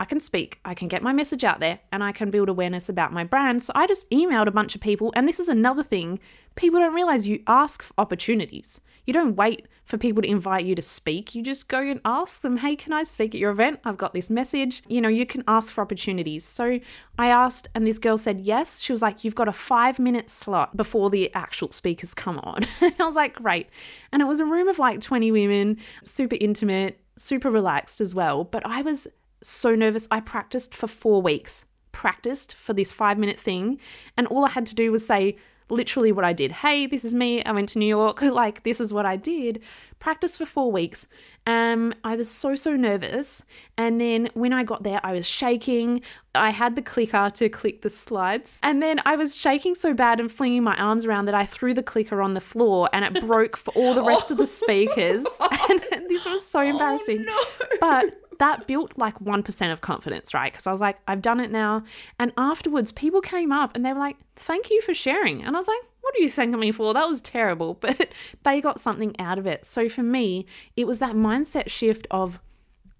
I 0.00 0.04
can 0.04 0.18
speak, 0.18 0.60
I 0.64 0.74
can 0.74 0.88
get 0.88 1.02
my 1.02 1.12
message 1.12 1.44
out 1.44 1.60
there, 1.60 1.78
and 1.92 2.02
I 2.02 2.10
can 2.10 2.30
build 2.30 2.48
awareness 2.48 2.88
about 2.88 3.12
my 3.12 3.22
brand. 3.22 3.62
So 3.62 3.72
I 3.76 3.86
just 3.86 4.10
emailed 4.10 4.48
a 4.48 4.52
bunch 4.52 4.74
of 4.74 4.80
people. 4.80 5.12
And 5.14 5.28
this 5.28 5.38
is 5.38 5.48
another 5.48 5.82
thing 5.82 6.18
people 6.56 6.80
don't 6.80 6.94
realize 6.94 7.26
you 7.26 7.42
ask 7.46 7.82
for 7.82 7.94
opportunities. 7.98 8.80
You 9.06 9.12
don't 9.12 9.34
wait 9.36 9.66
for 9.84 9.98
people 9.98 10.22
to 10.22 10.28
invite 10.28 10.64
you 10.64 10.74
to 10.74 10.82
speak. 10.82 11.34
You 11.34 11.42
just 11.42 11.68
go 11.68 11.80
and 11.80 12.00
ask 12.04 12.40
them, 12.40 12.58
hey, 12.58 12.74
can 12.74 12.92
I 12.92 13.02
speak 13.02 13.34
at 13.34 13.40
your 13.40 13.50
event? 13.50 13.80
I've 13.84 13.98
got 13.98 14.14
this 14.14 14.30
message. 14.30 14.82
You 14.88 15.00
know, 15.00 15.08
you 15.08 15.26
can 15.26 15.44
ask 15.46 15.72
for 15.72 15.82
opportunities. 15.82 16.44
So 16.44 16.80
I 17.18 17.28
asked, 17.28 17.68
and 17.74 17.86
this 17.86 17.98
girl 17.98 18.16
said 18.16 18.40
yes. 18.40 18.80
She 18.80 18.92
was 18.92 19.02
like, 19.02 19.24
you've 19.24 19.34
got 19.34 19.48
a 19.48 19.52
five 19.52 19.98
minute 19.98 20.30
slot 20.30 20.76
before 20.76 21.10
the 21.10 21.32
actual 21.34 21.70
speakers 21.70 22.14
come 22.14 22.38
on. 22.38 22.66
and 22.80 22.94
I 22.98 23.04
was 23.04 23.16
like, 23.16 23.34
great. 23.34 23.68
And 24.10 24.22
it 24.22 24.26
was 24.26 24.40
a 24.40 24.46
room 24.46 24.68
of 24.68 24.78
like 24.78 25.00
20 25.00 25.30
women, 25.32 25.78
super 26.02 26.36
intimate, 26.40 27.00
super 27.16 27.50
relaxed 27.50 28.00
as 28.00 28.14
well. 28.14 28.44
But 28.44 28.64
I 28.64 28.82
was 28.82 29.06
so 29.44 29.74
nervous. 29.74 30.08
I 30.10 30.20
practiced 30.20 30.74
for 30.74 30.86
four 30.86 31.22
weeks, 31.22 31.64
practiced 31.92 32.54
for 32.54 32.72
this 32.72 32.92
five 32.92 33.18
minute 33.18 33.38
thing. 33.38 33.78
And 34.16 34.26
all 34.26 34.44
I 34.44 34.50
had 34.50 34.66
to 34.66 34.74
do 34.74 34.90
was 34.92 35.06
say, 35.06 35.36
literally 35.70 36.12
what 36.12 36.24
I 36.24 36.32
did. 36.32 36.52
Hey, 36.52 36.86
this 36.86 37.04
is 37.04 37.14
me. 37.14 37.42
I 37.44 37.52
went 37.52 37.68
to 37.70 37.78
New 37.78 37.86
York. 37.86 38.22
Like, 38.34 38.64
this 38.64 38.80
is 38.80 38.92
what 38.92 39.06
I 39.06 39.16
did. 39.16 39.60
Practice 40.00 40.36
for 40.38 40.44
four 40.44 40.72
weeks. 40.72 41.06
Um, 41.46 41.94
I 42.02 42.16
was 42.16 42.28
so, 42.28 42.56
so 42.56 42.74
nervous. 42.74 43.42
And 43.78 44.00
then 44.00 44.28
when 44.34 44.52
I 44.52 44.64
got 44.64 44.82
there, 44.82 45.00
I 45.04 45.12
was 45.12 45.28
shaking. 45.28 46.00
I 46.34 46.50
had 46.50 46.74
the 46.74 46.82
clicker 46.82 47.30
to 47.30 47.48
click 47.48 47.82
the 47.82 47.90
slides. 47.90 48.58
And 48.62 48.82
then 48.82 49.00
I 49.06 49.14
was 49.14 49.36
shaking 49.36 49.76
so 49.76 49.94
bad 49.94 50.18
and 50.18 50.32
flinging 50.32 50.64
my 50.64 50.74
arms 50.76 51.04
around 51.04 51.26
that 51.26 51.34
I 51.34 51.46
threw 51.46 51.74
the 51.74 51.82
clicker 51.82 52.20
on 52.22 52.34
the 52.34 52.40
floor 52.40 52.88
and 52.92 53.04
it 53.04 53.22
broke 53.24 53.56
for 53.56 53.72
all 53.74 53.94
the 53.94 54.02
rest 54.02 54.32
of 54.32 54.38
the 54.38 54.46
speakers. 54.60 55.24
and 55.70 56.08
this 56.08 56.24
was 56.24 56.44
so 56.44 56.60
embarrassing. 56.60 57.24
Oh, 57.28 57.68
no. 57.70 57.78
But 57.80 58.23
that 58.38 58.66
built 58.66 58.92
like 58.96 59.18
1% 59.18 59.72
of 59.72 59.80
confidence, 59.80 60.34
right? 60.34 60.52
Because 60.52 60.66
I 60.66 60.72
was 60.72 60.80
like, 60.80 60.98
I've 61.06 61.22
done 61.22 61.40
it 61.40 61.50
now. 61.50 61.84
And 62.18 62.32
afterwards, 62.36 62.92
people 62.92 63.20
came 63.20 63.52
up 63.52 63.74
and 63.74 63.84
they 63.84 63.92
were 63.92 63.98
like, 63.98 64.16
thank 64.36 64.70
you 64.70 64.80
for 64.80 64.94
sharing. 64.94 65.42
And 65.42 65.56
I 65.56 65.58
was 65.58 65.68
like, 65.68 65.80
what 66.00 66.14
are 66.16 66.20
you 66.20 66.30
thanking 66.30 66.60
me 66.60 66.70
for? 66.70 66.92
That 66.92 67.08
was 67.08 67.20
terrible. 67.20 67.74
But 67.80 68.08
they 68.42 68.60
got 68.60 68.80
something 68.80 69.18
out 69.18 69.38
of 69.38 69.46
it. 69.46 69.64
So 69.64 69.88
for 69.88 70.02
me, 70.02 70.46
it 70.76 70.86
was 70.86 70.98
that 70.98 71.14
mindset 71.14 71.70
shift 71.70 72.06
of 72.10 72.40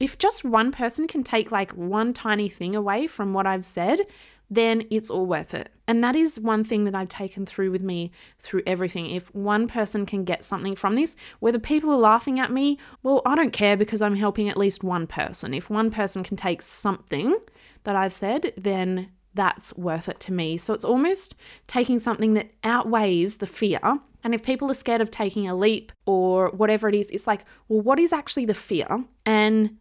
if 0.01 0.19
just 0.19 0.45
one 0.45 0.73
person 0.73 1.07
can 1.07 1.23
take 1.23 1.53
like 1.53 1.73
one 1.73 2.13
tiny 2.13 2.49
thing 2.49 2.75
away 2.75 3.07
from 3.07 3.33
what 3.33 3.47
I've 3.47 3.65
said, 3.65 4.01
then 4.51 4.85
it's 4.91 5.11
all 5.11 5.27
worth 5.27 5.55
it. 5.55 5.71
And 5.87 6.03
that 6.03 6.17
is 6.17 6.41
one 6.41 6.65
thing 6.65 6.85
that 6.85 6.95
I've 6.95 7.09
taken 7.09 7.45
through 7.45 7.71
with 7.71 7.83
me 7.83 8.11
through 8.39 8.63
everything. 8.67 9.11
If 9.11 9.35
one 9.35 9.69
person 9.69 10.07
can 10.07 10.25
get 10.25 10.45
something 10.45 10.77
from 10.77 10.95
this, 10.95 11.17
whether 11.41 11.59
people 11.59 11.91
are 11.91 11.99
laughing 11.99 12.41
at 12.41 12.53
me, 12.53 12.79
well, 13.03 13.21
I 13.27 13.35
don't 13.35 13.53
care 13.53 13.77
because 13.77 14.01
I'm 14.01 14.17
helping 14.17 14.49
at 14.49 14.57
least 14.57 14.85
one 14.85 15.07
person. 15.07 15.53
If 15.53 15.69
one 15.69 15.91
person 15.91 16.23
can 16.23 16.37
take 16.37 16.63
something 16.63 17.37
that 17.85 17.97
I've 17.97 18.13
said, 18.13 18.55
then 18.57 19.11
that's 19.35 19.77
worth 19.77 20.09
it 20.09 20.21
to 20.21 20.33
me. 20.33 20.57
So 20.57 20.73
it's 20.75 20.85
almost 20.85 21.35
taking 21.67 21.99
something 21.99 22.35
that 22.35 22.53
outweighs 22.63 23.37
the 23.37 23.47
fear. 23.47 23.81
And 24.23 24.35
if 24.35 24.43
people 24.43 24.71
are 24.71 24.75
scared 24.75 25.01
of 25.03 25.11
taking 25.11 25.49
a 25.49 25.55
leap 25.55 25.93
or 26.07 26.49
whatever 26.51 26.89
it 26.89 26.95
is, 26.95 27.11
it's 27.11 27.27
like, 27.27 27.45
well, 27.69 27.83
what 27.83 27.99
is 27.99 28.13
actually 28.13 28.47
the 28.47 28.55
fear? 28.55 29.05
And 29.27 29.77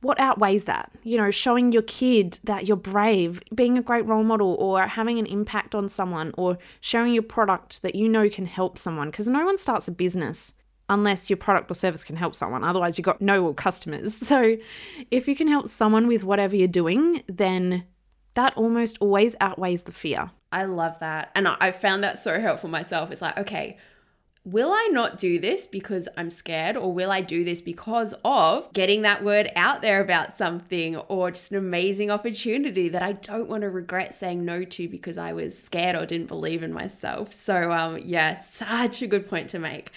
what 0.00 0.20
outweighs 0.20 0.64
that? 0.64 0.92
You 1.02 1.16
know, 1.16 1.30
showing 1.30 1.72
your 1.72 1.82
kid 1.82 2.38
that 2.44 2.66
you're 2.66 2.76
brave, 2.76 3.42
being 3.54 3.76
a 3.76 3.82
great 3.82 4.06
role 4.06 4.22
model, 4.22 4.54
or 4.58 4.86
having 4.86 5.18
an 5.18 5.26
impact 5.26 5.74
on 5.74 5.88
someone, 5.88 6.32
or 6.38 6.58
sharing 6.80 7.12
your 7.12 7.22
product 7.22 7.82
that 7.82 7.94
you 7.94 8.08
know 8.08 8.28
can 8.28 8.46
help 8.46 8.78
someone. 8.78 9.10
Because 9.10 9.28
no 9.28 9.44
one 9.44 9.56
starts 9.56 9.88
a 9.88 9.92
business 9.92 10.54
unless 10.88 11.28
your 11.28 11.36
product 11.36 11.70
or 11.70 11.74
service 11.74 12.04
can 12.04 12.16
help 12.16 12.34
someone. 12.34 12.64
Otherwise, 12.64 12.96
you've 12.96 13.04
got 13.04 13.20
no 13.20 13.52
customers. 13.54 14.16
So 14.28 14.56
if 15.10 15.26
you 15.26 15.34
can 15.34 15.48
help 15.48 15.68
someone 15.68 16.06
with 16.06 16.22
whatever 16.22 16.54
you're 16.54 16.68
doing, 16.68 17.22
then 17.28 17.84
that 18.34 18.54
almost 18.56 18.98
always 19.00 19.34
outweighs 19.40 19.84
the 19.84 19.92
fear. 19.92 20.30
I 20.52 20.64
love 20.64 20.98
that. 21.00 21.30
And 21.34 21.48
I 21.48 21.72
found 21.72 22.04
that 22.04 22.18
so 22.18 22.38
helpful 22.40 22.68
myself. 22.68 23.10
It's 23.10 23.22
like, 23.22 23.36
okay, 23.38 23.78
will 24.52 24.72
I 24.72 24.88
not 24.92 25.18
do 25.18 25.38
this 25.38 25.66
because 25.66 26.08
I'm 26.16 26.30
scared, 26.30 26.76
or 26.76 26.92
will 26.92 27.10
I 27.10 27.20
do 27.20 27.44
this 27.44 27.60
because 27.60 28.14
of 28.24 28.72
getting 28.72 29.02
that 29.02 29.22
word 29.22 29.50
out 29.54 29.82
there 29.82 30.00
about 30.00 30.32
something, 30.32 30.96
or 30.96 31.30
just 31.30 31.52
an 31.52 31.58
amazing 31.58 32.10
opportunity 32.10 32.88
that 32.88 33.02
I 33.02 33.12
don't 33.12 33.48
want 33.48 33.62
to 33.62 33.70
regret 33.70 34.14
saying 34.14 34.44
no 34.44 34.64
to 34.64 34.88
because 34.88 35.18
I 35.18 35.32
was 35.32 35.60
scared 35.60 35.96
or 35.96 36.06
didn't 36.06 36.28
believe 36.28 36.62
in 36.62 36.72
myself? 36.72 37.32
So, 37.32 37.72
um, 37.72 37.98
yeah, 38.04 38.38
such 38.38 39.02
a 39.02 39.06
good 39.06 39.28
point 39.28 39.50
to 39.50 39.58
make. 39.58 39.90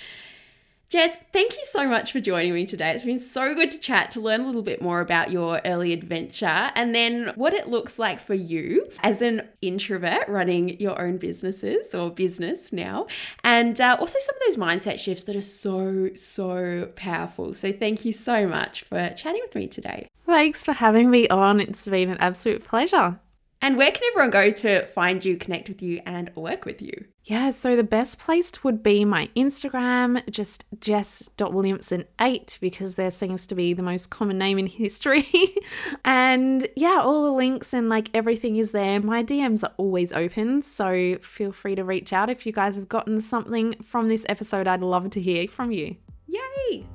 Jess, 0.92 1.24
thank 1.32 1.54
you 1.54 1.64
so 1.64 1.88
much 1.88 2.12
for 2.12 2.20
joining 2.20 2.54
me 2.54 2.66
today. 2.66 2.92
It's 2.92 3.06
been 3.06 3.18
so 3.18 3.56
good 3.56 3.72
to 3.72 3.78
chat 3.78 4.12
to 4.12 4.20
learn 4.20 4.42
a 4.42 4.46
little 4.46 4.62
bit 4.62 4.82
more 4.82 5.00
about 5.00 5.32
your 5.32 5.62
early 5.64 5.94
adventure 5.94 6.70
and 6.76 6.94
then 6.94 7.32
what 7.36 7.54
it 7.54 7.70
looks 7.70 7.98
like 7.98 8.20
for 8.20 8.34
you 8.34 8.90
as 9.00 9.22
an 9.22 9.48
introvert 9.62 10.28
running 10.28 10.78
your 10.82 11.02
own 11.02 11.16
businesses 11.16 11.96
or 11.96 12.10
business 12.10 12.74
now, 12.74 13.08
and 13.42 13.80
uh, 13.80 13.96
also 14.02 14.20
some 14.20 14.36
of 14.36 14.42
those 14.46 14.58
mindset 14.58 15.00
shifts 15.00 15.24
that 15.24 15.36
are 15.38 15.40
so, 15.40 16.10
so 16.14 16.90
powerful. 16.98 17.54
So, 17.54 17.72
thank 17.72 18.04
you 18.04 18.12
so 18.12 18.46
much 18.46 18.84
for 18.84 19.12
chatting 19.12 19.40
with 19.46 19.56
me 19.56 19.68
today. 19.68 20.10
Thanks 20.26 20.62
for 20.62 20.74
having 20.74 21.10
me 21.10 21.26
on. 21.30 21.62
It's 21.62 21.88
been 21.88 22.10
an 22.10 22.18
absolute 22.18 22.66
pleasure. 22.66 23.18
And 23.62 23.78
where 23.78 23.92
can 23.92 24.02
everyone 24.12 24.32
go 24.32 24.50
to 24.50 24.86
find 24.88 25.24
you, 25.24 25.38
connect 25.38 25.70
with 25.70 25.84
you, 25.84 26.02
and 26.06 26.32
work 26.36 26.66
with 26.66 26.82
you? 26.82 27.06
Yeah, 27.24 27.52
so 27.52 27.76
the 27.76 27.84
best 27.84 28.18
place 28.18 28.64
would 28.64 28.82
be 28.82 29.06
my 29.06 29.30
Instagram, 29.36 30.28
just 30.32 30.66
jess.williamson8, 30.80 32.60
because 32.60 32.96
there 32.96 33.12
seems 33.12 33.46
to 33.46 33.54
be 33.54 33.74
the 33.74 33.84
most 33.84 34.10
common 34.10 34.40
name 34.40 34.58
in 34.58 34.66
history. 34.66 35.30
and 36.06 36.68
yeah, 36.76 37.00
all 37.04 37.26
the 37.26 37.32
links 37.32 37.74
and 37.74 37.88
like 37.88 38.10
everything 38.16 38.58
is 38.58 38.72
there. 38.72 39.00
My 39.00 39.24
DMs 39.24 39.64
are 39.64 39.74
always 39.78 40.12
open, 40.12 40.64
so 40.64 41.18
feel 41.22 41.52
free 41.52 41.76
to 41.76 41.84
reach 41.84 42.12
out 42.12 42.32
if 42.32 42.48
you 42.48 42.52
guys 42.52 42.78
have 42.78 42.90
gotten 42.90 43.22
something 43.22 43.76
from 43.84 44.10
this 44.10 44.26
episode. 44.28 44.68
I'd 44.68 44.82
love 44.82 45.12
to 45.12 45.22
hear 45.22 45.48
from 45.48 45.72
you. 45.72 45.98
Yay! 46.26 46.88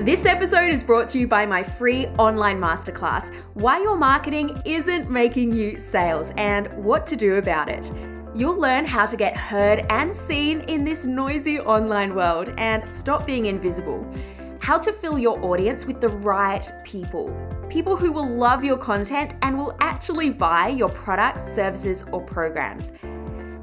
This 0.00 0.24
episode 0.24 0.70
is 0.70 0.82
brought 0.82 1.08
to 1.08 1.18
you 1.18 1.28
by 1.28 1.44
my 1.44 1.62
free 1.62 2.06
online 2.16 2.58
masterclass 2.58 3.34
Why 3.52 3.82
Your 3.82 3.98
Marketing 3.98 4.58
Isn't 4.64 5.10
Making 5.10 5.52
You 5.52 5.78
Sales 5.78 6.32
and 6.38 6.72
What 6.82 7.06
to 7.08 7.16
Do 7.16 7.34
About 7.34 7.68
It. 7.68 7.92
You'll 8.34 8.58
learn 8.58 8.86
how 8.86 9.04
to 9.04 9.14
get 9.14 9.36
heard 9.36 9.84
and 9.90 10.14
seen 10.14 10.62
in 10.62 10.84
this 10.84 11.04
noisy 11.04 11.60
online 11.60 12.14
world 12.14 12.54
and 12.56 12.90
stop 12.90 13.26
being 13.26 13.44
invisible. 13.44 14.10
How 14.62 14.78
to 14.78 14.90
fill 14.90 15.18
your 15.18 15.38
audience 15.44 15.84
with 15.84 16.00
the 16.00 16.08
right 16.08 16.66
people. 16.82 17.28
People 17.68 17.94
who 17.94 18.10
will 18.10 18.26
love 18.26 18.64
your 18.64 18.78
content 18.78 19.34
and 19.42 19.58
will 19.58 19.76
actually 19.80 20.30
buy 20.30 20.68
your 20.68 20.88
products, 20.88 21.42
services, 21.42 22.04
or 22.10 22.22
programs 22.22 22.94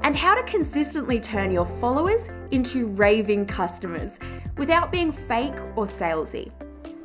and 0.08 0.16
how 0.16 0.34
to 0.34 0.42
consistently 0.44 1.20
turn 1.20 1.50
your 1.50 1.66
followers 1.66 2.30
into 2.50 2.86
raving 2.86 3.44
customers 3.44 4.18
without 4.56 4.90
being 4.90 5.12
fake 5.12 5.60
or 5.76 5.84
salesy. 5.84 6.50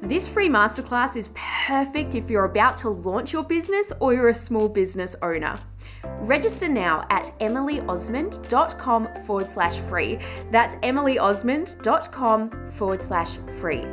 This 0.02 0.30
free 0.30 0.48
masterclass 0.48 1.18
is 1.18 1.30
perfect 1.36 2.16
if 2.16 2.30
you're 2.30 2.46
about 2.46 2.78
to 2.78 2.88
launch 2.89 3.34
your 3.34 3.44
business 3.44 3.92
or 4.00 4.13
you're 4.13 4.30
a 4.30 4.34
small 4.34 4.70
business 4.70 5.18
owner. 5.22 5.60
Register 6.22 6.70
now 6.70 7.06
at 7.10 7.26
emilyosmond.com 7.42 9.10
forward 9.26 9.48
slash 9.48 9.80
free. 9.80 10.18
That's 10.50 10.76
emilyosmond.com 10.78 12.70
forward 12.70 13.02
slash 13.02 13.36
free. 13.60 13.84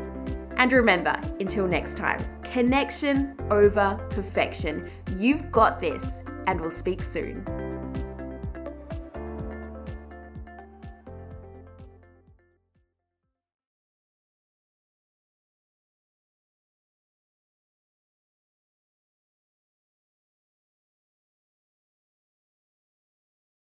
And 0.56 0.72
remember, 0.72 1.20
until 1.40 1.66
next 1.66 1.96
time, 1.96 2.24
connection 2.44 3.36
over 3.50 3.98
perfection. 4.10 4.88
You've 5.16 5.50
got 5.50 5.80
this, 5.80 6.22
and 6.46 6.60
we'll 6.60 6.70
speak 6.70 7.02
soon. 7.02 7.69